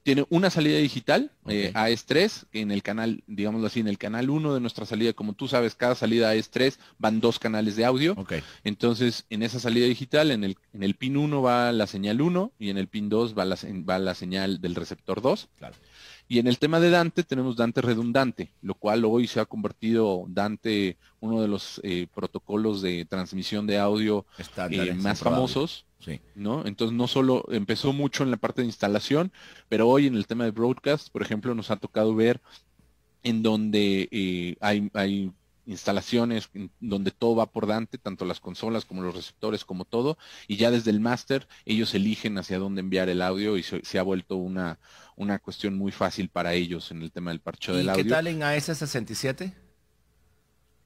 Tiene 0.03 0.25
una 0.29 0.49
salida 0.49 0.77
digital, 0.77 1.31
eh, 1.47 1.73
AES3, 1.73 2.45
en 2.53 2.71
el 2.71 2.81
canal, 2.81 3.25
digámoslo 3.27 3.67
así, 3.67 3.81
en 3.81 3.89
el 3.89 3.97
canal 3.97 4.29
1 4.29 4.53
de 4.53 4.61
nuestra 4.61 4.85
salida, 4.85 5.11
como 5.11 5.33
tú 5.33 5.49
sabes, 5.49 5.75
cada 5.75 5.95
salida 5.95 6.33
AES3 6.33 6.77
van 6.97 7.19
dos 7.19 7.39
canales 7.39 7.75
de 7.75 7.83
audio. 7.83 8.15
Entonces, 8.63 9.25
en 9.29 9.43
esa 9.43 9.59
salida 9.59 9.85
digital, 9.85 10.31
en 10.31 10.45
el, 10.45 10.57
en 10.71 10.83
el 10.83 10.95
pin 10.95 11.17
1 11.17 11.41
va 11.41 11.73
la 11.73 11.87
señal 11.87 12.21
1 12.21 12.53
y 12.57 12.69
en 12.69 12.77
el 12.77 12.87
pin 12.87 13.09
2 13.09 13.37
va 13.37 13.43
la, 13.43 13.57
va 13.87 13.99
la 13.99 14.15
señal 14.15 14.61
del 14.61 14.75
receptor 14.75 15.21
2. 15.21 15.49
Claro. 15.57 15.75
Y 16.29 16.39
en 16.39 16.47
el 16.47 16.59
tema 16.59 16.79
de 16.79 16.89
Dante 16.89 17.23
tenemos 17.23 17.55
Dante 17.55 17.81
redundante, 17.81 18.51
lo 18.61 18.75
cual 18.75 19.05
hoy 19.05 19.27
se 19.27 19.39
ha 19.39 19.45
convertido 19.45 20.25
Dante 20.27 20.97
uno 21.21 21.41
de 21.41 21.47
los 21.47 21.79
eh, 21.83 22.07
protocolos 22.13 22.81
de 22.81 23.05
transmisión 23.05 23.65
de 23.65 23.77
audio 23.77 24.25
eh, 24.69 24.93
más 24.93 25.19
famosos. 25.19 25.85
¿No? 26.36 26.65
Entonces 26.65 26.95
no 26.95 27.07
solo 27.07 27.45
empezó 27.49 27.93
mucho 27.93 28.23
en 28.23 28.31
la 28.31 28.38
parte 28.38 28.62
de 28.62 28.67
instalación, 28.67 29.31
pero 29.69 29.88
hoy 29.88 30.07
en 30.07 30.15
el 30.15 30.27
tema 30.27 30.45
de 30.45 30.51
broadcast, 30.51 31.10
por 31.10 31.21
ejemplo, 31.21 31.53
nos 31.55 31.71
ha 31.71 31.77
tocado 31.77 32.15
ver 32.15 32.41
en 33.23 33.43
donde 33.43 34.07
eh, 34.12 34.55
hay, 34.62 34.89
hay 34.93 35.31
instalaciones 35.65 36.49
donde 36.79 37.12
todo 37.12 37.36
va 37.36 37.51
por 37.51 37.67
Dante, 37.67 37.97
tanto 37.97 38.25
las 38.25 38.39
consolas 38.39 38.86
como 38.86 39.01
los 39.01 39.13
receptores 39.13 39.65
como 39.65 39.86
todo, 39.86 40.17
y 40.47 40.55
ya 40.55 40.71
desde 40.71 40.91
el 40.91 40.99
máster 40.99 41.47
ellos 41.65 41.93
eligen 41.93 42.38
hacia 42.38 42.57
dónde 42.57 42.79
enviar 42.79 43.10
el 43.10 43.21
audio 43.21 43.57
y 43.57 43.63
se, 43.63 43.99
ha 43.99 44.03
vuelto 44.03 44.38
una, 44.38 44.79
una 45.15 45.39
cuestión 45.39 45.77
muy 45.77 45.91
fácil 45.91 46.29
para 46.29 46.53
ellos 46.53 46.91
en 46.91 47.01
el 47.01 47.12
tema 47.12 47.31
del 47.31 47.41
parcheo 47.41 47.75
del 47.75 47.89
audio. 47.89 48.03
¿Qué 48.03 48.10
tal 48.10 48.27
en 48.27 48.39
AS67? 48.39 49.53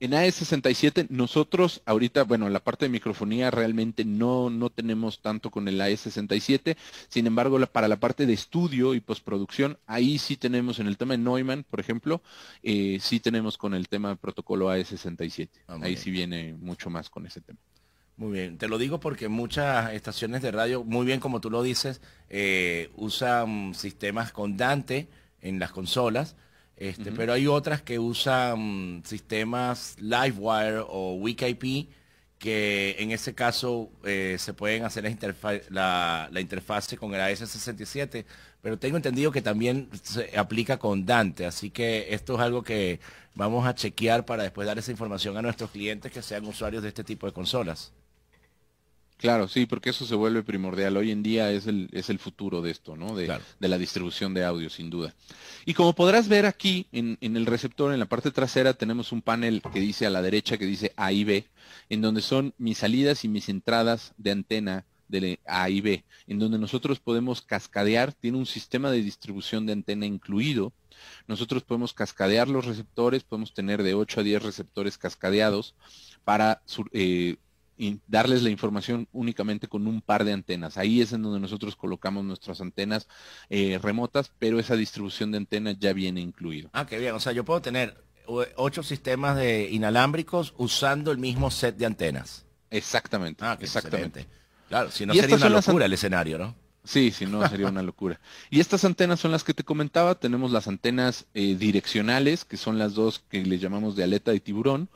En 0.02 0.14
AS67 0.14 1.10
nosotros 1.10 1.84
ahorita, 1.86 2.24
bueno, 2.24 2.50
la 2.50 2.60
parte 2.60 2.86
de 2.86 2.90
microfonía 2.90 3.52
realmente 3.52 4.04
no, 4.04 4.50
no 4.50 4.72
tenemos 4.72 5.22
tanto 5.22 5.52
con 5.52 5.68
el 5.68 5.80
AS67, 5.80 6.76
sin 7.08 7.28
embargo 7.28 7.60
para 7.68 7.88
la 7.88 8.00
parte 8.00 8.26
de 8.26 8.34
estudio 8.34 8.96
y 8.96 9.00
postproducción, 9.00 9.78
ahí 9.86 10.18
sí 10.18 10.38
tenemos 10.38 10.80
en 10.80 10.88
el 10.88 10.98
tema 10.98 11.14
de 11.14 11.20
Neumann, 11.20 11.64
por 11.70 11.80
ejemplo, 11.80 12.24
eh, 12.64 12.98
sí 13.00 13.20
tenemos 13.20 13.60
con 13.60 13.76
el 13.76 13.90
tema 13.90 14.10
de 14.10 14.16
protocolo 14.16 14.76
AS67, 14.76 15.50
ah, 15.68 15.78
ahí 15.84 15.96
sí 15.96 16.10
viene 16.10 16.56
mucho 16.56 16.90
más 16.90 17.12
con 17.12 17.28
ese 17.28 17.40
tema. 17.40 17.60
Muy 18.18 18.32
bien, 18.32 18.58
te 18.58 18.68
lo 18.68 18.80
digo 18.80 19.00
porque 19.00 19.30
muchas 19.30 19.94
estaciones 19.94 20.42
de 20.42 20.50
radio, 20.50 20.84
muy 20.84 21.06
bien 21.06 21.20
como 21.20 21.42
tú 21.42 21.52
lo 21.52 21.62
dices, 21.62 22.02
eh, 22.28 22.90
usan 22.96 23.76
sistemas 23.76 24.32
con 24.32 24.58
Dante 24.58 25.10
en 25.42 25.60
las 25.60 25.72
consolas, 25.72 26.36
este, 26.82 27.12
pero 27.12 27.32
hay 27.34 27.46
otras 27.46 27.84
que 27.84 28.00
usan 28.00 29.04
sistemas 29.06 29.96
Livewire 30.00 30.80
o 30.88 31.14
WeakIP 31.14 31.88
que 32.40 32.96
en 32.98 33.12
ese 33.12 33.36
caso 33.36 33.92
eh, 34.04 34.38
se 34.40 34.56
pueden 34.56 34.84
hacer 34.84 35.04
la, 35.70 36.28
la, 36.32 36.42
interfase 36.42 36.98
con 36.98 37.14
el 37.14 37.22
AS67, 37.22 38.26
pero 38.64 38.80
tengo 38.80 38.98
entendido 38.98 39.32
que 39.32 39.44
también 39.44 39.90
se 40.02 40.36
aplica 40.36 40.80
con 40.80 41.06
Dante, 41.06 41.46
así 41.46 41.70
que 41.70 42.16
esto 42.16 42.34
es 42.34 42.40
algo 42.40 42.64
que 42.64 43.00
vamos 43.36 43.68
a 43.68 43.76
chequear 43.76 44.26
para 44.26 44.42
después 44.42 44.66
dar 44.66 44.80
esa 44.80 44.90
información 44.90 45.38
a 45.38 45.44
nuestros 45.44 45.70
clientes 45.70 46.12
que 46.12 46.24
sean 46.24 46.48
usuarios 46.48 46.82
de 46.82 46.90
este 46.90 47.04
tipo 47.04 47.28
de 47.28 47.34
consolas. 47.34 47.94
Claro, 49.22 49.48
sí, 49.48 49.68
porque 49.68 49.92
eso 49.92 50.08
se 50.08 50.16
vuelve 50.16 50.42
primordial. 50.42 50.98
Hoy 50.98 51.12
en 51.12 51.22
día 51.22 51.52
es 51.52 51.68
el, 51.68 51.90
es 51.92 52.10
el 52.10 52.18
futuro 52.18 52.64
de 52.64 52.72
esto, 52.72 52.98
¿no? 52.98 53.16
De, 53.16 53.28
la 53.60 53.78
distribución 53.78 54.34
de 54.34 54.44
audio, 54.44 54.68
sin 54.68 54.90
duda. 54.90 55.14
Y 55.64 55.76
como 55.76 55.94
podrás 55.94 56.28
ver 56.28 56.48
aquí 56.48 56.88
en, 56.92 57.20
el 57.22 57.46
receptor, 57.46 57.94
en 57.94 58.00
la 58.00 58.08
parte 58.08 58.32
trasera, 58.32 58.74
tenemos 58.74 59.12
un 59.12 59.22
panel 59.22 59.62
que 59.72 59.80
dice 59.80 60.08
a 60.08 60.10
la 60.10 60.24
derecha, 60.24 60.58
que 60.58 60.66
dice 60.66 60.92
A 60.98 61.12
y 61.12 61.24
B, 61.24 61.46
en 61.90 62.02
donde 62.02 62.24
son 62.24 62.56
mis 62.58 62.80
salidas 62.80 63.24
y 63.24 63.28
mis 63.28 63.48
entradas 63.48 64.16
de 64.18 64.32
antena 64.32 64.86
de 65.08 65.40
A 65.46 65.70
y 65.70 65.82
B, 65.82 66.04
en 66.26 66.40
donde 66.40 66.58
nosotros 66.58 67.00
podemos 67.00 67.44
cascadear, 67.44 68.14
tiene 68.14 68.40
un 68.40 68.48
sistema 68.48 68.90
de 68.90 69.04
distribución 69.04 69.68
de 69.68 69.74
antena 69.74 70.08
incluido. 70.08 70.74
Nosotros 71.28 71.62
podemos 71.62 71.94
cascadear 71.94 72.48
los 72.48 72.66
receptores, 72.66 73.22
podemos 73.24 73.54
tener 73.54 73.84
de 73.84 73.94
8 73.94 74.22
a 74.22 74.24
10 74.24 74.42
receptores 74.42 74.98
cascadeados 74.98 75.76
para 76.24 76.64
eh, 76.94 77.36
darles 78.08 78.44
la 78.44 78.50
información 78.50 79.08
únicamente 79.12 79.68
con 79.68 79.88
un 79.88 80.02
par 80.02 80.24
de 80.24 80.34
antenas. 80.34 80.78
Ahí 80.78 81.02
es 81.02 81.14
en 81.14 81.24
donde 81.24 81.40
nosotros 81.40 81.76
colocamos 81.76 82.24
nuestras 82.24 82.62
antenas 82.62 83.08
eh, 83.50 83.80
remotas, 83.82 84.32
pero 84.40 84.60
esa 84.60 84.76
distribución 84.76 85.32
de 85.32 85.38
antenas 85.38 85.78
ya 85.80 85.94
viene 85.94 86.22
incluido. 86.22 86.70
Ah, 86.74 86.86
qué 86.86 87.00
bien. 87.00 87.14
O 87.16 87.20
sea, 87.20 87.32
yo 87.32 87.44
puedo 87.44 87.62
tener 87.62 88.04
ocho 88.56 88.84
sistemas 88.84 89.36
de 89.36 89.70
inalámbricos 89.72 90.54
usando 90.58 91.12
el 91.12 91.18
mismo 91.18 91.52
set 91.52 91.76
de 91.78 91.86
antenas. 91.86 92.46
Exactamente. 92.70 93.44
Ah, 93.44 93.58
exactamente. 93.60 94.28
Claro, 94.70 94.90
si 94.92 95.06
no 95.06 95.14
sería 95.14 95.36
una 95.36 95.50
locura 95.50 95.86
el 95.86 95.94
escenario, 95.94 96.38
¿no? 96.38 96.56
Sí, 96.84 97.12
si 97.12 97.28
no 97.28 97.48
sería 97.48 97.68
una 97.68 97.84
locura. 97.84 98.20
Y 98.50 98.60
estas 98.60 98.86
antenas 98.86 99.20
son 99.20 99.32
las 99.32 99.44
que 99.44 99.54
te 99.54 99.64
comentaba. 99.64 100.16
Tenemos 100.16 100.52
las 100.52 100.68
antenas 100.68 101.28
eh, 101.36 101.56
direccionales, 101.56 102.44
que 102.44 102.58
son 102.58 102.80
las 102.80 102.96
dos 102.96 103.24
que 103.30 103.46
le 103.46 103.60
llamamos 103.60 103.96
de 103.96 104.04
aleta 104.04 104.32
de 104.32 104.40
tiburón. 104.40 104.90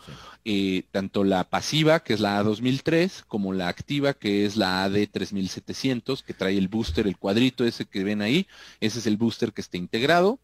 Eh, 0.45 0.85
tanto 0.91 1.23
la 1.23 1.43
pasiva, 1.43 1.99
que 2.01 2.13
es 2.15 2.19
la 2.19 2.41
A2003, 2.41 3.25
como 3.27 3.53
la 3.53 3.67
activa, 3.67 4.13
que 4.13 4.45
es 4.45 4.55
la 4.55 4.87
AD3700, 4.87 6.23
que 6.23 6.33
trae 6.33 6.57
el 6.57 6.69
booster, 6.69 7.05
el 7.05 7.17
cuadrito 7.17 7.63
ese 7.65 7.85
que 7.85 8.03
ven 8.03 8.23
ahí. 8.23 8.47
Ese 8.79 8.97
es 8.97 9.05
el 9.05 9.17
booster 9.17 9.53
que 9.53 9.61
está 9.61 9.77
integrado. 9.77 10.39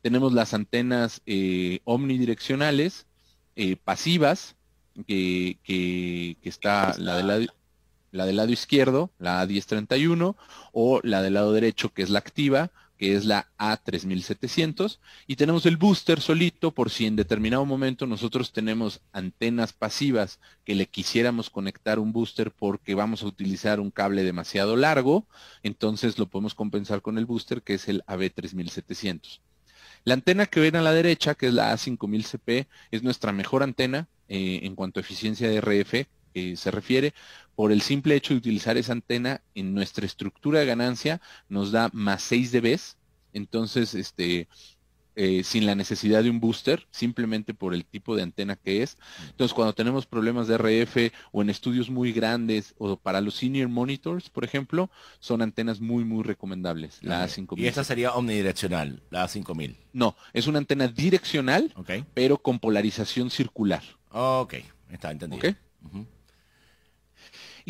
Tenemos 0.00 0.32
las 0.32 0.54
antenas 0.54 1.20
eh, 1.26 1.80
omnidireccionales, 1.84 3.06
pasivas, 3.84 4.54
que, 5.06 5.58
que, 5.64 6.36
está 6.44 6.94
la 6.96 7.16
de 7.16 7.22
la 7.24 7.52
la 8.10 8.26
del 8.26 8.36
lado 8.36 8.50
izquierdo, 8.50 9.10
la 9.18 9.44
A1031, 9.44 10.36
o 10.72 11.00
la 11.02 11.22
del 11.22 11.34
lado 11.34 11.52
derecho, 11.52 11.92
que 11.92 12.02
es 12.02 12.10
la 12.10 12.18
activa, 12.18 12.70
que 12.98 13.14
es 13.14 13.24
la 13.24 13.48
A3700, 13.58 14.98
y 15.26 15.36
tenemos 15.36 15.64
el 15.66 15.76
booster 15.76 16.20
solito 16.20 16.72
por 16.72 16.90
si 16.90 17.06
en 17.06 17.16
determinado 17.16 17.64
momento 17.64 18.06
nosotros 18.06 18.52
tenemos 18.52 19.00
antenas 19.12 19.72
pasivas 19.72 20.40
que 20.64 20.74
le 20.74 20.86
quisiéramos 20.86 21.48
conectar 21.48 22.00
un 22.00 22.12
booster 22.12 22.50
porque 22.50 22.96
vamos 22.96 23.22
a 23.22 23.26
utilizar 23.26 23.78
un 23.78 23.92
cable 23.92 24.24
demasiado 24.24 24.76
largo, 24.76 25.26
entonces 25.62 26.18
lo 26.18 26.26
podemos 26.26 26.54
compensar 26.54 27.00
con 27.00 27.18
el 27.18 27.26
booster 27.26 27.62
que 27.62 27.74
es 27.74 27.88
el 27.88 28.02
AB3700. 28.06 29.40
La 30.04 30.14
antena 30.14 30.46
que 30.46 30.60
ven 30.60 30.76
a 30.76 30.82
la 30.82 30.92
derecha, 30.92 31.34
que 31.34 31.48
es 31.48 31.54
la 31.54 31.72
A5000CP, 31.72 32.66
es 32.90 33.02
nuestra 33.02 33.32
mejor 33.32 33.62
antena 33.62 34.08
eh, 34.28 34.60
en 34.62 34.74
cuanto 34.74 34.98
a 34.98 35.02
eficiencia 35.02 35.48
de 35.48 35.60
RF, 35.60 36.08
se 36.56 36.70
refiere, 36.70 37.14
por 37.54 37.72
el 37.72 37.82
simple 37.82 38.14
hecho 38.14 38.34
de 38.34 38.38
utilizar 38.38 38.76
esa 38.76 38.92
antena 38.92 39.42
en 39.54 39.74
nuestra 39.74 40.06
estructura 40.06 40.60
de 40.60 40.66
ganancia 40.66 41.20
nos 41.48 41.72
da 41.72 41.90
más 41.92 42.22
6 42.22 42.52
dB, 42.52 42.78
entonces 43.32 43.94
este 43.94 44.48
eh, 45.20 45.42
sin 45.42 45.66
la 45.66 45.74
necesidad 45.74 46.22
de 46.22 46.30
un 46.30 46.38
booster, 46.38 46.86
simplemente 46.92 47.52
por 47.52 47.74
el 47.74 47.84
tipo 47.84 48.14
de 48.14 48.22
antena 48.22 48.54
que 48.54 48.84
es. 48.84 48.98
Entonces, 49.30 49.52
cuando 49.52 49.72
tenemos 49.72 50.06
problemas 50.06 50.46
de 50.46 50.56
RF 50.56 51.12
o 51.32 51.42
en 51.42 51.50
estudios 51.50 51.90
muy 51.90 52.12
grandes 52.12 52.76
o 52.78 52.96
para 52.96 53.20
los 53.20 53.34
senior 53.34 53.68
monitors, 53.68 54.30
por 54.30 54.44
ejemplo, 54.44 54.92
son 55.18 55.42
antenas 55.42 55.80
muy, 55.80 56.04
muy 56.04 56.22
recomendables, 56.22 57.00
la 57.02 57.26
A5000. 57.26 57.58
¿Y 57.58 57.66
esta 57.66 57.82
sería 57.82 58.12
omnidireccional, 58.12 59.02
la 59.10 59.26
A5000? 59.26 59.76
No, 59.92 60.14
es 60.32 60.46
una 60.46 60.58
antena 60.58 60.86
direccional, 60.86 61.74
pero 62.14 62.38
con 62.38 62.60
polarización 62.60 63.30
circular. 63.30 63.82
Ok, 64.12 64.54
está 64.88 65.10
entendido. 65.10 65.52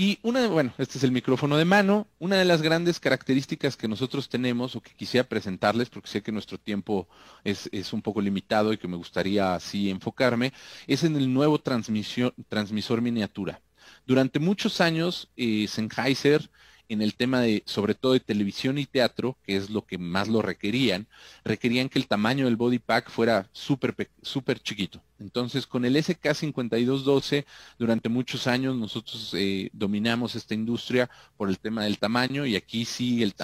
Y 0.00 0.20
una, 0.22 0.46
bueno, 0.46 0.72
este 0.78 0.96
es 0.96 1.02
el 1.02 1.10
micrófono 1.10 1.56
de 1.56 1.64
mano. 1.64 2.06
Una 2.20 2.36
de 2.36 2.44
las 2.44 2.62
grandes 2.62 3.00
características 3.00 3.76
que 3.76 3.88
nosotros 3.88 4.28
tenemos 4.28 4.76
o 4.76 4.80
que 4.80 4.94
quisiera 4.94 5.28
presentarles, 5.28 5.90
porque 5.90 6.08
sé 6.08 6.22
que 6.22 6.30
nuestro 6.30 6.56
tiempo 6.56 7.08
es, 7.42 7.68
un 7.92 8.00
poco 8.00 8.20
limitado 8.20 8.72
y 8.72 8.78
que 8.78 8.86
me 8.86 8.96
gustaría 8.96 9.56
así 9.56 9.90
enfocarme, 9.90 10.52
es 10.86 11.02
en 11.02 11.16
el 11.16 11.34
nuevo 11.34 11.58
transmisor 11.58 13.02
miniatura. 13.02 13.60
Durante 14.06 14.38
muchos 14.38 14.80
años, 14.80 15.32
eh, 15.36 15.66
Sennheiser 15.66 16.48
en 16.88 17.02
el 17.02 17.14
tema 17.14 17.40
de, 17.40 17.62
sobre 17.66 17.94
todo 17.94 18.12
de 18.12 18.20
televisión 18.20 18.78
y 18.78 18.86
teatro, 18.86 19.36
que 19.44 19.56
es 19.56 19.70
lo 19.70 19.84
que 19.84 19.98
más 19.98 20.28
lo 20.28 20.42
requerían, 20.42 21.06
requerían 21.44 21.88
que 21.88 21.98
el 21.98 22.06
tamaño 22.06 22.46
del 22.46 22.56
body 22.56 22.78
pack 22.78 23.10
fuera 23.10 23.48
súper 23.52 23.94
super 24.22 24.60
chiquito. 24.60 25.02
Entonces, 25.18 25.66
con 25.66 25.84
el 25.84 25.96
SK5212, 25.96 27.44
durante 27.78 28.08
muchos 28.08 28.46
años 28.46 28.76
nosotros 28.76 29.34
eh, 29.36 29.68
dominamos 29.72 30.36
esta 30.36 30.54
industria 30.54 31.10
por 31.36 31.48
el 31.48 31.58
tema 31.58 31.84
del 31.84 31.98
tamaño 31.98 32.46
y 32.46 32.56
aquí 32.56 32.84
sí, 32.84 33.22
el 33.22 33.34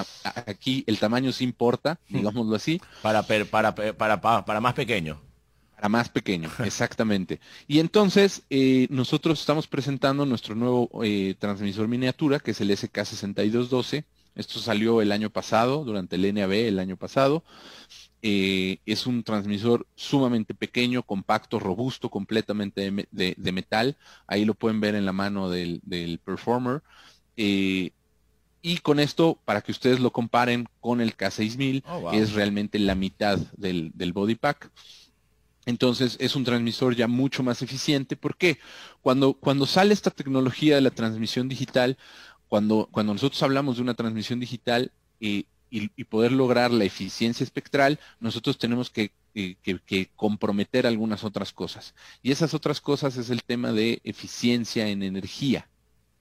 aquí 0.47 0.85
el 0.87 0.99
tamaño 0.99 1.33
sí 1.33 1.45
importa, 1.45 1.99
digámoslo 2.09 2.55
así. 2.57 2.81
Para, 3.03 3.23
para, 3.23 3.75
para, 3.75 4.45
para 4.45 4.61
más 4.61 4.75
pequeño 4.75 5.21
más 5.89 6.09
pequeño, 6.09 6.51
exactamente. 6.65 7.41
Y 7.67 7.79
entonces 7.79 8.43
eh, 8.51 8.87
nosotros 8.91 9.41
estamos 9.41 9.67
presentando 9.67 10.27
nuestro 10.27 10.55
nuevo 10.55 10.91
eh, 11.03 11.35
transmisor 11.39 11.89
miniatura, 11.89 12.41
que 12.41 12.53
es 12.53 12.61
el 12.61 12.71
SK6212. 12.71 14.05
Esto 14.35 14.59
salió 14.59 15.01
el 15.01 15.13
año 15.13 15.31
pasado, 15.31 15.85
durante 15.85 16.17
el 16.17 16.35
NAB 16.35 16.53
el 16.53 16.79
año 16.79 16.97
pasado. 16.97 17.45
Eh, 18.23 18.79
es 18.87 19.07
un 19.07 19.23
transmisor 19.23 19.87
sumamente 19.95 20.55
pequeño, 20.55 21.03
compacto, 21.03 21.61
robusto, 21.61 22.09
completamente 22.09 22.91
de, 23.11 23.53
metal. 23.53 23.97
Ahí 24.27 24.45
lo 24.45 24.55
pueden 24.55 24.81
ver 24.81 24.95
en 24.95 25.05
la 25.05 25.13
mano 25.13 25.51
del, 25.51 25.81
Performer. 26.25 26.83
y 27.37 27.93
con 28.83 28.99
esto, 28.99 29.39
para 29.45 29.61
que 29.61 29.73
ustedes 29.73 30.01
lo 30.01 30.11
comparen 30.11 30.67
con 30.81 31.01
el 31.01 31.17
K6000, 31.17 32.15
es 32.15 32.33
realmente 32.33 32.79
la 32.79 32.95
mitad 32.95 33.39
del, 33.57 33.93
del 33.95 34.13
body 34.15 34.35
pack. 34.35 34.71
Entonces 35.67 36.17
es 36.21 36.37
un 36.37 36.45
transmisor 36.45 36.95
ya 36.95 37.09
mucho 37.09 37.43
más 37.43 37.63
eficiente. 37.63 38.17
¿Por 38.17 38.37
qué? 38.37 38.59
Cuando, 39.03 39.35
cuando 39.35 39.67
sale 39.67 39.95
esta 39.95 40.11
tecnología 40.11 40.75
de 40.75 40.81
la 40.83 40.91
transmisión 40.91 41.49
digital, 41.49 41.97
cuando, 42.49 42.89
cuando 42.91 43.15
nosotros 43.15 43.43
hablamos 43.43 43.77
de 43.77 43.83
una 43.83 43.95
transmisión 43.95 44.41
digital 44.41 44.93
eh, 45.21 45.45
y, 45.71 46.05
poder 46.05 46.31
lograr 46.31 46.71
la 46.71 46.85
eficiencia 46.85 47.43
espectral, 47.43 47.99
nosotros 48.21 48.59
tenemos 48.59 48.91
que, 48.91 49.11
eh, 49.35 49.57
que, 49.65 50.11
comprometer 50.15 50.87
algunas 50.87 51.25
otras 51.25 51.53
cosas. 51.53 51.95
Y 52.23 52.31
esas 52.31 52.55
otras 52.55 52.81
cosas 52.81 53.17
es 53.17 53.31
el 53.31 53.43
tema 53.43 53.73
de 53.73 54.01
eficiencia 54.05 54.87
en 54.89 55.03
energía. 55.03 55.69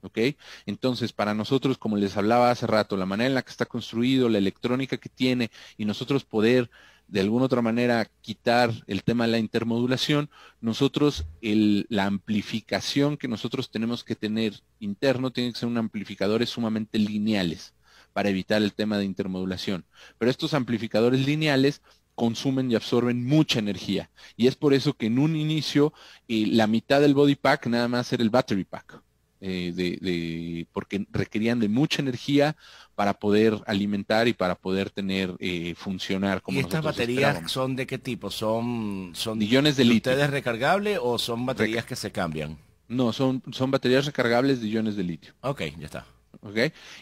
¿ok? 0.02 0.18
Entonces, 0.66 1.12
para 1.12 1.34
nosotros, 1.34 1.78
como 1.78 1.96
les 1.96 2.16
hablaba 2.16 2.50
hace 2.50 2.66
rato, 2.66 2.96
la 2.96 3.06
manera 3.06 3.28
en 3.28 3.34
la 3.34 3.42
que 3.42 3.50
está 3.50 3.66
construido, 3.66 4.28
la 4.28 4.38
electrónica 4.38 4.96
que 4.96 5.08
tiene 5.08 5.50
y 5.76 5.84
nosotros 5.84 6.24
poder 6.24 6.68
de 7.08 7.20
alguna 7.20 7.44
otra 7.44 7.62
manera 7.62 8.10
quitar 8.20 8.72
el 8.86 9.04
tema 9.04 9.26
de 9.26 9.32
la 9.32 9.38
intermodulación, 9.38 10.30
nosotros 10.60 11.26
la 11.40 12.06
amplificación 12.06 13.16
que 13.16 13.28
nosotros 13.28 13.70
tenemos 13.70 14.04
que 14.04 14.16
tener 14.16 14.54
interno 14.80 15.30
tiene 15.30 15.52
que 15.52 15.58
ser 15.58 15.68
un 15.68 15.78
amplificadores 15.78 16.50
sumamente 16.50 16.98
lineales 16.98 17.74
para 18.12 18.30
evitar 18.30 18.62
el 18.62 18.72
tema 18.72 18.96
de 18.98 19.04
intermodulación. 19.04 19.84
Pero 20.18 20.30
estos 20.30 20.54
amplificadores 20.54 21.26
lineales 21.26 21.82
consumen 22.14 22.70
y 22.70 22.76
absorben 22.76 23.24
mucha 23.24 23.58
energía. 23.58 24.10
Y 24.36 24.46
es 24.46 24.56
por 24.56 24.72
eso 24.72 24.94
que 24.94 25.06
en 25.06 25.18
un 25.18 25.36
inicio 25.36 25.92
eh, 26.28 26.46
la 26.48 26.66
mitad 26.66 27.00
del 27.00 27.14
body 27.14 27.34
pack 27.34 27.66
nada 27.66 27.88
más 27.88 28.12
era 28.12 28.22
el 28.22 28.30
battery 28.30 28.64
pack. 28.64 29.02
Eh, 29.40 29.72
de, 29.74 30.66
porque 30.72 31.06
requerían 31.10 31.60
de 31.60 31.68
mucha 31.68 32.00
energía 32.00 32.56
para 32.94 33.14
poder 33.14 33.60
alimentar 33.66 34.26
y 34.26 34.32
para 34.32 34.54
poder 34.54 34.88
tener 34.88 35.34
eh, 35.38 35.74
funcionar 35.76 36.40
como 36.40 36.58
¿Y 36.58 36.60
estas 36.62 36.82
baterías 36.82 37.50
son 37.50 37.76
de 37.76 37.86
qué 37.86 37.98
tipo? 37.98 38.30
¿Son, 38.30 39.10
son 39.14 39.36
millones 39.36 39.76
de 39.76 39.84
litio? 39.84 40.12
¿Ustedes 40.12 40.30
recargables 40.30 40.98
o 41.02 41.18
son 41.18 41.44
baterías 41.44 41.84
que 41.84 41.96
se 41.96 42.10
cambian? 42.10 42.56
No, 42.88 43.12
son, 43.12 43.42
son 43.52 43.70
baterías 43.70 44.06
recargables 44.06 44.60
de 44.62 44.68
iones 44.68 44.96
de 44.96 45.02
litio. 45.02 45.34
Ok, 45.42 45.62
ya 45.78 45.86
está. 45.86 46.06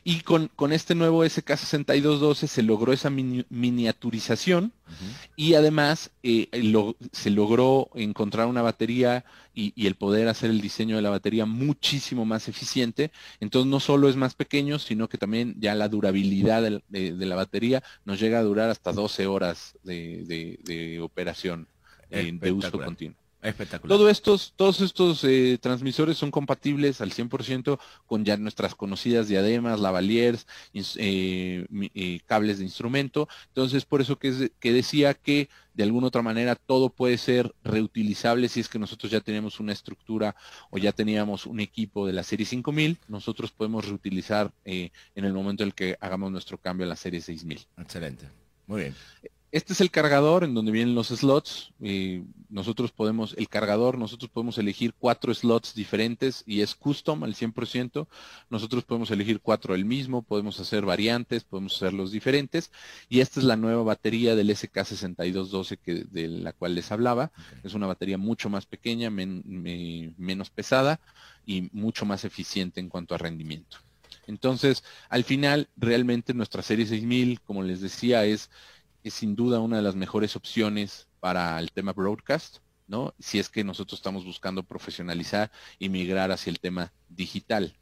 Y 0.04 0.20
con, 0.20 0.50
este 0.72 0.94
nuevo 0.94 1.24
SK6212 1.24 2.46
se 2.46 2.62
logró 2.62 2.92
esa 2.92 3.10
miniaturización 3.10 4.72
y 5.36 5.54
además 5.54 6.10
eh, 6.22 6.48
se 7.12 7.30
logró 7.30 7.88
encontrar 7.94 8.46
una 8.46 8.62
batería 8.62 9.24
y, 9.54 9.86
el 9.86 9.94
poder 9.94 10.28
hacer 10.28 10.50
el 10.50 10.60
diseño 10.60 10.96
de 10.96 11.02
la 11.02 11.10
batería 11.10 11.46
muchísimo 11.46 12.24
más 12.24 12.48
eficiente. 12.48 13.10
Entonces 13.40 13.70
no 13.70 13.80
solo 13.80 14.08
es 14.08 14.16
más 14.16 14.34
pequeño, 14.34 14.78
sino 14.78 15.08
que 15.08 15.18
también 15.18 15.54
ya 15.58 15.74
la 15.74 15.88
durabilidad 15.88 16.62
de, 16.62 17.26
la 17.26 17.36
batería 17.36 17.82
nos 18.04 18.20
llega 18.20 18.38
a 18.38 18.42
durar 18.42 18.70
hasta 18.70 18.92
12 18.92 19.26
horas 19.26 19.76
de, 19.82 20.98
operación 21.02 21.66
de 22.10 22.52
uso 22.52 22.72
continuo. 22.72 23.21
Espectacular. 23.42 23.98
Todo 23.98 24.08
estos, 24.08 24.52
todos 24.54 24.80
estos 24.80 25.24
eh, 25.24 25.58
transmisores 25.60 26.16
son 26.16 26.30
compatibles 26.30 27.00
al 27.00 27.10
100% 27.10 27.80
con 28.06 28.24
ya 28.24 28.36
nuestras 28.36 28.76
conocidas 28.76 29.26
diademas, 29.26 29.80
lavaliers, 29.80 30.46
eh, 30.72 31.66
eh, 31.94 32.20
cables 32.24 32.58
de 32.58 32.64
instrumento. 32.64 33.28
Entonces, 33.48 33.84
por 33.84 34.00
eso 34.00 34.16
que, 34.16 34.52
que 34.60 34.72
decía 34.72 35.14
que 35.14 35.48
de 35.74 35.82
alguna 35.82 36.06
otra 36.06 36.22
manera 36.22 36.54
todo 36.54 36.90
puede 36.90 37.18
ser 37.18 37.52
reutilizable 37.64 38.48
si 38.48 38.60
es 38.60 38.68
que 38.68 38.78
nosotros 38.78 39.10
ya 39.10 39.20
tenemos 39.20 39.58
una 39.58 39.72
estructura 39.72 40.36
o 40.70 40.78
ya 40.78 40.92
teníamos 40.92 41.44
un 41.46 41.58
equipo 41.58 42.06
de 42.06 42.12
la 42.12 42.22
serie 42.22 42.46
5000, 42.46 42.98
nosotros 43.08 43.50
podemos 43.50 43.88
reutilizar 43.88 44.52
en 44.64 44.90
el 45.14 45.32
momento 45.32 45.64
en 45.64 45.70
el 45.70 45.74
que 45.74 45.96
hagamos 45.98 46.30
nuestro 46.30 46.58
cambio 46.58 46.86
a 46.86 46.90
la 46.90 46.96
serie 46.96 47.20
6000. 47.20 47.66
Excelente. 47.78 48.28
Muy 48.66 48.82
bien. 48.82 48.94
Este 49.52 49.74
es 49.74 49.82
el 49.82 49.90
cargador 49.90 50.44
en 50.44 50.54
donde 50.54 50.72
vienen 50.72 50.94
los 50.94 51.08
slots. 51.08 51.74
nosotros 52.48 52.90
podemos, 52.90 53.34
el 53.36 53.50
cargador, 53.50 53.98
nosotros 53.98 54.30
podemos 54.30 54.56
elegir 54.56 54.94
cuatro 54.98 55.34
slots 55.34 55.74
diferentes 55.74 56.42
y 56.46 56.62
es 56.62 56.74
custom 56.74 57.22
al 57.22 57.34
100%. 57.34 58.06
Nosotros 58.48 58.84
podemos 58.84 59.10
elegir 59.10 59.40
cuatro 59.40 59.74
del 59.74 59.84
mismo, 59.84 60.22
podemos 60.22 60.58
hacer 60.58 60.86
variantes, 60.86 61.44
podemos 61.44 61.76
hacerlos 61.76 62.12
diferentes. 62.12 62.70
Y 63.10 63.20
esta 63.20 63.40
es 63.40 63.44
la 63.44 63.56
nueva 63.56 63.82
batería 63.82 64.34
del 64.34 64.48
SK6212 64.48 65.76
que, 65.76 66.04
de 66.10 66.28
la 66.28 66.54
cual 66.54 66.74
les 66.74 66.90
hablaba. 66.90 67.30
Es 67.62 67.74
una 67.74 67.86
batería 67.86 68.16
mucho 68.16 68.48
más 68.48 68.64
pequeña, 68.64 69.10
menos 69.10 70.48
pesada 70.48 70.98
y 71.44 71.68
mucho 71.74 72.06
más 72.06 72.24
eficiente 72.24 72.80
en 72.80 72.88
cuanto 72.88 73.14
a 73.14 73.18
rendimiento. 73.18 73.76
Entonces, 74.26 74.82
al 75.10 75.24
final, 75.24 75.68
realmente 75.76 76.32
nuestra 76.32 76.62
serie 76.62 76.86
6000, 76.86 77.42
como 77.42 77.62
les 77.62 77.82
decía, 77.82 78.24
es 78.24 78.50
es 79.02 79.14
sin 79.14 79.34
duda 79.34 79.60
una 79.60 79.76
de 79.76 79.82
las 79.82 79.94
mejores 79.94 80.36
opciones 80.36 81.08
para 81.20 81.58
el 81.58 81.70
tema 81.72 81.92
broadcast, 81.92 82.58
¿no? 82.86 83.14
Si 83.18 83.38
es 83.38 83.48
que 83.48 83.64
nosotros 83.64 83.98
estamos 83.98 84.24
buscando 84.24 84.62
profesionalizar 84.62 85.50
y 85.78 85.88
migrar 85.88 86.30
hacia 86.30 86.50
el 86.50 86.60
tema 86.60 86.92
digital. 87.08 87.74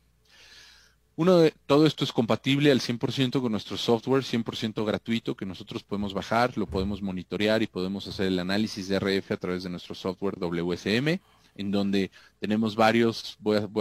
Uno 1.16 1.36
de, 1.36 1.52
todo 1.66 1.86
esto 1.86 2.04
es 2.04 2.12
compatible 2.12 2.70
al 2.70 2.80
100% 2.80 3.42
con 3.42 3.52
nuestro 3.52 3.76
software, 3.76 4.22
100% 4.22 4.86
gratuito, 4.86 5.36
que 5.36 5.44
nosotros 5.44 5.82
podemos 5.82 6.14
bajar, 6.14 6.56
lo 6.56 6.66
podemos 6.66 7.02
monitorear 7.02 7.62
y 7.62 7.66
podemos 7.66 8.06
hacer 8.06 8.28
el 8.28 8.38
análisis 8.38 8.88
de 8.88 8.98
RF 8.98 9.32
a 9.32 9.36
través 9.36 9.62
de 9.62 9.68
nuestro 9.68 9.94
software 9.94 10.38
WSM, 10.38 11.20
en 11.56 11.70
donde 11.70 12.10
tenemos 12.38 12.74
varios, 12.74 13.36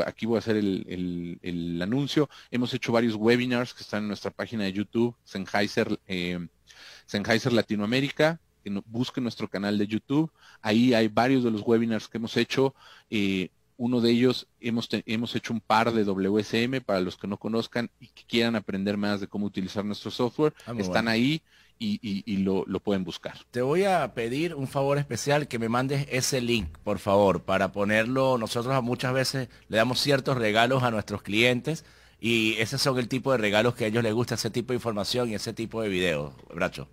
aquí 0.06 0.25
voy 0.25 0.36
a 0.36 0.39
hacer 0.39 0.58
el, 0.58 1.80
anuncio, 1.82 2.30
hemos 2.52 2.73
hecho 2.73 2.91
varios 2.91 3.15
webinars 3.15 3.73
que 3.73 3.84
están 3.84 4.04
en 4.04 4.10
nuestra 4.10 4.32
página 4.32 4.65
de 4.65 4.73
YouTube, 4.73 5.15
Sennheiser 5.23 5.97
eh, 6.08 6.45
Sennheiser 7.10 7.52
Latinoamérica, 7.52 8.39
que 8.63 8.69
busque 8.86 9.19
nuestro 9.19 9.48
canal 9.48 9.80
de 9.80 9.88
YouTube. 9.88 10.32
Ahí 10.62 10.93
hay 10.93 11.08
varios 11.08 11.43
de 11.43 11.50
los 11.50 11.63
webinars 11.65 12.08
que 12.08 12.19
hemos 12.19 12.38
hecho. 12.38 12.76
Eh, 13.10 13.50
uno 13.78 14.00
de 14.00 14.12
ellos 14.12 14.48
hemos, 14.60 14.88
hemos 14.91 15.36
hecho 15.36 15.54
un 15.54 15.60
par 15.60 15.91
de 15.91 16.04
WSM 16.04 16.82
para 16.86 17.00
los 17.00 17.17
que 17.17 17.28
no 17.28 17.38
conozcan 17.38 17.89
y 18.00 18.08
que 18.10 18.26
quieran 18.26 18.56
aprender 18.56 18.95
más 18.95 19.22
de 19.22 19.28
cómo 19.28 19.48
utilizar 19.48 19.84
nuestro 19.84 20.12
software. 20.12 20.54
Ah, 20.67 20.74
Están 20.78 21.08
ahí 21.08 21.41
y, 21.80 22.38
lo, 22.38 22.65
lo, 22.67 22.80
pueden 22.82 23.06
buscar. 23.06 23.38
Te 23.52 23.62
voy 23.62 23.86
a 23.86 24.13
pedir 24.13 24.54
un 24.54 24.67
favor 24.67 24.98
especial 24.98 25.48
que 25.48 25.58
me 25.58 25.69
mandes 25.69 26.06
ese 26.12 26.41
link, 26.41 26.78
por 26.84 27.00
favor, 27.00 27.41
para 27.43 27.72
ponerlo. 27.72 28.38
Nosotros 28.38 28.84
muchas 28.84 29.13
veces 29.13 29.50
le 29.69 29.78
damos 29.78 30.00
ciertos 30.00 30.38
regalos 30.38 30.84
a 30.84 30.91
nuestros 30.91 31.22
clientes 31.22 31.86
y 32.19 32.55
ese 32.60 32.77
son 32.77 32.99
el 32.99 33.08
tipo 33.08 33.32
de 33.32 33.38
regalos 33.38 33.75
que 33.75 33.86
a 33.86 33.88
ellos 33.88 34.03
les 34.03 34.13
gusta, 34.13 34.36
ese 34.36 34.49
tipo 34.49 34.73
de 34.73 34.77
información 34.77 35.29
y 35.29 35.36
ese 35.36 35.53
tipo 35.53 35.82
de 35.82 35.89
videos, 35.89 36.34
Bracho. 36.53 36.88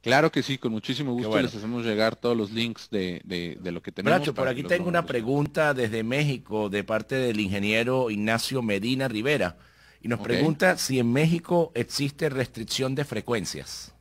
Claro 0.00 0.30
que 0.30 0.42
sí, 0.42 0.58
con 0.58 0.72
muchísimo 0.72 1.12
gusto 1.12 1.40
les 1.40 1.54
hacemos 1.54 1.84
llegar 1.84 2.14
todos 2.14 2.36
los 2.36 2.52
links 2.52 2.88
de, 2.90 3.20
lo 3.62 3.82
que 3.82 3.92
tenemos. 3.92 4.18
Bracho, 4.18 4.34
por 4.34 4.46
aquí 4.46 4.62
tengo 4.62 4.88
una 4.88 5.04
pregunta 5.04 5.74
desde 5.74 6.04
México 6.04 6.68
de 6.68 6.84
parte 6.84 7.16
del 7.16 7.40
ingeniero 7.40 8.10
Ignacio 8.10 8.62
Medina 8.62 9.08
Rivera. 9.08 9.56
Y 10.00 10.06
nos 10.06 10.20
pregunta 10.20 10.78
si 10.78 11.00
en 11.00 11.12
México 11.12 11.72
existe 11.74 12.28
restricción 12.28 12.94
de 12.94 13.04
frecuencias. 13.04 13.92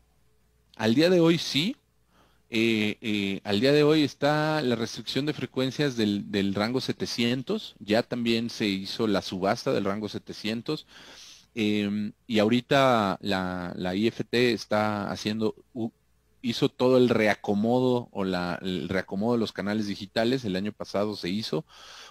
Al 0.76 0.94
día 0.94 1.10
de 1.10 1.20
hoy 1.20 1.40
sí, 1.40 1.76
eh, 2.50 2.98
eh, 3.02 3.42
al 3.44 3.60
día 3.60 3.74
de 3.74 3.84
hoy 3.84 4.04
está 4.04 4.62
la 4.62 4.76
restricción 4.76 5.26
de 5.26 5.34
frecuencias 5.34 5.98
del, 5.98 6.54
rango 6.56 6.80
700, 6.80 7.76
ya 7.80 8.04
también 8.04 8.50
se 8.50 8.68
hizo 8.68 9.08
la 9.08 9.22
subasta 9.22 9.74
del 9.74 9.84
rango 9.84 10.08
700 10.08 10.88
em, 11.56 12.14
y 12.26 12.40
ahorita 12.40 13.18
la, 13.22 13.74
la, 13.76 13.96
IFT 13.96 14.34
está 14.34 15.12
haciendo, 15.12 15.56
hizo 16.42 16.70
todo 16.70 16.98
el 16.98 17.10
reacomodo 17.10 18.10
o 18.12 18.24
la, 18.24 18.60
el 18.62 18.90
reacomodo 18.90 19.34
de 19.34 19.40
los 19.40 19.52
canales 19.52 19.88
digitales, 19.88 20.46
el 20.46 20.56
año 20.56 20.72
pasado 20.72 21.16
se 21.16 21.30
hizo, 21.30 21.66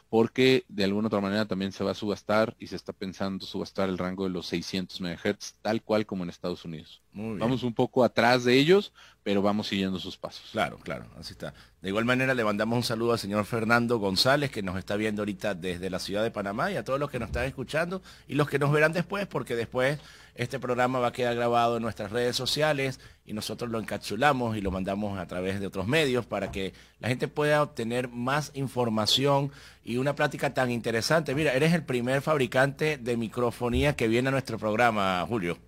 porque 0.09 0.65
de 0.69 0.85
alguna 0.85 1.09
otra 1.09 1.21
manera 1.21 1.47
también 1.47 1.73
se 1.73 1.83
va 1.83 1.93
a 1.93 1.95
subastar 1.95 2.55
y 2.59 2.69
se 2.69 2.77
está 2.77 2.93
pensando 2.93 3.45
subastar 3.45 3.89
el 3.89 3.99
rango 3.99 4.25
de 4.25 4.31
los 4.31 4.47
600 4.47 5.01
MHz, 5.01 5.55
tal 5.63 5.83
cual 5.83 6.07
como 6.07 6.23
en 6.23 6.31
Estados 6.31 6.65
Unidos. 6.65 7.03
Vamos 7.13 7.63
un 7.63 7.73
poco 7.73 8.05
atrás 8.05 8.45
de 8.45 8.59
ellos, 8.59 8.93
pero 9.23 9.41
vamos 9.41 9.69
siguiendo 9.69 9.99
sus 9.99 10.19
pasos. 10.19 10.51
Claro, 10.53 10.79
claro, 10.79 11.07
así 11.19 11.33
está. 11.33 11.55
De 11.81 11.89
igual 11.89 12.05
manera 12.05 12.35
le 12.35 12.45
mandamos 12.45 12.77
un 12.77 12.83
saludo 12.83 13.13
al 13.13 13.19
señor 13.19 13.45
Fernando 13.47 13.99
González, 13.99 14.51
que 14.51 14.63
nos 14.63 14.77
está 14.79 14.97
viendo 14.97 15.23
ahorita 15.23 15.55
desde 15.55 15.89
la 15.89 15.99
ciudad 15.99 16.23
de 16.23 16.31
Panamá, 16.31 16.71
y 16.71 16.77
a 16.77 16.85
todos 16.85 17.01
los 17.01 17.11
que 17.11 17.19
nos 17.19 17.29
están 17.29 17.47
escuchando 17.47 18.03
y 18.29 18.35
los 18.35 18.49
que 18.49 18.59
nos 18.59 18.71
verán 18.71 18.93
después, 18.93 19.27
porque 19.27 19.57
después 19.57 19.99
este 20.37 20.59
programa 20.59 20.99
va 20.99 21.09
a 21.09 21.13
quedar 21.13 21.35
grabado 21.35 21.77
en 21.77 21.83
nuestras 21.83 22.11
redes 22.11 22.37
sociales 22.37 23.01
y 23.25 23.33
nosotros 23.33 23.71
lo 23.71 23.81
encapsulamos 23.81 24.57
y 24.57 24.61
lo 24.61 24.71
mandamos 24.71 25.19
a 25.19 25.27
través 25.27 25.61
de 25.61 25.67
otros 25.67 25.87
medios 25.87 26.27
para 26.27 26.51
que 26.51 26.75
la 27.01 27.09
gente 27.09 27.29
pueda 27.29 27.63
obtener 27.63 28.09
más 28.09 28.53
información 28.55 29.51
y 29.85 29.97
una 29.97 30.15
plática 30.15 30.55
tan 30.55 30.71
interesante. 30.71 31.35
Mira, 31.35 31.53
eres 31.55 31.73
el 31.73 31.85
primer 31.85 32.23
fabricante 32.23 32.99
de 32.99 33.17
microfonía 33.17 33.97
que 33.97 34.09
viene 34.09 34.29
a 34.29 34.33
nuestro 34.33 34.59
programa, 34.59 35.25
Julio. 35.29 35.59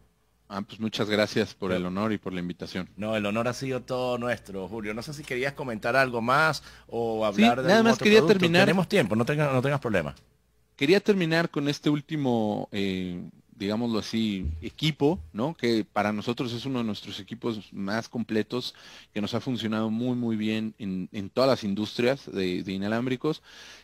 Ah, 0.51 0.63
pues 0.63 0.81
muchas 0.81 1.11
gracias 1.11 1.53
por 1.53 1.73
el 1.73 1.85
honor 1.85 2.13
y 2.13 2.19
por 2.19 2.33
la 2.33 2.41
invitación. 2.41 2.89
No, 2.97 3.15
el 3.15 3.27
honor 3.27 3.49
ha 3.49 3.53
sido 3.53 3.83
todo 3.83 4.17
nuestro, 4.17 4.67
Julio. 4.67 4.95
No 4.95 5.03
sé 5.03 5.13
si 5.13 5.23
querías 5.23 5.53
comentar 5.53 5.95
algo 5.95 6.23
más 6.23 6.63
o 6.87 7.27
hablar 7.27 7.61
de 7.61 7.69
nada 7.69 7.83
más 7.83 7.99
quería 7.99 8.25
terminar. 8.25 8.63
Tenemos 8.63 8.89
tiempo, 8.89 9.15
no 9.15 9.27
tengas, 9.27 9.53
no 9.53 9.61
tengas 9.61 9.81
problema. 9.81 10.15
Quería 10.75 11.01
terminar 11.01 11.51
con 11.51 11.69
este 11.69 11.91
último, 11.91 12.69
eh, 12.73 13.29
digámoslo 13.59 13.99
así, 13.99 14.47
equipo, 14.63 15.19
¿no? 15.33 15.55
Que 15.55 15.85
para 15.85 16.13
nosotros 16.13 16.53
es 16.53 16.65
uno 16.65 16.79
de 16.79 16.85
nuestros 16.85 17.21
equipos 17.21 17.73
más 17.73 18.09
completos, 18.09 18.75
que 19.13 19.21
nos 19.21 19.35
ha 19.35 19.41
funcionado 19.41 19.91
muy, 19.91 20.17
muy 20.17 20.37
bien 20.37 20.75
en, 20.79 21.31
todas 21.31 21.51
las 21.51 21.65
industrias 21.65 22.31
de 22.33 22.63
inalámbricos, 22.67 23.43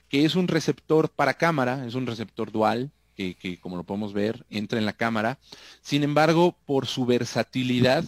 que 0.08 0.24
es 0.24 0.36
un 0.36 0.48
receptor 0.48 1.10
para 1.10 1.34
cámara, 1.34 1.86
es 1.86 1.94
un 1.94 2.06
receptor 2.06 2.52
dual, 2.52 2.90
que, 3.14 3.58
como 3.60 3.76
lo 3.76 3.84
podemos 3.84 4.12
ver, 4.12 4.44
entra 4.50 4.78
en 4.78 4.86
la 4.86 4.92
cámara. 4.92 5.38
Sin 5.80 6.02
embargo, 6.02 6.56
por 6.66 6.86
su 6.86 7.06
versatilidad, 7.06 8.04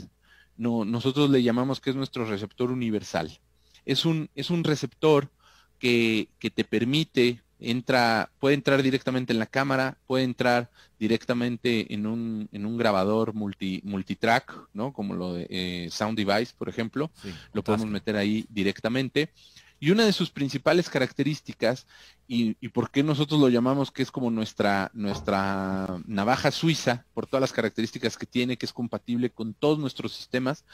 no, 0.56 0.84
nosotros 0.84 1.30
le 1.30 1.42
llamamos 1.42 1.80
que 1.80 1.90
es 1.90 1.96
nuestro 1.96 2.24
receptor 2.24 2.70
universal. 2.70 3.38
Es 3.84 4.04
un, 4.04 4.30
es 4.34 4.50
un 4.50 4.64
receptor 4.64 5.30
que, 5.78 6.28
te 6.54 6.64
permite 6.64 7.42
entra, 7.58 8.30
puede 8.38 8.54
entrar 8.54 8.82
directamente 8.82 9.32
en 9.32 9.38
la 9.38 9.46
cámara, 9.46 9.98
puede 10.06 10.24
entrar 10.24 10.70
directamente 10.98 11.92
en 11.92 12.06
un, 12.06 12.48
en 12.52 12.66
un 12.66 12.76
grabador 12.76 13.34
multi, 13.34 13.80
multitrack, 13.84 14.68
¿no? 14.72 14.92
Como 14.92 15.14
lo 15.14 15.34
de 15.34 15.46
eh, 15.50 15.88
Sound 15.90 16.18
Device, 16.18 16.54
por 16.56 16.68
ejemplo. 16.68 17.10
lo 17.52 17.62
podemos 17.62 17.86
meter 17.88 18.16
ahí 18.16 18.46
directamente. 18.48 19.32
Y 19.78 19.90
una 19.90 20.06
de 20.06 20.12
sus 20.12 20.30
principales 20.30 20.88
características, 20.88 21.86
y, 22.26 22.54
por 22.70 22.90
qué 22.90 23.02
nosotros 23.02 23.38
lo 23.38 23.50
llamamos 23.50 23.92
que 23.92 24.02
es 24.02 24.10
como 24.10 24.30
nuestra, 24.30 24.90
nuestra 24.94 26.00
navaja 26.06 26.50
suiza, 26.50 27.04
por 27.12 27.26
todas 27.26 27.42
las 27.42 27.52
características 27.52 28.16
que 28.16 28.26
tiene, 28.26 28.56
que 28.56 28.66
es 28.66 28.72
compatible 28.72 29.30
con 29.30 29.52
todos 29.52 29.78
nuestros 29.78 30.14
sistemas, 30.14 30.64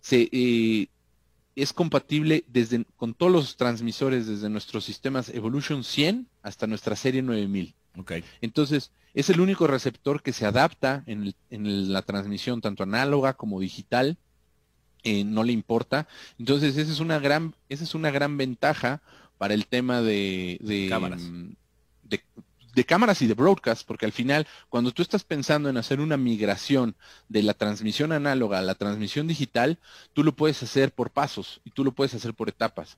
se, 0.00 0.28
eh, 0.32 0.88
es 1.58 1.72
compatible 1.72 2.44
desde, 2.46 2.84
con 2.96 3.14
todos 3.14 3.32
los 3.32 3.56
transmisores 3.56 4.26
desde 4.26 4.48
nuestros 4.48 4.84
sistemas 4.84 5.28
Evolution 5.28 5.82
100 5.82 6.28
hasta 6.42 6.66
nuestra 6.66 6.94
serie 6.94 7.20
9000. 7.20 7.74
Okay. 7.96 8.22
Entonces, 8.40 8.92
es 9.12 9.28
el 9.28 9.40
único 9.40 9.66
receptor 9.66 10.22
que 10.22 10.32
se 10.32 10.46
adapta 10.46 11.02
en, 11.06 11.34
la 11.92 12.02
transmisión 12.02 12.60
tanto 12.60 12.84
análoga 12.84 13.34
como 13.34 13.58
digital. 13.58 14.18
Eh, 15.02 15.24
no 15.24 15.42
le 15.42 15.52
importa. 15.52 16.06
Entonces, 16.38 16.76
esa 16.76 16.92
es 16.92 17.00
una 17.00 17.18
gran, 17.18 17.56
esa 17.68 17.82
es 17.82 17.94
una 17.96 18.12
gran 18.12 18.36
ventaja 18.36 19.02
para 19.36 19.54
el 19.54 19.66
tema 19.66 20.00
de, 20.00 20.58
de, 20.60 20.88
Cámaras. 20.88 21.22
De 22.78 22.84
cámaras 22.84 23.20
y 23.22 23.26
de 23.26 23.34
broadcast, 23.34 23.84
porque 23.84 24.06
al 24.06 24.12
final, 24.12 24.46
cuando 24.68 24.92
tú 24.92 25.02
estás 25.02 25.24
pensando 25.24 25.68
en 25.68 25.76
hacer 25.76 25.98
una 26.00 26.16
migración 26.16 26.94
de 27.28 27.42
la 27.42 27.52
transmisión 27.52 28.12
análoga 28.12 28.60
a 28.60 28.62
la 28.62 28.76
transmisión 28.76 29.26
digital, 29.26 29.80
tú 30.12 30.22
lo 30.22 30.36
puedes 30.36 30.62
hacer 30.62 30.92
por 30.92 31.10
pasos 31.10 31.60
y 31.64 31.72
tú 31.72 31.84
lo 31.84 31.90
puedes 31.90 32.14
hacer 32.14 32.34
por 32.34 32.48
etapas. 32.48 32.96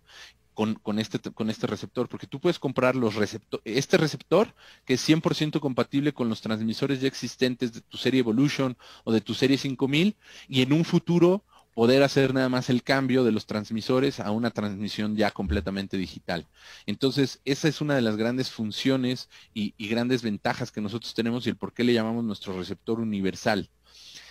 Con, 0.52 0.98
este, 0.98 1.18
con 1.18 1.48
este 1.48 1.66
receptor, 1.66 2.06
porque 2.06 2.26
tú 2.26 2.38
puedes 2.38 2.58
comprar 2.58 2.94
los 2.94 3.14
receptor, 3.14 3.62
este 3.64 3.96
receptor 3.96 4.54
que 4.84 4.94
es 4.94 5.08
100% 5.08 5.58
compatible 5.58 6.12
con 6.12 6.28
los 6.28 6.42
transmisores 6.42 7.00
ya 7.00 7.08
existentes 7.08 7.72
de 7.72 7.80
tu 7.80 7.96
serie 7.96 8.20
Evolution 8.20 8.76
o 9.04 9.12
de 9.12 9.22
tu 9.22 9.32
serie 9.32 9.56
5000 9.56 10.16
y 10.48 10.60
en 10.60 10.74
un 10.74 10.84
futuro 10.84 11.44
poder 11.74 12.02
hacer 12.02 12.34
nada 12.34 12.48
más 12.48 12.68
el 12.68 12.82
cambio 12.82 13.24
de 13.24 13.32
los 13.32 13.46
transmisores 13.46 14.20
a 14.20 14.30
una 14.30 14.50
transmisión 14.50 15.16
ya 15.16 15.30
completamente 15.30 15.96
digital. 15.96 16.46
Entonces, 16.86 17.40
esa 17.44 17.68
es 17.68 17.80
una 17.80 17.94
de 17.94 18.02
las 18.02 18.16
grandes 18.16 18.50
funciones 18.50 19.28
y, 19.54 19.74
grandes 19.88 20.22
ventajas 20.22 20.70
que 20.70 20.80
nosotros 20.80 21.14
tenemos 21.14 21.46
y 21.46 21.50
el 21.50 21.56
por 21.56 21.72
qué 21.72 21.84
le 21.84 21.92
llamamos 21.92 22.24
nuestro 22.24 22.56
receptor 22.56 23.00
universal. 23.00 23.70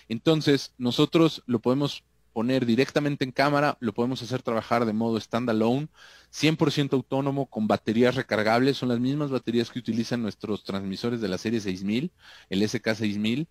Entonces, 0.08 0.74
nosotros 0.78 1.44
lo 1.46 1.60
podemos 1.60 2.04
poner 2.34 2.66
directamente 2.66 3.26
en 3.26 3.32
cámara, 3.32 3.78
lo 3.80 3.94
podemos 3.94 4.22
hacer 4.22 4.42
trabajar 4.42 4.86
de 4.86 4.94
modo 4.94 5.20
standalone, 5.20 5.90
100% 6.32 6.94
autónomo 6.94 7.48
con 7.48 7.68
baterías 7.68 8.16
recargables, 8.16 8.78
son 8.78 8.90
las 8.90 9.00
mismas 9.00 9.32
baterías 9.32 9.70
que 9.70 9.80
utilizan 9.80 10.22
nuestros 10.22 10.64
transmisores 10.64 11.22
de 11.22 11.28
la 11.28 11.38
serie 11.38 11.60
6000, 11.60 12.12
el 12.50 12.62
SK6000. 12.62 13.48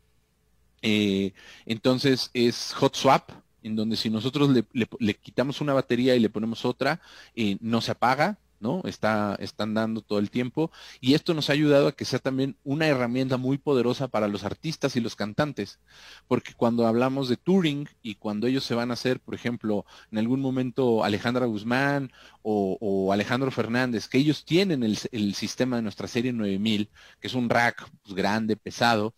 Eh, 0.80 1.32
entonces 1.66 2.30
es 2.32 2.72
hot 2.74 2.94
swap, 2.94 3.30
en 3.62 3.76
donde 3.76 3.96
si 3.96 4.10
nosotros 4.10 4.50
le, 4.50 5.14
quitamos 5.14 5.60
una 5.60 5.74
batería 5.74 6.14
y 6.16 6.20
le 6.20 6.30
ponemos 6.30 6.64
otra, 6.64 7.00
eh, 7.34 7.56
no 7.60 7.80
se 7.80 7.92
apaga, 7.92 8.38
¿no? 8.60 8.82
Está, 8.84 9.36
están 9.40 9.74
dando 9.74 10.00
todo 10.00 10.18
el 10.18 10.30
tiempo. 10.30 10.70
Y 11.00 11.14
esto 11.14 11.34
nos 11.34 11.50
ha 11.50 11.52
ayudado 11.52 11.88
a 11.88 11.92
que 11.92 12.04
sea 12.04 12.18
también 12.18 12.56
una 12.64 12.86
herramienta 12.86 13.36
muy 13.36 13.58
poderosa 13.58 14.08
para 14.08 14.28
los 14.28 14.44
artistas 14.44 14.96
y 14.96 15.00
los 15.00 15.16
cantantes. 15.16 15.80
Porque 16.26 16.54
cuando 16.54 16.86
hablamos 16.86 17.28
de 17.28 17.36
touring 17.36 17.88
y 18.02 18.16
cuando 18.16 18.46
ellos 18.46 18.64
se 18.64 18.74
van 18.74 18.90
a 18.90 18.94
hacer, 18.94 19.20
por 19.20 19.34
ejemplo, 19.34 19.84
en 20.10 20.18
algún 20.18 20.40
momento 20.40 21.04
Alejandra 21.04 21.46
Guzmán 21.46 22.12
o, 22.42 23.12
Alejandro 23.12 23.50
Fernández, 23.50 24.08
que 24.08 24.18
ellos 24.18 24.44
tienen 24.44 24.82
el, 24.82 25.34
sistema 25.34 25.76
de 25.76 25.82
nuestra 25.82 26.08
serie 26.08 26.32
9000, 26.32 26.90
que 27.20 27.26
es 27.26 27.34
un 27.34 27.48
rack 27.50 27.90
pues, 28.02 28.14
grande, 28.14 28.56
pesado, 28.56 29.14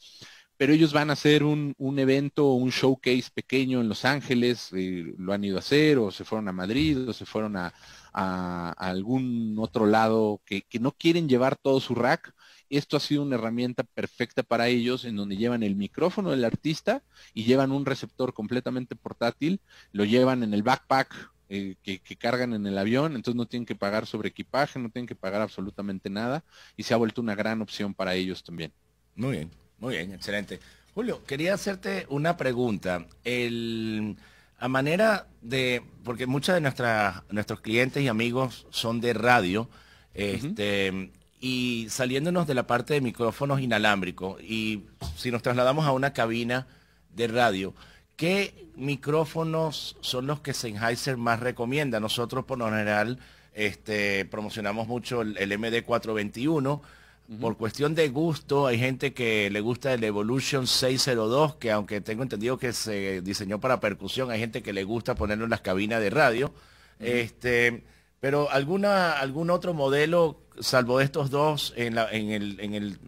pero 0.61 0.75
ellos 0.75 0.93
van 0.93 1.09
a 1.09 1.15
hacer 1.15 1.43
un, 1.43 1.75
evento, 1.97 2.53
un 2.53 2.69
showcase 2.69 3.31
pequeño 3.33 3.81
en 3.81 3.89
Los 3.89 4.05
Ángeles, 4.05 4.69
eh, 4.77 5.15
lo 5.17 5.33
han 5.33 5.43
ido 5.43 5.57
a 5.57 5.61
hacer, 5.61 5.97
o 5.97 6.11
se 6.11 6.23
fueron 6.23 6.49
a 6.49 6.53
Madrid, 6.53 7.09
o 7.09 7.15
se 7.15 7.25
fueron 7.25 7.57
a, 7.57 7.73
algún 8.13 9.57
otro 9.59 9.87
lado 9.87 10.43
que, 10.45 10.67
no 10.79 10.93
quieren 10.93 11.31
llevar 11.31 11.57
todo 11.57 11.81
su 11.81 11.95
rack. 11.95 12.35
Esto 12.69 12.99
ha 12.99 13.01
sido 13.01 13.23
una 13.23 13.37
herramienta 13.37 13.85
perfecta 13.85 14.43
para 14.43 14.69
ellos, 14.69 15.07
en 15.07 15.17
donde 15.17 15.39
llevan 15.39 15.63
el 15.63 15.77
micrófono 15.77 16.31
del 16.31 16.45
artista 16.45 17.03
y 17.33 17.45
llevan 17.45 17.73
un 17.73 17.87
receptor 17.87 18.35
completamente 18.35 18.97
portátil, 18.97 19.63
lo 19.93 20.05
llevan 20.05 20.43
en 20.43 20.53
el 20.53 20.63
backpack 20.63 21.33
eh, 21.49 21.77
que, 21.83 22.01
que, 22.01 22.17
cargan 22.17 22.53
en 22.53 22.67
el 22.67 22.77
avión, 22.77 23.17
entonces 23.17 23.35
no 23.35 23.47
tienen 23.47 23.65
que 23.65 23.77
pagar 23.77 24.05
sobre 24.05 24.29
equipaje, 24.29 24.79
no 24.79 24.91
tienen 24.91 25.07
que 25.07 25.17
pagar 25.17 25.41
absolutamente 25.41 26.11
nada 26.11 26.45
y 26.77 26.83
se 26.83 26.93
ha 26.93 26.99
vuelto 26.99 27.23
una 27.23 27.35
gran 27.35 27.63
opción 27.63 27.95
para 27.95 28.15
ellos 28.15 28.45
también. 28.45 28.75
Muy 29.17 29.39
bien. 29.39 29.70
Muy 29.81 29.97
bien, 29.97 30.13
excelente. 30.13 30.61
Julio, 30.95 31.25
quería 31.25 31.55
hacerte 31.55 32.07
una 32.11 32.37
pregunta. 32.37 33.07
El, 33.25 34.17
a 34.59 34.69
manera 34.69 35.27
de, 35.41 35.83
porque 36.05 36.27
muchos 36.27 36.55
de 36.55 36.61
nuestros 36.61 37.61
clientes 37.61 38.03
y 38.03 38.09
amigos 38.09 38.67
son 38.71 39.01
de 39.01 39.15
radio, 39.15 39.69
este, 40.13 41.11
y 41.41 41.87
saliéndonos 41.89 42.47
de 42.47 42.55
la 42.55 42.67
parte 42.67 42.95
de 42.95 43.01
micrófonos 43.01 43.61
inalámbricos, 43.61 44.43
y 44.43 44.85
si 45.17 45.31
nos 45.31 45.43
trasladamos 45.43 45.87
a 45.87 45.93
una 45.93 46.13
cabina 46.13 46.67
de 47.15 47.29
radio, 47.29 47.75
¿qué 48.17 48.67
micrófonos 48.77 49.97
son 50.03 50.27
los 50.27 50.41
que 50.41 50.53
Sennheiser 50.53 51.17
más 51.17 51.41
recomienda? 51.41 52.01
Nosotros 52.01 52.45
por 52.45 52.59
lo 52.59 52.67
general 52.67 53.19
este, 53.55 54.27
promocionamos 54.27 54.89
mucho 54.89 55.23
el, 55.23 55.39
el 55.39 55.53
MD421 55.53 56.83
por 57.39 57.57
cuestión 57.57 57.95
de 57.95 58.09
gusto, 58.09 58.67
hay 58.67 58.79
gente 58.79 59.13
que 59.13 59.51
le 59.51 59.61
gusta 59.61 59.95
el 59.95 60.03
Evolution 60.03 60.67
602, 60.67 61.57
que 61.57 61.71
aunque 61.71 62.01
tengo 62.01 62.23
entendido 62.23 62.59
que 62.59 62.73
se 62.73 63.21
diseñó 63.23 63.61
para 63.61 63.79
percusión, 63.79 64.31
hay 64.31 64.41
gente 64.41 64.63
que 64.63 64.73
le 64.73 64.83
gusta 64.83 65.15
ponerlo 65.15 65.45
en 65.45 65.51
las 65.51 65.61
cabinas 65.61 66.01
de 66.01 66.11
radio. 66.11 66.53
este, 66.99 67.85
pero 68.19 68.51
alguna, 68.51 69.13
algún 69.13 69.51
otro 69.51 69.75
modelo, 69.75 70.41
salvo 70.59 71.01
estos 71.01 71.31
dos, 71.31 71.73
en, 71.77 71.95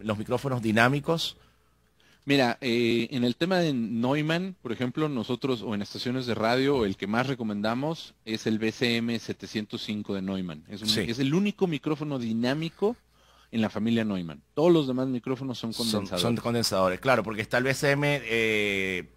los 0.01 0.17
micrófonos 0.17 0.61
dinámicos. 0.61 1.37
Mira, 2.25 2.57
eh, 2.61 3.09
en 3.11 3.25
el 3.25 3.35
tema 3.35 3.59
de 3.59 3.73
Neumann, 3.73 4.55
por 4.61 4.71
ejemplo, 4.71 5.09
nosotros 5.09 5.61
o 5.61 5.75
en 5.75 5.81
estaciones 5.81 6.25
de 6.25 6.33
radio, 6.33 6.85
el 6.85 6.95
que 6.95 7.05
más 7.05 7.27
recomendamos 7.27 8.15
es 8.23 8.47
el 8.47 8.57
BCM 8.57 9.19
705 9.19 10.15
de 10.15 10.21
Neumann. 10.21 10.63
Es, 10.69 10.81
es 10.81 11.19
el 11.19 11.33
único 11.33 11.67
micrófono 11.67 12.17
dinámico 12.17 12.95
en 13.53 13.61
la 13.61 13.69
familia 13.69 14.03
Neumann. 14.03 14.41
Todos 14.55 14.73
los 14.73 14.87
demás 14.87 15.07
micrófonos 15.07 15.59
son 15.59 15.73
condensadores. 15.73 16.21
Son, 16.21 16.35
condensadores, 16.37 16.99
claro, 16.99 17.21
porque 17.21 17.43
está 17.43 17.59
el 17.59 17.63
BCM 17.65 18.01
eh, 18.03 19.13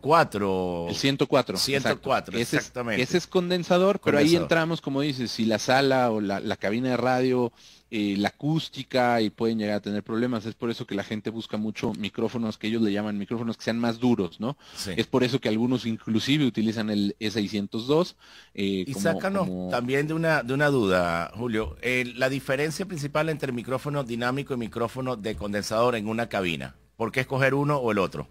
04. 0.00 0.86
El 0.88 0.94
104. 0.94 1.56
104, 1.58 2.38
exactamente. 2.38 3.02
Ese 3.02 3.18
es, 3.18 3.26
condensador, 3.26 3.98
pero 3.98 4.18
ahí 4.18 4.36
entramos, 4.36 4.80
como 4.80 5.00
dices, 5.00 5.32
si 5.32 5.46
la 5.46 5.58
sala 5.58 6.12
o 6.12 6.20
la, 6.20 6.38
la 6.38 6.56
cabina 6.56 6.90
de 6.90 6.96
radio 6.96 7.52
eh, 7.90 8.16
la 8.18 8.28
acústica 8.28 9.20
y 9.20 9.30
pueden 9.30 9.58
llegar 9.58 9.76
a 9.76 9.80
tener 9.80 10.02
problemas. 10.02 10.44
Es 10.44 10.54
por 10.54 10.70
eso 10.70 10.86
que 10.86 10.96
la 10.96 11.04
gente 11.04 11.30
busca 11.30 11.56
mucho 11.56 11.92
micrófonos 11.92 12.58
que 12.58 12.66
ellos 12.66 12.82
le 12.82 12.92
llaman 12.92 13.16
micrófonos 13.16 13.56
que 13.56 13.62
sean 13.62 13.78
más 13.78 14.00
duros, 14.00 14.40
¿no? 14.40 14.56
Es 14.96 15.06
por 15.06 15.22
eso 15.22 15.40
que 15.40 15.48
algunos 15.48 15.86
inclusive 15.86 16.44
utilizan 16.44 16.90
el 16.90 17.16
E602. 17.20 18.16
Eh, 18.54 18.84
y 18.86 18.94
sácanos 18.94 19.48
también 19.70 20.08
de 20.08 20.14
una, 20.14 20.42
de 20.42 20.54
una 20.54 20.68
duda, 20.68 21.30
Julio. 21.36 21.76
Eh, 21.80 22.12
la 22.16 22.28
diferencia 22.28 22.86
principal 22.86 23.28
entre 23.28 23.52
micrófono 23.52 24.02
dinámico 24.02 24.54
y 24.54 24.56
micrófono 24.56 25.16
de 25.16 25.36
condensador 25.36 25.94
en 25.94 26.08
una 26.08 26.28
cabina. 26.28 26.74
¿Por 26.96 27.12
qué 27.12 27.20
escoger 27.20 27.54
uno 27.54 27.76
o 27.76 27.92
el 27.92 27.98
otro? 27.98 28.28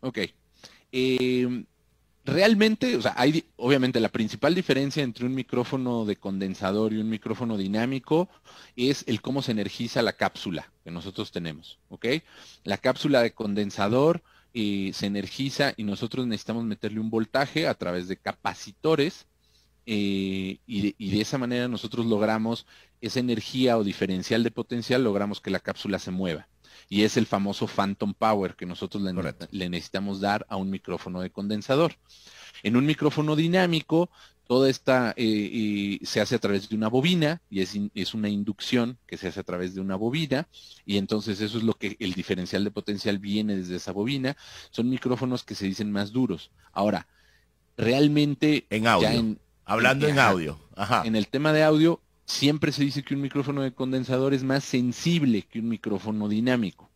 Ok. 0.00 0.18
Eh, 0.90 1.64
realmente, 2.24 2.96
o 2.96 3.02
sea, 3.02 3.14
hay 3.16 3.44
obviamente 3.56 4.00
la 4.00 4.08
principal 4.08 4.54
diferencia 4.54 5.02
entre 5.02 5.26
un 5.26 5.34
micrófono 5.34 6.04
de 6.04 6.16
condensador 6.16 6.92
y 6.92 6.98
un 6.98 7.08
micrófono 7.08 7.56
dinámico 7.56 8.28
es 8.76 9.04
el 9.06 9.20
cómo 9.20 9.42
se 9.42 9.52
energiza 9.52 10.02
la 10.02 10.12
cápsula 10.12 10.70
que 10.84 10.90
nosotros 10.90 11.32
tenemos, 11.32 11.78
¿ok? 11.88 12.06
La 12.64 12.78
cápsula 12.78 13.22
de 13.22 13.32
condensador 13.32 14.22
eh, 14.54 14.90
se 14.94 15.06
energiza 15.06 15.74
y 15.76 15.84
nosotros 15.84 16.26
necesitamos 16.26 16.64
meterle 16.64 17.00
un 17.00 17.10
voltaje 17.10 17.66
a 17.66 17.74
través 17.74 18.08
de 18.08 18.16
capacitores 18.16 19.26
eh, 19.86 20.58
y, 20.66 21.10
de, 21.10 21.20
esa 21.20 21.38
manera 21.38 21.66
nosotros 21.66 22.06
logramos 22.06 22.66
esa 23.00 23.18
energía 23.18 23.78
o 23.78 23.84
diferencial 23.84 24.44
de 24.44 24.52
potencial, 24.52 25.02
logramos 25.02 25.40
que 25.40 25.50
la 25.50 25.58
cápsula 25.58 25.98
se 25.98 26.12
mueva 26.12 26.46
y 26.92 27.04
es 27.04 27.16
el 27.16 27.24
famoso 27.24 27.66
phantom 27.66 28.12
power 28.12 28.54
que 28.54 28.66
nosotros 28.66 29.02
le, 29.50 29.70
necesitamos 29.70 30.20
dar 30.20 30.44
a 30.50 30.56
un 30.56 30.68
micrófono 30.68 31.22
de 31.22 31.30
condensador. 31.30 31.94
En 32.62 32.76
un 32.76 32.84
micrófono 32.84 33.34
dinámico, 33.34 34.10
toda 34.46 34.68
esta 34.68 35.14
eh, 35.16 35.98
se 36.02 36.20
hace 36.20 36.34
a 36.34 36.38
través 36.38 36.68
de 36.68 36.76
una 36.76 36.88
bobina 36.88 37.40
y 37.48 37.62
es, 37.62 37.78
es, 37.94 38.12
una 38.12 38.28
inducción 38.28 38.98
que 39.06 39.16
se 39.16 39.28
hace 39.28 39.40
a 39.40 39.42
través 39.42 39.74
de 39.74 39.80
una 39.80 39.96
bobina 39.96 40.48
y 40.84 40.98
entonces 40.98 41.40
eso 41.40 41.56
es 41.56 41.64
lo 41.64 41.72
que 41.72 41.96
el 41.98 42.12
diferencial 42.12 42.62
de 42.62 42.70
potencial 42.70 43.18
viene 43.18 43.56
desde 43.56 43.76
esa 43.76 43.92
bobina. 43.92 44.36
Son 44.70 44.90
micrófonos 44.90 45.44
que 45.44 45.54
se 45.54 45.64
dicen 45.64 45.90
más 45.90 46.12
duros. 46.12 46.50
Ahora, 46.72 47.08
realmente 47.78 48.66
en 48.68 48.86
audio. 48.86 49.38
Hablando 49.64 50.08
en, 50.08 50.18
audio. 50.18 50.60
En 51.04 51.16
el 51.16 51.28
tema 51.28 51.54
de 51.54 51.62
audio, 51.62 52.02
siempre 52.24 52.72
se 52.72 52.84
dice 52.84 53.02
que 53.02 53.14
un 53.14 53.20
micrófono 53.20 53.62
de 53.62 53.72
condensador 53.72 54.34
es 54.34 54.44
más 54.44 54.64
sensible 54.64 55.42
que 55.42 55.58
un 55.58 55.68
micrófono 55.68 56.28
dinámico. 56.28 56.91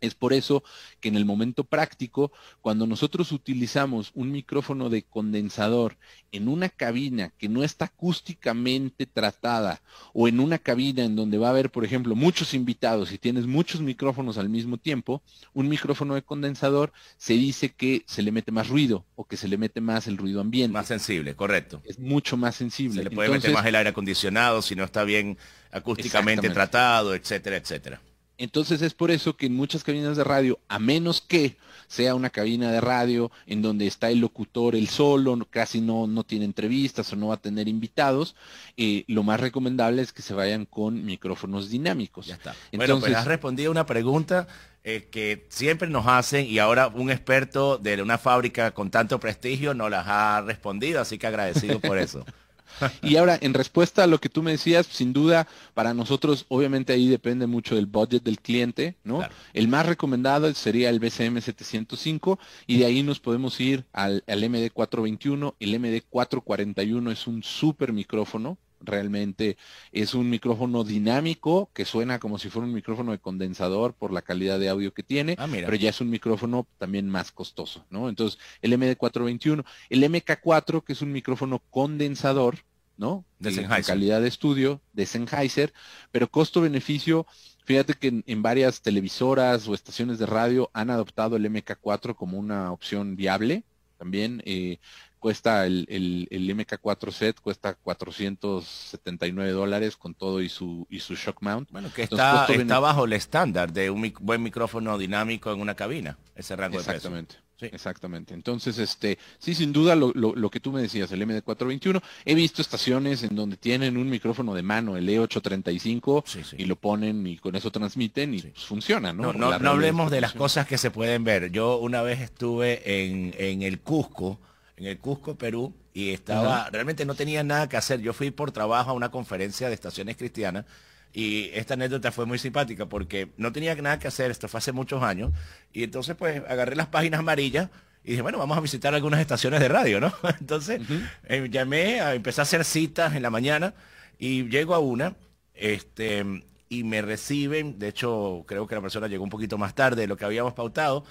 Es 0.00 0.14
por 0.14 0.32
eso 0.32 0.62
que 1.00 1.08
en 1.08 1.16
el 1.16 1.24
momento 1.24 1.64
práctico, 1.64 2.32
cuando 2.60 2.86
nosotros 2.86 3.32
utilizamos 3.32 4.10
un 4.14 4.30
micrófono 4.30 4.88
de 4.90 5.02
condensador 5.02 5.96
en 6.32 6.48
una 6.48 6.68
cabina 6.68 7.32
que 7.38 7.48
no 7.48 7.64
está 7.64 7.86
acústicamente 7.86 9.06
tratada 9.06 9.80
o 10.12 10.28
en 10.28 10.40
una 10.40 10.58
cabina 10.58 11.04
en 11.04 11.16
donde 11.16 11.38
va 11.38 11.48
a 11.48 11.50
haber, 11.50 11.70
por 11.70 11.84
ejemplo, 11.84 12.14
muchos 12.14 12.54
invitados 12.54 13.12
y 13.12 13.18
tienes 13.18 13.46
muchos 13.46 13.80
micrófonos 13.80 14.38
al 14.38 14.48
mismo 14.48 14.76
tiempo, 14.76 15.22
un 15.54 15.68
micrófono 15.68 16.14
de 16.14 16.22
condensador 16.22 16.92
se 17.16 17.34
dice 17.34 17.70
que 17.70 18.04
se 18.06 18.22
le 18.22 18.32
mete 18.32 18.52
más 18.52 18.68
ruido 18.68 19.04
o 19.16 19.24
que 19.24 19.36
se 19.36 19.48
le 19.48 19.56
mete 19.56 19.80
más 19.80 20.06
el 20.06 20.16
ruido 20.16 20.40
ambiente. 20.40 20.72
Más 20.72 20.86
sensible, 20.86 21.34
correcto. 21.34 21.82
Es 21.84 21.98
mucho 21.98 22.36
más 22.36 22.56
sensible. 22.56 23.02
Se 23.02 23.08
le 23.08 23.14
puede 23.14 23.30
meter 23.30 23.52
más 23.52 23.66
el 23.66 23.74
aire 23.74 23.90
acondicionado 23.90 24.62
si 24.62 24.74
no 24.74 24.84
está 24.84 25.04
bien 25.04 25.38
acústicamente 25.70 26.50
tratado, 26.50 27.14
etcétera, 27.14 27.56
etcétera. 27.56 28.00
Entonces 28.38 28.82
es 28.82 28.94
por 28.94 29.10
eso 29.10 29.36
que 29.36 29.46
en 29.46 29.54
muchas 29.54 29.84
cabinas 29.84 30.16
de 30.16 30.24
radio, 30.24 30.58
a 30.68 30.78
menos 30.78 31.20
que 31.20 31.56
sea 31.88 32.14
una 32.14 32.30
cabina 32.30 32.70
de 32.70 32.80
radio 32.80 33.32
en 33.46 33.62
donde 33.62 33.86
está 33.86 34.10
el 34.10 34.20
locutor 34.20 34.76
el 34.76 34.88
solo, 34.88 35.36
casi 35.50 35.80
no, 35.80 36.06
no 36.06 36.22
tiene 36.22 36.44
entrevistas 36.44 37.12
o 37.12 37.16
no 37.16 37.28
va 37.28 37.34
a 37.34 37.40
tener 37.40 37.66
invitados, 37.66 38.36
eh, 38.76 39.04
lo 39.08 39.22
más 39.22 39.40
recomendable 39.40 40.02
es 40.02 40.12
que 40.12 40.22
se 40.22 40.34
vayan 40.34 40.66
con 40.66 41.04
micrófonos 41.04 41.68
dinámicos. 41.70 42.26
Ya 42.26 42.34
está. 42.34 42.54
Entonces, 42.70 42.94
bueno, 42.94 43.00
pues 43.00 43.14
has 43.14 43.26
respondido 43.26 43.70
una 43.70 43.86
pregunta 43.86 44.46
eh, 44.84 45.08
que 45.10 45.46
siempre 45.48 45.88
nos 45.88 46.06
hacen 46.06 46.46
y 46.46 46.60
ahora 46.60 46.88
un 46.88 47.10
experto 47.10 47.78
de 47.78 48.00
una 48.00 48.18
fábrica 48.18 48.70
con 48.70 48.90
tanto 48.90 49.18
prestigio 49.18 49.74
nos 49.74 49.90
las 49.90 50.06
ha 50.06 50.42
respondido, 50.42 51.00
así 51.00 51.18
que 51.18 51.26
agradecido 51.26 51.80
por 51.80 51.98
eso. 51.98 52.24
Y 53.02 53.16
ahora, 53.16 53.38
en 53.40 53.54
respuesta 53.54 54.04
a 54.04 54.06
lo 54.06 54.18
que 54.18 54.28
tú 54.28 54.42
me 54.42 54.52
decías, 54.52 54.86
sin 54.86 55.12
duda, 55.12 55.46
para 55.74 55.94
nosotros, 55.94 56.46
obviamente 56.48 56.92
ahí 56.92 57.08
depende 57.08 57.46
mucho 57.46 57.74
del 57.74 57.86
budget 57.86 58.22
del 58.22 58.40
cliente, 58.40 58.96
¿no? 59.04 59.22
El 59.52 59.68
más 59.68 59.86
recomendado 59.86 60.52
sería 60.54 60.90
el 60.90 61.00
BCM 61.00 61.40
705 61.40 62.38
y 62.66 62.78
de 62.78 62.86
ahí 62.86 63.02
nos 63.02 63.20
podemos 63.20 63.60
ir 63.60 63.84
al, 63.92 64.22
MD 64.26 64.70
421. 64.72 65.54
El 65.60 65.78
MD 65.78 66.02
441 66.08 67.10
es 67.10 67.26
un 67.26 67.42
super 67.42 67.92
micrófono, 67.92 68.58
realmente 68.80 69.56
es 69.92 70.14
un 70.14 70.30
micrófono 70.30 70.84
dinámico 70.84 71.70
que 71.72 71.84
suena 71.84 72.18
como 72.18 72.38
si 72.38 72.50
fuera 72.50 72.66
un 72.66 72.74
micrófono 72.74 73.12
de 73.12 73.18
condensador 73.18 73.94
por 73.94 74.12
la 74.12 74.22
calidad 74.22 74.58
de 74.58 74.68
audio 74.68 74.92
que 74.92 75.02
tiene, 75.02 75.36
ah, 75.38 75.48
pero 75.50 75.74
ya 75.74 75.90
es 75.90 76.00
un 76.00 76.10
micrófono 76.10 76.66
también 76.78 77.08
más 77.08 77.32
costoso, 77.32 77.84
¿no? 77.90 78.08
Entonces, 78.08 78.38
el 78.62 78.72
MD421, 78.72 79.64
el 79.90 80.02
MK4, 80.04 80.84
que 80.84 80.92
es 80.92 81.02
un 81.02 81.12
micrófono 81.12 81.62
condensador, 81.70 82.58
¿no? 82.96 83.24
De 83.38 83.66
calidad 83.86 84.20
de 84.20 84.28
estudio, 84.28 84.80
de 84.92 85.06
Sennheiser, 85.06 85.72
pero 86.10 86.28
costo-beneficio, 86.28 87.26
fíjate 87.64 87.94
que 87.94 88.22
en, 88.26 88.42
varias 88.42 88.82
televisoras 88.82 89.68
o 89.68 89.74
estaciones 89.74 90.18
de 90.18 90.26
radio 90.26 90.70
han 90.72 90.90
adoptado 90.90 91.36
el 91.36 91.44
MK4 91.46 92.16
como 92.16 92.38
una 92.38 92.72
opción 92.72 93.14
viable. 93.16 93.64
También 93.98 94.42
eh, 94.46 94.78
cuesta 95.18 95.66
el, 95.66 95.86
el, 95.88 96.56
MK4 96.56 97.12
set, 97.12 97.40
cuesta 97.40 97.74
479 97.74 99.52
dólares 99.52 99.96
con 99.96 100.14
todo 100.14 100.40
y 100.40 100.48
su, 100.48 100.86
y 100.90 101.00
su 101.00 101.14
shock 101.14 101.42
mount. 101.42 101.70
Bueno, 101.70 101.90
que 101.94 102.02
está, 102.02 102.46
está 102.46 102.78
bajo 102.78 103.04
el 103.04 103.12
estándar 103.12 103.72
de 103.72 103.90
un 103.90 104.12
buen 104.20 104.42
micrófono 104.42 104.98
dinámico 104.98 105.52
en 105.52 105.60
una 105.60 105.74
cabina, 105.74 106.18
ese 106.34 106.56
rango 106.56 106.78
Exactamente. 106.78 107.34
de 107.34 107.38
precio. 107.38 107.48
Sí. 107.58 107.66
Exactamente. 107.72 108.34
Entonces, 108.34 108.78
este, 108.78 109.18
sí, 109.38 109.52
sin 109.52 109.72
duda 109.72 109.96
lo, 109.96 110.12
lo, 110.14 110.48
que 110.48 110.60
tú 110.60 110.70
me 110.70 110.80
decías, 110.80 111.10
el 111.10 111.20
MD421, 111.26 112.00
he 112.24 112.36
visto 112.36 112.62
estaciones 112.62 113.24
en 113.24 113.34
donde 113.34 113.56
tienen 113.56 113.96
un 113.96 114.08
micrófono 114.08 114.54
de 114.54 114.62
mano, 114.62 114.96
el 114.96 115.08
E835, 115.08 116.56
y 116.56 116.66
lo 116.66 116.76
ponen 116.76 117.26
y 117.26 117.36
con 117.38 117.56
eso 117.56 117.72
transmiten 117.72 118.34
y 118.34 118.42
pues, 118.42 118.64
funciona, 118.64 119.12
¿no? 119.12 119.32
No, 119.32 119.48
hablemos 119.50 120.08
de 120.12 120.20
las 120.20 120.34
cosas 120.34 120.68
que 120.68 120.78
se 120.78 120.92
pueden 120.92 121.24
ver. 121.24 121.50
Yo 121.50 121.78
una 121.78 122.00
vez 122.02 122.20
estuve 122.20 123.02
en, 123.02 123.34
en 123.38 123.62
el 123.62 123.80
Cusco, 123.80 124.38
en 124.78 124.86
el 124.86 124.98
Cusco, 124.98 125.36
Perú, 125.36 125.74
y 125.92 126.10
estaba, 126.12 126.70
realmente 126.70 127.04
no 127.04 127.14
tenía 127.14 127.42
nada 127.42 127.68
que 127.68 127.76
hacer. 127.76 128.00
Yo 128.00 128.12
fui 128.12 128.30
por 128.30 128.52
trabajo 128.52 128.90
a 128.90 128.92
una 128.92 129.10
conferencia 129.10 129.68
de 129.68 129.74
estaciones 129.74 130.16
cristianas 130.16 130.64
y 131.12 131.50
esta 131.54 131.74
anécdota 131.74 132.12
fue 132.12 132.26
muy 132.26 132.38
simpática 132.38 132.86
porque 132.86 133.32
no 133.36 133.52
tenía 133.52 133.74
nada 133.76 133.98
que 133.98 134.08
hacer, 134.08 134.30
esto 134.30 134.46
fue 134.46 134.58
hace 134.58 134.72
muchos 134.72 135.02
años, 135.02 135.32
y 135.72 135.82
entonces 135.82 136.14
pues 136.16 136.42
agarré 136.48 136.76
las 136.76 136.86
páginas 136.86 137.20
amarillas 137.20 137.70
y 138.04 138.10
dije, 138.10 138.22
bueno, 138.22 138.38
vamos 138.38 138.56
a 138.56 138.60
visitar 138.60 138.94
algunas 138.94 139.20
estaciones 139.20 139.60
de 139.60 139.68
radio, 139.68 140.00
¿no? 140.00 140.12
Entonces 140.40 140.80
eh, 141.24 141.48
llamé, 141.50 142.00
a, 142.00 142.14
empecé 142.14 142.40
a 142.40 142.42
hacer 142.42 142.64
citas 142.64 143.14
en 143.14 143.22
la 143.22 143.30
mañana 143.30 143.74
y 144.18 144.48
llego 144.48 144.74
a 144.74 144.78
una, 144.78 145.16
este, 145.54 146.24
y 146.68 146.84
me 146.84 147.02
reciben, 147.02 147.78
de 147.78 147.88
hecho 147.88 148.44
creo 148.46 148.66
que 148.66 148.76
la 148.76 148.80
persona 148.80 149.08
llegó 149.08 149.24
un 149.24 149.30
poquito 149.30 149.58
más 149.58 149.74
tarde 149.74 150.02
de 150.02 150.06
lo 150.06 150.16
que 150.16 150.24
habíamos 150.24 150.54
pautado, 150.54 151.04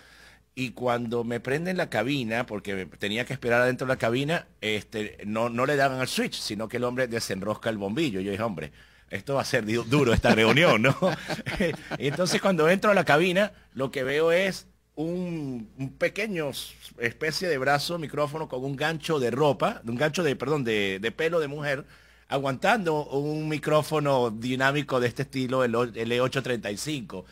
y 0.59 0.71
cuando 0.71 1.23
me 1.23 1.39
prenden 1.39 1.77
la 1.77 1.87
cabina, 1.87 2.47
porque 2.47 2.87
tenía 2.97 3.25
que 3.25 3.33
esperar 3.33 3.61
adentro 3.61 3.85
de 3.85 3.93
la 3.93 3.99
cabina, 3.99 4.47
este, 4.59 5.19
no, 5.23 5.49
no 5.49 5.67
le 5.67 5.75
daban 5.75 5.99
al 5.99 6.07
switch, 6.07 6.33
sino 6.33 6.67
que 6.67 6.77
el 6.77 6.83
hombre 6.83 7.07
desenrosca 7.07 7.69
el 7.69 7.77
bombillo. 7.77 8.21
Yo 8.21 8.31
dije, 8.31 8.41
hombre, 8.41 8.71
esto 9.11 9.35
va 9.35 9.41
a 9.41 9.45
ser 9.45 9.65
duro 9.87 10.13
esta 10.13 10.33
reunión, 10.33 10.81
¿no? 10.81 10.97
y 11.99 12.07
entonces 12.07 12.41
cuando 12.41 12.67
entro 12.69 12.89
a 12.89 12.95
la 12.95 13.05
cabina, 13.05 13.51
lo 13.75 13.91
que 13.91 14.01
veo 14.03 14.31
es 14.31 14.65
un, 14.95 15.69
pequeño 15.99 16.49
especie 16.97 17.47
de 17.47 17.59
brazo, 17.59 17.99
micrófono 17.99 18.49
con 18.49 18.65
un 18.65 18.75
gancho 18.75 19.19
de 19.19 19.29
ropa, 19.29 19.83
un 19.85 19.95
gancho 19.95 20.23
de, 20.23 20.35
perdón, 20.35 20.63
de, 20.63 20.97
de 20.99 21.11
pelo 21.11 21.39
de 21.39 21.49
mujer, 21.49 21.85
aguantando 22.29 23.05
un 23.05 23.47
micrófono 23.47 24.31
dinámico 24.31 24.99
de 24.99 25.07
este 25.07 25.21
estilo, 25.21 25.63
el, 25.63 25.75
el 25.75 26.11
E835. 26.11 27.25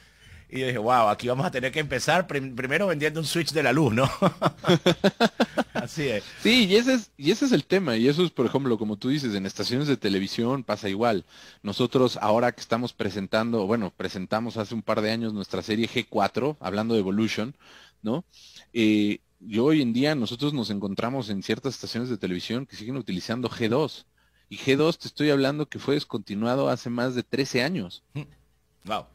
Y 0.56 0.60
yo 0.62 0.68
dije, 0.68 0.78
wow, 0.78 1.10
aquí 1.10 1.28
vamos 1.28 1.46
a 1.46 1.52
tener 1.52 1.70
que 1.70 1.82
empezar 1.82 2.28
primero 2.28 2.88
vendiendo 2.88 3.20
un 3.20 3.26
switch 3.26 3.52
de 3.52 3.62
la 3.62 3.74
luz, 3.74 3.94
¿no? 3.94 4.10
Así 5.74 6.08
es. 6.08 6.24
Sí, 6.42 6.66
y 6.66 6.78
ese 6.78 6.94
es, 6.94 7.12
y 7.18 7.32
ese 7.32 7.44
es 7.44 7.52
el 7.52 7.66
tema. 7.66 7.98
Y 7.98 8.08
eso 8.08 8.24
es, 8.24 8.32
por 8.32 8.46
ejemplo, 8.46 8.78
como 8.78 8.96
tú 8.96 9.10
dices, 9.10 9.36
en 9.36 9.46
estaciones 9.46 9.90
de 9.90 9.98
televisión 9.98 10.64
pasa 10.64 10.88
igual. 10.88 11.26
Nosotros 11.62 12.18
ahora 12.22 12.54
que 12.54 12.62
estamos 12.62 12.94
presentando, 12.94 13.68
bueno, 13.68 13.92
presentamos 13.98 14.56
hace 14.56 14.74
un 14.74 14.82
par 14.82 15.02
de 15.02 15.12
años 15.12 15.34
nuestra 15.34 15.62
serie 15.62 15.90
G4, 15.90 16.56
hablando 16.62 16.94
de 16.94 17.02
Evolution, 17.02 17.54
¿no? 18.02 18.24
Eh, 18.72 19.20
y 19.46 19.60
hoy 19.60 19.82
en 19.82 19.92
día 19.92 20.16
nosotros 20.16 20.54
nos 20.54 20.70
encontramos 20.70 21.30
en 21.30 21.44
ciertas 21.44 21.74
estaciones 21.74 22.10
de 22.10 22.18
televisión 22.18 22.66
que 22.66 22.78
siguen 22.78 22.96
utilizando 22.96 23.50
G2. 23.50 24.06
Y 24.48 24.56
G2 24.56 25.00
te 25.00 25.10
estoy 25.10 25.32
hablando 25.32 25.68
que 25.68 25.80
fue 25.80 25.96
descontinuado 25.96 26.70
hace 26.70 26.90
más 26.90 27.14
de 27.14 27.24
13 27.24 27.62
años. 27.62 28.04
Wow. 28.86 29.08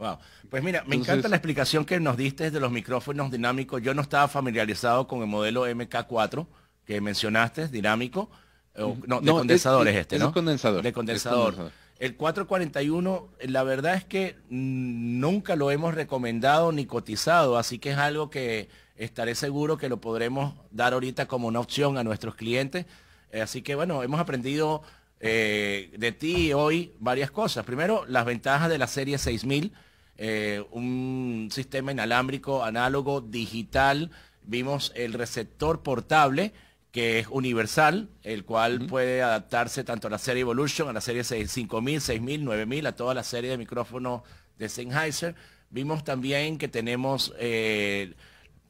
Wow. 0.00 0.18
Pues 0.48 0.62
mira, 0.62 0.82
me 0.86 0.96
encanta 0.96 1.28
la 1.28 1.36
explicación 1.36 1.84
que 1.84 2.00
nos 2.00 2.16
diste 2.16 2.50
de 2.50 2.58
los 2.58 2.72
micrófonos 2.72 3.30
dinámicos. 3.30 3.82
Yo 3.82 3.92
no 3.92 4.00
estaba 4.00 4.28
familiarizado 4.28 5.06
con 5.06 5.20
el 5.20 5.26
modelo 5.26 5.68
MK4 5.68 6.46
que 6.86 7.00
mencionaste, 7.02 7.68
dinámico. 7.68 8.30
no, 8.74 9.20
de 9.20 9.30
condensadores 9.30 9.94
este, 9.94 10.18
¿no? 10.18 10.28
Es 10.28 10.32
condensador. 10.32 10.82
De 10.82 10.92
condensador. 10.94 11.70
El 11.98 12.16
441, 12.16 13.28
la 13.42 13.62
verdad 13.62 13.94
es 13.94 14.04
que 14.04 14.36
nunca 14.48 15.54
lo 15.54 15.70
hemos 15.70 15.94
recomendado 15.94 16.72
ni 16.72 16.86
cotizado, 16.86 17.58
así 17.58 17.78
que 17.78 17.90
es 17.90 17.98
algo 17.98 18.30
que 18.30 18.70
estaré 18.96 19.34
seguro 19.34 19.76
que 19.76 19.90
lo 19.90 20.00
podremos 20.00 20.54
dar 20.70 20.94
ahorita 20.94 21.28
como 21.28 21.46
una 21.46 21.60
opción 21.60 21.98
a 21.98 22.04
nuestros 22.04 22.36
clientes. 22.36 22.86
Eh, 23.32 23.42
así 23.42 23.60
que 23.60 23.74
bueno, 23.74 24.02
hemos 24.02 24.18
aprendido 24.18 24.80
eh, 25.20 25.92
de 25.98 26.12
ti 26.12 26.54
hoy 26.54 26.94
varias 27.00 27.30
cosas. 27.30 27.66
Primero, 27.66 28.06
las 28.08 28.24
ventajas 28.24 28.70
de 28.70 28.78
la 28.78 28.86
serie 28.86 29.18
6000 29.18 29.74
eh, 30.22 30.62
un 30.72 31.48
sistema 31.50 31.92
inalámbrico, 31.92 32.62
análogo, 32.62 33.22
digital. 33.22 34.10
Vimos 34.42 34.92
el 34.94 35.14
receptor 35.14 35.82
portable, 35.82 36.52
que 36.92 37.20
es 37.20 37.28
universal, 37.28 38.10
el 38.22 38.44
cual 38.44 38.86
puede 38.86 39.22
adaptarse 39.22 39.82
tanto 39.82 40.08
a 40.08 40.10
la 40.10 40.18
serie 40.18 40.42
Evolution, 40.42 40.90
a 40.90 40.92
la 40.92 41.00
serie 41.00 41.24
5000, 41.24 42.02
6000, 42.02 42.44
9000, 42.44 42.86
a 42.86 42.92
toda 42.92 43.14
la 43.14 43.22
serie 43.22 43.48
de 43.48 43.56
micrófonos 43.56 44.20
de 44.58 44.68
Sennheiser. 44.68 45.36
Vimos 45.70 46.04
también 46.04 46.58
que 46.58 46.68
tenemos, 46.68 47.32
eh, 47.38 48.12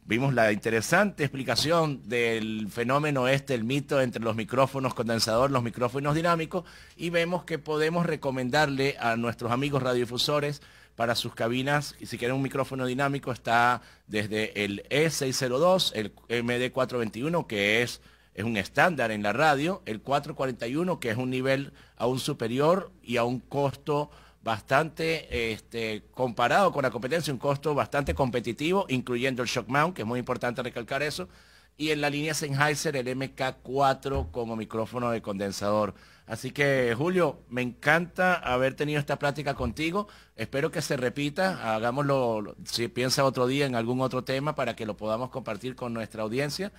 vimos 0.04 0.32
la 0.32 0.52
interesante 0.52 1.24
explicación 1.24 2.08
del 2.08 2.68
fenómeno 2.70 3.26
este, 3.26 3.54
el 3.54 3.64
mito 3.64 4.00
entre 4.00 4.22
los 4.22 4.36
micrófonos 4.36 4.94
condensador, 4.94 5.50
los 5.50 5.64
micrófonos 5.64 6.14
dinámicos, 6.14 6.62
y 6.96 7.10
vemos 7.10 7.42
que 7.42 7.58
podemos 7.58 8.06
recomendarle 8.06 8.94
a 9.00 9.16
nuestros 9.16 9.50
amigos 9.50 9.82
radiodifusores 9.82 10.62
para 10.96 11.14
sus 11.14 11.34
cabinas. 11.34 11.96
Y 12.00 12.06
si 12.06 12.18
quieren 12.18 12.36
un 12.36 12.42
micrófono 12.42 12.86
dinámico 12.86 13.32
está 13.32 13.82
desde 14.06 14.64
el 14.64 14.82
E602, 14.90 15.92
el 15.94 16.14
MD421, 16.44 17.46
que 17.46 17.82
es, 17.82 18.00
es 18.34 18.44
un 18.44 18.56
estándar 18.56 19.10
en 19.10 19.22
la 19.22 19.32
radio, 19.32 19.82
el 19.86 20.00
441, 20.00 21.00
que 21.00 21.10
es 21.10 21.16
un 21.16 21.30
nivel 21.30 21.72
aún 21.96 22.18
superior 22.18 22.90
y 23.02 23.16
a 23.16 23.24
un 23.24 23.40
costo 23.40 24.10
bastante, 24.42 25.52
este, 25.52 26.04
comparado 26.12 26.72
con 26.72 26.82
la 26.82 26.90
competencia, 26.90 27.32
un 27.32 27.38
costo 27.38 27.74
bastante 27.74 28.14
competitivo, 28.14 28.86
incluyendo 28.88 29.42
el 29.42 29.48
shock 29.48 29.68
mount, 29.68 29.94
que 29.94 30.02
es 30.02 30.08
muy 30.08 30.18
importante 30.18 30.62
recalcar 30.62 31.02
eso, 31.02 31.28
y 31.76 31.90
en 31.90 32.00
la 32.00 32.10
línea 32.10 32.34
Sennheiser 32.34 32.96
el 32.96 33.06
MK4 33.06 34.30
como 34.30 34.56
micrófono 34.56 35.10
de 35.10 35.22
condensador. 35.22 35.94
Así 36.30 36.52
que 36.52 36.94
Julio, 36.96 37.40
me 37.48 37.60
encanta 37.60 38.34
haber 38.34 38.74
tenido 38.74 39.00
esta 39.00 39.18
plática 39.18 39.54
contigo. 39.54 40.06
Espero 40.36 40.70
que 40.70 40.80
se 40.80 40.96
repita. 40.96 41.74
Hagámoslo, 41.74 42.54
si 42.64 42.86
piensa 42.86 43.24
otro 43.24 43.48
día 43.48 43.66
en 43.66 43.74
algún 43.74 44.00
otro 44.00 44.22
tema 44.22 44.54
para 44.54 44.76
que 44.76 44.86
lo 44.86 44.96
podamos 44.96 45.30
compartir 45.30 45.74
con 45.74 45.92
nuestra 45.92 46.22
audiencia. 46.22 46.70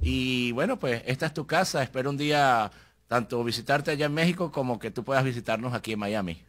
Y 0.00 0.52
bueno, 0.52 0.78
pues 0.78 1.02
esta 1.04 1.26
es 1.26 1.34
tu 1.34 1.48
casa. 1.48 1.82
Espero 1.82 2.10
un 2.10 2.16
día 2.16 2.70
tanto 3.08 3.42
visitarte 3.42 3.90
allá 3.90 4.06
en 4.06 4.14
México 4.14 4.52
como 4.52 4.78
que 4.78 4.92
tú 4.92 5.02
puedas 5.02 5.24
visitarnos 5.24 5.74
aquí 5.74 5.94
en 5.94 5.98
Miami. 5.98 6.40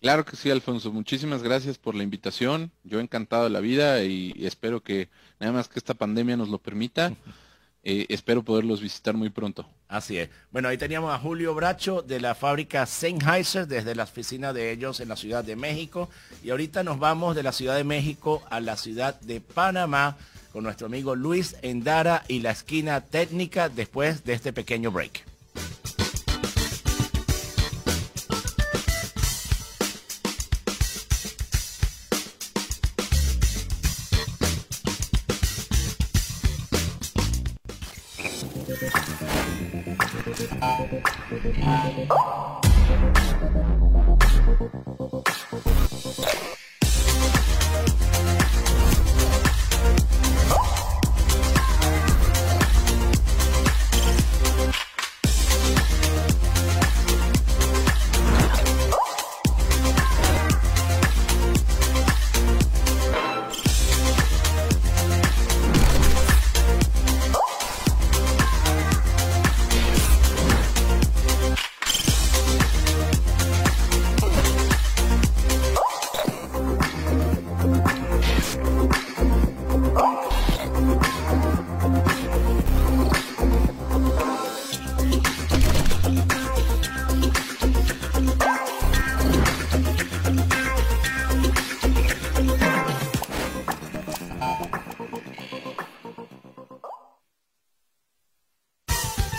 Claro 0.00 0.24
que 0.24 0.34
sí, 0.34 0.50
Alfonso. 0.50 0.90
Muchísimas 0.90 1.44
gracias 1.44 1.78
por 1.78 1.94
la 1.94 2.02
invitación. 2.02 2.72
Yo 2.82 2.98
he 2.98 3.02
encantado 3.02 3.44
de 3.44 3.50
la 3.50 3.60
vida 3.60 4.02
y 4.02 4.34
espero 4.44 4.82
que 4.82 5.08
nada 5.38 5.52
más 5.52 5.68
que 5.68 5.78
esta 5.78 5.94
pandemia 5.94 6.36
nos 6.36 6.48
lo 6.48 6.58
permita. 6.58 7.12
Eh, 7.82 8.06
espero 8.10 8.42
poderlos 8.42 8.80
visitar 8.80 9.14
muy 9.14 9.30
pronto. 9.30 9.66
Así 9.88 10.18
es. 10.18 10.28
Bueno, 10.50 10.68
ahí 10.68 10.76
teníamos 10.76 11.12
a 11.12 11.18
Julio 11.18 11.54
Bracho 11.54 12.02
de 12.02 12.20
la 12.20 12.34
fábrica 12.34 12.84
Sennheiser 12.84 13.66
desde 13.66 13.94
la 13.94 14.04
oficina 14.04 14.52
de 14.52 14.70
ellos 14.70 15.00
en 15.00 15.08
la 15.08 15.16
Ciudad 15.16 15.42
de 15.42 15.56
México. 15.56 16.10
Y 16.44 16.50
ahorita 16.50 16.82
nos 16.84 16.98
vamos 16.98 17.34
de 17.34 17.42
la 17.42 17.52
Ciudad 17.52 17.76
de 17.76 17.84
México 17.84 18.42
a 18.50 18.60
la 18.60 18.76
ciudad 18.76 19.18
de 19.20 19.40
Panamá 19.40 20.16
con 20.52 20.64
nuestro 20.64 20.86
amigo 20.86 21.14
Luis 21.14 21.56
Endara 21.62 22.24
y 22.28 22.40
la 22.40 22.50
esquina 22.50 23.00
técnica 23.00 23.68
después 23.68 24.24
de 24.24 24.34
este 24.34 24.52
pequeño 24.52 24.90
break. 24.90 25.29
Oh! 41.42 42.60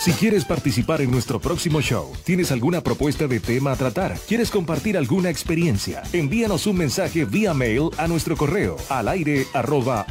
Si 0.01 0.13
quieres 0.13 0.45
participar 0.45 1.01
en 1.01 1.11
nuestro 1.11 1.39
próximo 1.39 1.79
show, 1.79 2.11
tienes 2.23 2.51
alguna 2.51 2.81
propuesta 2.81 3.27
de 3.27 3.39
tema 3.39 3.71
a 3.71 3.75
tratar, 3.75 4.17
quieres 4.27 4.49
compartir 4.49 4.97
alguna 4.97 5.29
experiencia, 5.29 6.01
envíanos 6.11 6.65
un 6.65 6.77
mensaje 6.77 7.23
vía 7.23 7.53
mail 7.53 7.91
a 7.99 8.07
nuestro 8.07 8.35
correo 8.35 8.77
al 8.89 9.07
aire 9.07 9.45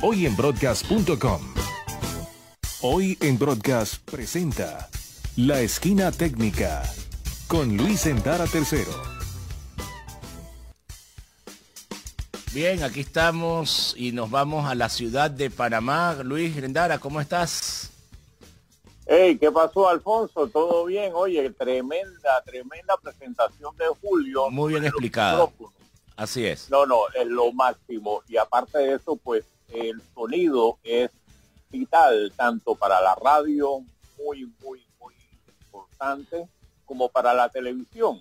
hoyenbroadcast.com. 0.00 1.40
Hoy 2.82 3.18
en 3.20 3.36
Broadcast 3.36 4.08
presenta 4.08 4.88
La 5.34 5.60
Esquina 5.60 6.12
Técnica 6.12 6.84
con 7.48 7.76
Luis 7.76 8.06
Endara 8.06 8.44
III. 8.44 8.84
Bien, 12.54 12.84
aquí 12.84 13.00
estamos 13.00 13.96
y 13.98 14.12
nos 14.12 14.30
vamos 14.30 14.70
a 14.70 14.76
la 14.76 14.88
ciudad 14.88 15.32
de 15.32 15.50
Panamá. 15.50 16.16
Luis 16.22 16.56
Endara, 16.58 16.98
¿cómo 16.98 17.20
estás? 17.20 17.79
Hey, 19.12 19.36
¿qué 19.40 19.50
pasó, 19.50 19.88
Alfonso? 19.88 20.46
¿Todo 20.46 20.84
bien? 20.84 21.10
Oye, 21.16 21.50
tremenda, 21.50 22.40
tremenda 22.44 22.96
presentación 22.96 23.76
de 23.76 23.86
Julio. 24.00 24.48
Muy 24.50 24.74
bien 24.74 24.84
explicada. 24.84 25.50
Así 26.14 26.46
es. 26.46 26.70
No, 26.70 26.86
no, 26.86 27.00
es 27.16 27.26
lo 27.26 27.50
máximo. 27.50 28.22
Y 28.28 28.36
aparte 28.36 28.78
de 28.78 28.94
eso, 28.94 29.16
pues 29.16 29.44
el 29.66 30.00
sonido 30.14 30.78
es 30.84 31.10
vital, 31.70 32.32
tanto 32.36 32.76
para 32.76 33.00
la 33.00 33.16
radio, 33.16 33.80
muy, 34.16 34.48
muy, 34.62 34.86
muy 35.00 35.14
importante, 35.64 36.46
como 36.86 37.08
para 37.08 37.34
la 37.34 37.48
televisión. 37.48 38.20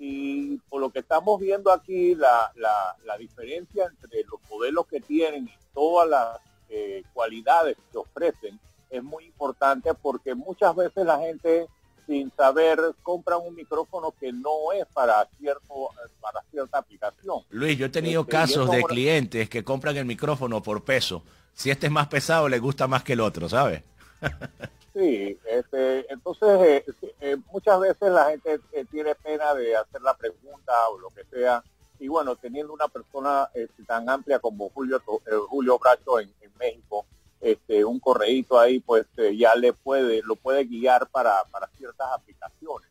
Y 0.00 0.56
por 0.68 0.80
lo 0.80 0.90
que 0.90 0.98
estamos 0.98 1.40
viendo 1.40 1.70
aquí, 1.70 2.16
la, 2.16 2.50
la, 2.56 3.16
diferencia 3.16 3.84
entre 3.84 4.24
los 4.24 4.40
modelos 4.50 4.88
que 4.88 5.00
tienen 5.00 5.46
y 5.46 5.54
todas 5.72 6.08
las 6.08 6.40
eh, 6.68 7.04
cualidades 7.14 7.76
que 7.92 7.98
ofrecen, 7.98 8.58
es 8.90 9.02
muy 9.02 9.24
importante 9.24 9.92
porque 9.94 10.34
muchas 10.34 10.74
veces 10.74 11.04
la 11.04 11.18
gente 11.18 11.68
sin 12.06 12.32
saber 12.36 12.78
compra 13.02 13.36
un 13.36 13.54
micrófono 13.54 14.14
que 14.18 14.32
no 14.32 14.72
es 14.72 14.86
para 14.94 15.28
cierto 15.38 15.90
para 16.20 16.42
cierta 16.50 16.78
aplicación. 16.78 17.42
Luis, 17.50 17.76
yo 17.76 17.86
he 17.86 17.90
tenido 17.90 18.22
este, 18.22 18.32
casos 18.32 18.70
de 18.70 18.82
clientes 18.84 19.48
que 19.48 19.64
compran 19.64 19.96
el 19.96 20.04
micrófono 20.04 20.62
por 20.62 20.84
peso. 20.84 21.22
Si 21.52 21.70
este 21.70 21.86
es 21.86 21.92
más 21.92 22.08
pesado, 22.08 22.48
le 22.48 22.58
gusta 22.58 22.86
más 22.86 23.02
que 23.02 23.14
el 23.14 23.20
otro, 23.20 23.48
¿sabes? 23.48 23.82
sí, 24.94 25.38
este, 25.46 26.12
entonces 26.12 26.60
eh, 26.60 26.84
eh, 27.20 27.36
muchas 27.52 27.80
veces 27.80 28.10
la 28.10 28.30
gente 28.30 28.60
eh, 28.72 28.84
tiene 28.90 29.14
pena 29.14 29.54
de 29.54 29.76
hacer 29.76 30.02
la 30.02 30.16
pregunta 30.16 30.72
o 30.90 30.98
lo 30.98 31.10
que 31.10 31.24
sea. 31.24 31.62
Y 31.98 32.08
bueno, 32.08 32.36
teniendo 32.36 32.72
una 32.72 32.88
persona 32.88 33.48
este, 33.54 33.82
tan 33.84 34.08
amplia 34.08 34.38
como 34.38 34.68
Julio 34.68 35.00
Julio 35.48 35.78
Bracho 35.78 36.20
en 36.20 36.30
México, 36.58 37.06
este, 37.46 37.84
un 37.84 38.00
correíto 38.00 38.58
ahí, 38.58 38.80
pues 38.80 39.06
eh, 39.18 39.36
ya 39.36 39.54
le 39.54 39.72
puede, 39.72 40.20
lo 40.24 40.34
puede 40.34 40.64
guiar 40.64 41.06
para, 41.08 41.44
ciertas 41.78 42.08
aplicaciones. 42.12 42.90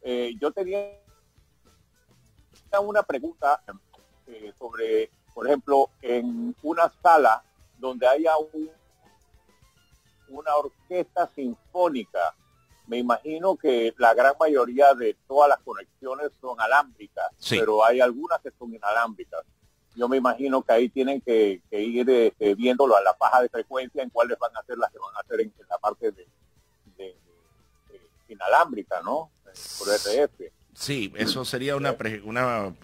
Eh, 0.00 0.34
yo 0.40 0.50
tenía 0.50 0.98
una 2.80 3.02
pregunta 3.02 3.60
eh, 4.28 4.54
sobre, 4.58 5.10
por 5.34 5.46
ejemplo, 5.46 5.90
en 6.00 6.56
una 6.62 6.90
sala 7.02 7.44
donde 7.78 8.06
haya 8.06 8.32
una 10.28 10.56
orquesta 10.56 11.28
sinfónica, 11.34 12.34
me 12.86 12.96
imagino 12.96 13.56
que 13.56 13.92
la 13.98 14.14
gran 14.14 14.36
mayoría 14.40 14.94
de 14.94 15.18
todas 15.28 15.50
las 15.50 15.58
conexiones 15.58 16.30
son 16.40 16.58
alámbricas, 16.62 17.26
pero 17.50 17.84
hay 17.84 18.00
algunas 18.00 18.40
que 18.40 18.52
son 18.52 18.74
inalámbricas 18.74 19.44
yo 19.96 20.08
me 20.08 20.18
imagino 20.18 20.62
que 20.62 20.72
ahí 20.72 20.88
tienen 20.88 21.20
que, 21.20 21.62
ir 21.70 22.08
este, 22.08 22.54
viéndolo 22.54 22.96
a 22.96 23.02
la 23.02 23.14
paja 23.14 23.42
de 23.42 23.48
frecuencia 23.48 24.02
en 24.02 24.10
cuáles 24.10 24.38
van 24.38 24.54
a 24.56 24.62
ser 24.64 24.78
las 24.78 24.92
que 24.92 24.98
van 24.98 25.16
a 25.16 25.20
hacer 25.20 25.40
en, 25.40 25.52
la 25.68 25.78
parte 25.78 26.12
de, 26.12 26.26
inalámbrica, 28.28 29.00
¿no? 29.02 29.30
Por 29.78 29.88
RF. 29.88 30.52
Sí, 30.74 31.10
eso 31.16 31.44
sería 31.44 31.76
una, 31.76 31.96
una, 32.24 32.74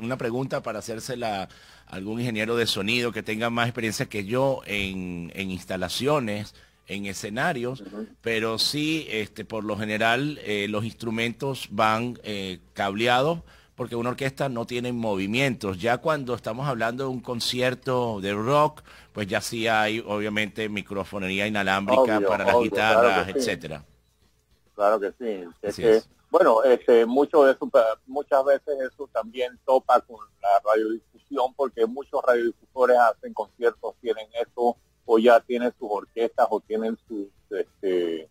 una 0.00 0.16
pregunta 0.18 0.62
para 0.62 0.80
hacérsela 0.80 1.42
a 1.42 1.48
algún 1.86 2.18
ingeniero 2.18 2.56
de 2.56 2.66
sonido 2.66 3.12
que 3.12 3.22
tenga 3.22 3.50
más 3.50 3.68
experiencia 3.68 4.06
que 4.06 4.24
yo 4.24 4.62
en, 4.66 5.30
instalaciones, 5.36 6.54
en 6.88 7.06
escenarios, 7.06 7.84
pero 8.20 8.58
sí, 8.58 9.06
este, 9.10 9.44
por 9.44 9.62
lo 9.62 9.78
general, 9.78 10.40
eh, 10.42 10.66
los 10.68 10.84
instrumentos 10.84 11.68
van 11.70 12.18
eh, 12.24 12.58
cableados 12.72 13.42
porque 13.80 13.96
una 13.96 14.10
orquesta 14.10 14.50
no 14.50 14.66
tiene 14.66 14.92
movimientos. 14.92 15.80
Ya 15.80 15.96
cuando 15.96 16.34
estamos 16.34 16.68
hablando 16.68 17.04
de 17.04 17.08
un 17.08 17.20
concierto 17.20 18.20
de 18.20 18.34
rock, 18.34 18.82
pues 19.14 19.26
ya 19.26 19.40
sí 19.40 19.68
hay 19.68 20.04
obviamente 20.06 20.68
microfonería 20.68 21.46
inalámbrica 21.46 22.20
para 22.20 22.44
las 22.44 22.60
guitarras, 22.60 23.28
etcétera. 23.28 23.82
Claro 24.74 25.00
que 25.00 25.12
sí. 25.72 25.98
Bueno, 26.30 26.62
este, 26.62 27.06
mucho 27.06 27.42
de 27.44 27.52
eso, 27.52 27.70
muchas 28.06 28.44
veces 28.44 28.92
eso 28.92 29.08
también 29.14 29.58
topa 29.64 29.98
con 30.02 30.18
la 30.42 30.60
radiodifusión, 30.62 31.54
porque 31.54 31.86
muchos 31.86 32.20
radiodifusores 32.22 32.98
hacen 32.98 33.32
conciertos, 33.32 33.94
tienen 34.02 34.26
eso, 34.34 34.76
o 35.06 35.18
ya 35.18 35.40
tienen 35.40 35.72
sus 35.78 35.88
orquestas, 35.90 36.46
o 36.50 36.60
tienen 36.60 36.98
sus, 37.08 37.28
este, 37.48 38.28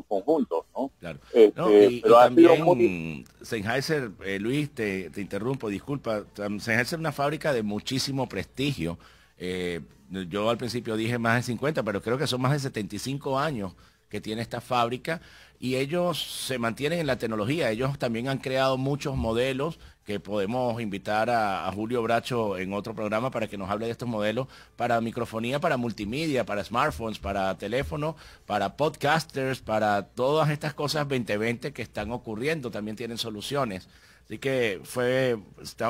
sus 0.00 0.06
conjuntos, 0.06 0.64
¿no? 0.74 0.90
Claro. 0.98 1.18
Este, 1.32 1.86
y, 1.86 2.00
pero 2.00 2.14
también 2.16 3.24
Sennheiser, 3.42 4.10
eh, 4.24 4.38
Luis, 4.38 4.70
te, 4.70 5.10
interrumpo, 5.16 5.68
disculpa, 5.68 6.24
Sennheiser 6.34 6.80
es 6.80 6.92
una 6.94 7.12
fábrica 7.12 7.52
de 7.52 7.62
muchísimo 7.62 8.28
prestigio. 8.28 8.98
Eh, 9.38 9.80
yo 10.28 10.50
al 10.50 10.58
principio 10.58 10.96
dije 10.96 11.18
más 11.18 11.36
de 11.36 11.42
50, 11.42 11.82
pero 11.82 12.02
creo 12.02 12.18
que 12.18 12.26
son 12.26 12.40
más 12.40 12.52
de 12.52 12.58
75 12.58 13.38
años 13.38 13.74
que 14.08 14.20
tiene 14.20 14.42
esta 14.42 14.60
fábrica 14.60 15.20
y 15.60 15.76
ellos 15.76 16.46
se 16.46 16.58
mantienen 16.58 16.98
en 16.98 17.06
la 17.06 17.16
tecnología. 17.16 17.70
Ellos 17.70 17.98
también 17.98 18.28
han 18.28 18.38
creado 18.38 18.76
muchos 18.76 19.16
modelos 19.16 19.78
que 20.04 20.18
podemos 20.18 20.80
invitar 20.80 21.30
a, 21.30 21.70
Julio 21.72 22.02
Bracho 22.02 22.58
en 22.58 22.72
otro 22.72 22.94
programa 22.94 23.30
para 23.30 23.46
que 23.46 23.58
nos 23.58 23.70
hable 23.70 23.86
de 23.86 23.92
estos 23.92 24.08
modelos 24.08 24.48
para 24.76 25.00
microfonía, 25.00 25.60
para 25.60 25.76
multimedia, 25.76 26.44
para 26.44 26.64
smartphones, 26.64 27.18
para 27.18 27.56
teléfono, 27.58 28.16
para 28.46 28.76
podcasters, 28.76 29.60
para 29.60 30.06
todas 30.06 30.50
estas 30.50 30.74
cosas 30.74 31.08
2020 31.08 31.72
que 31.72 31.82
están 31.82 32.10
ocurriendo. 32.12 32.70
También 32.70 32.96
tienen 32.96 33.18
soluciones. 33.18 33.88
Así 34.24 34.38
que 34.38 34.80
fue, 34.84 35.36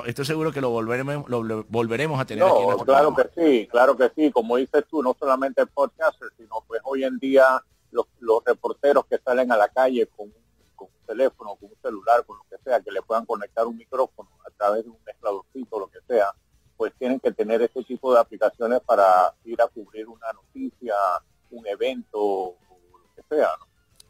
estoy 0.06 0.24
seguro 0.24 0.50
que 0.50 0.62
lo 0.62 0.70
volveremos, 0.70 1.28
lo 1.28 1.64
volveremos 1.68 2.18
a 2.18 2.24
tener 2.24 2.42
aquí 2.44 2.62
en 2.62 2.84
Claro 2.86 3.14
que 3.14 3.28
sí, 3.36 3.68
claro 3.70 3.96
que 3.98 4.10
sí. 4.16 4.30
Como 4.32 4.56
dices 4.56 4.84
tú, 4.88 5.02
no 5.02 5.14
solamente 5.18 5.66
podcasters, 5.66 6.32
sino 6.38 6.64
pues 6.66 6.80
hoy 6.84 7.04
en 7.04 7.18
día 7.18 7.62
los, 7.90 8.06
reporteros 8.44 9.04
que 9.06 9.18
salen 9.18 9.52
a 9.52 9.58
la 9.58 9.68
calle 9.68 10.06
con, 10.06 10.32
teléfono, 11.10 11.56
con 11.56 11.70
un 11.70 11.76
celular, 11.82 12.24
con 12.24 12.38
lo 12.38 12.44
que 12.48 12.62
sea, 12.62 12.80
que 12.80 12.92
le 12.92 13.02
puedan 13.02 13.26
conectar 13.26 13.66
un 13.66 13.76
micrófono 13.76 14.30
a 14.46 14.50
través 14.50 14.84
de 14.84 14.90
un 14.90 14.98
mezcladorcito, 15.04 15.80
lo 15.80 15.88
que 15.88 15.98
sea, 16.06 16.32
pues 16.76 16.92
tienen 16.98 17.18
que 17.18 17.32
tener 17.32 17.60
ese 17.62 17.82
tipo 17.82 18.14
de 18.14 18.20
aplicaciones 18.20 18.80
para 18.80 19.34
ir 19.44 19.60
a 19.60 19.66
cubrir 19.66 20.06
una 20.06 20.32
noticia, 20.32 20.94
un 21.50 21.66
evento, 21.66 22.54
lo 22.92 23.14
que 23.16 23.22
sea. 23.28 23.50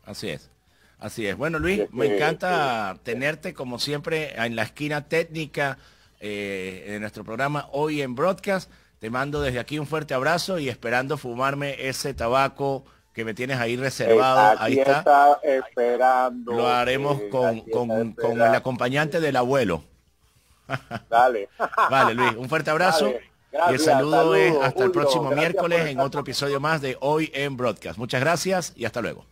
Así 0.05 0.28
es. 0.28 0.51
Así 0.98 1.26
es. 1.26 1.36
Bueno, 1.36 1.59
Luis, 1.59 1.90
me 1.92 2.14
encanta 2.14 2.98
tenerte 3.03 3.55
como 3.55 3.78
siempre 3.78 4.34
en 4.38 4.55
la 4.55 4.64
esquina 4.64 5.09
técnica 5.09 5.78
eh, 6.20 6.84
de 6.86 7.01
nuestro 7.01 7.24
programa 7.24 7.68
hoy 7.72 8.03
en 8.03 8.14
Broadcast. 8.14 8.70
Te 8.98 9.09
mando 9.09 9.40
desde 9.40 9.59
aquí 9.59 9.78
un 9.78 9.86
fuerte 9.86 10.12
abrazo 10.12 10.59
y 10.59 10.68
esperando 10.68 11.16
fumarme 11.16 11.88
ese 11.88 12.12
tabaco 12.12 12.84
que 13.13 13.25
me 13.25 13.35
tienes 13.35 13.59
ahí 13.59 13.77
reservado. 13.77 14.59
ahí 14.61 14.79
está. 14.79 15.41
esperando. 15.43 16.53
Lo 16.53 16.69
haremos 16.69 17.21
con, 17.31 17.61
con, 17.63 18.15
el 18.41 18.55
acompañante 18.55 19.21
del 19.21 19.37
abuelo. 19.37 19.83
Dale. 21.09 21.49
vale, 21.91 22.15
Luis, 22.15 22.35
un 22.37 22.49
fuerte 22.49 22.71
abrazo. 22.71 23.13
y 23.53 23.73
el 23.73 23.81
saludo 23.81 24.35
es 24.35 24.55
hasta 24.63 24.85
el 24.85 24.93
próximo 24.93 25.31
miércoles 25.31 25.87
en 25.87 26.01
otro 26.01 26.21
episodio 26.21 26.61
más 26.61 26.81
de 26.81 26.97
Hoy 27.01 27.31
en 27.35 27.57
Broadcast. 27.57 27.99
Muchas 27.99 28.21
gracias 28.21 28.73
y 28.77 28.85
hasta 28.85 29.01
luego. 29.01 29.25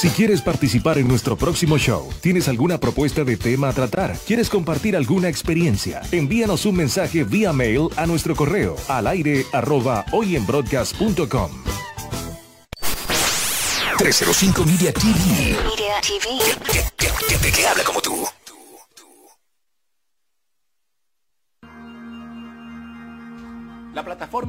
Si 0.00 0.08
quieres 0.08 0.40
participar 0.40 0.96
en 0.96 1.06
nuestro 1.06 1.36
próximo 1.36 1.76
show, 1.76 2.08
tienes 2.22 2.48
alguna 2.48 2.80
propuesta 2.80 3.22
de 3.22 3.36
tema 3.36 3.68
a 3.68 3.74
tratar, 3.74 4.16
quieres 4.26 4.48
compartir 4.48 4.96
alguna 4.96 5.28
experiencia, 5.28 6.00
envíanos 6.10 6.64
un 6.64 6.76
mensaje 6.76 7.22
vía 7.22 7.52
mail 7.52 7.90
a 7.96 8.06
nuestro 8.06 8.34
correo 8.34 8.76
al 8.88 9.06
aire 9.06 9.44
arroba 9.52 10.06
hoyenbroadcast.com. 10.10 11.50
305 13.98 14.64
Media 14.64 14.90
TV. 14.94 15.12
Media 15.68 16.00
TV. 16.00 17.52
Que, 17.52 17.66
habla 17.66 17.84
como 17.84 18.00
tú. 18.00 18.26
La 23.92 24.02
plataforma 24.02 24.48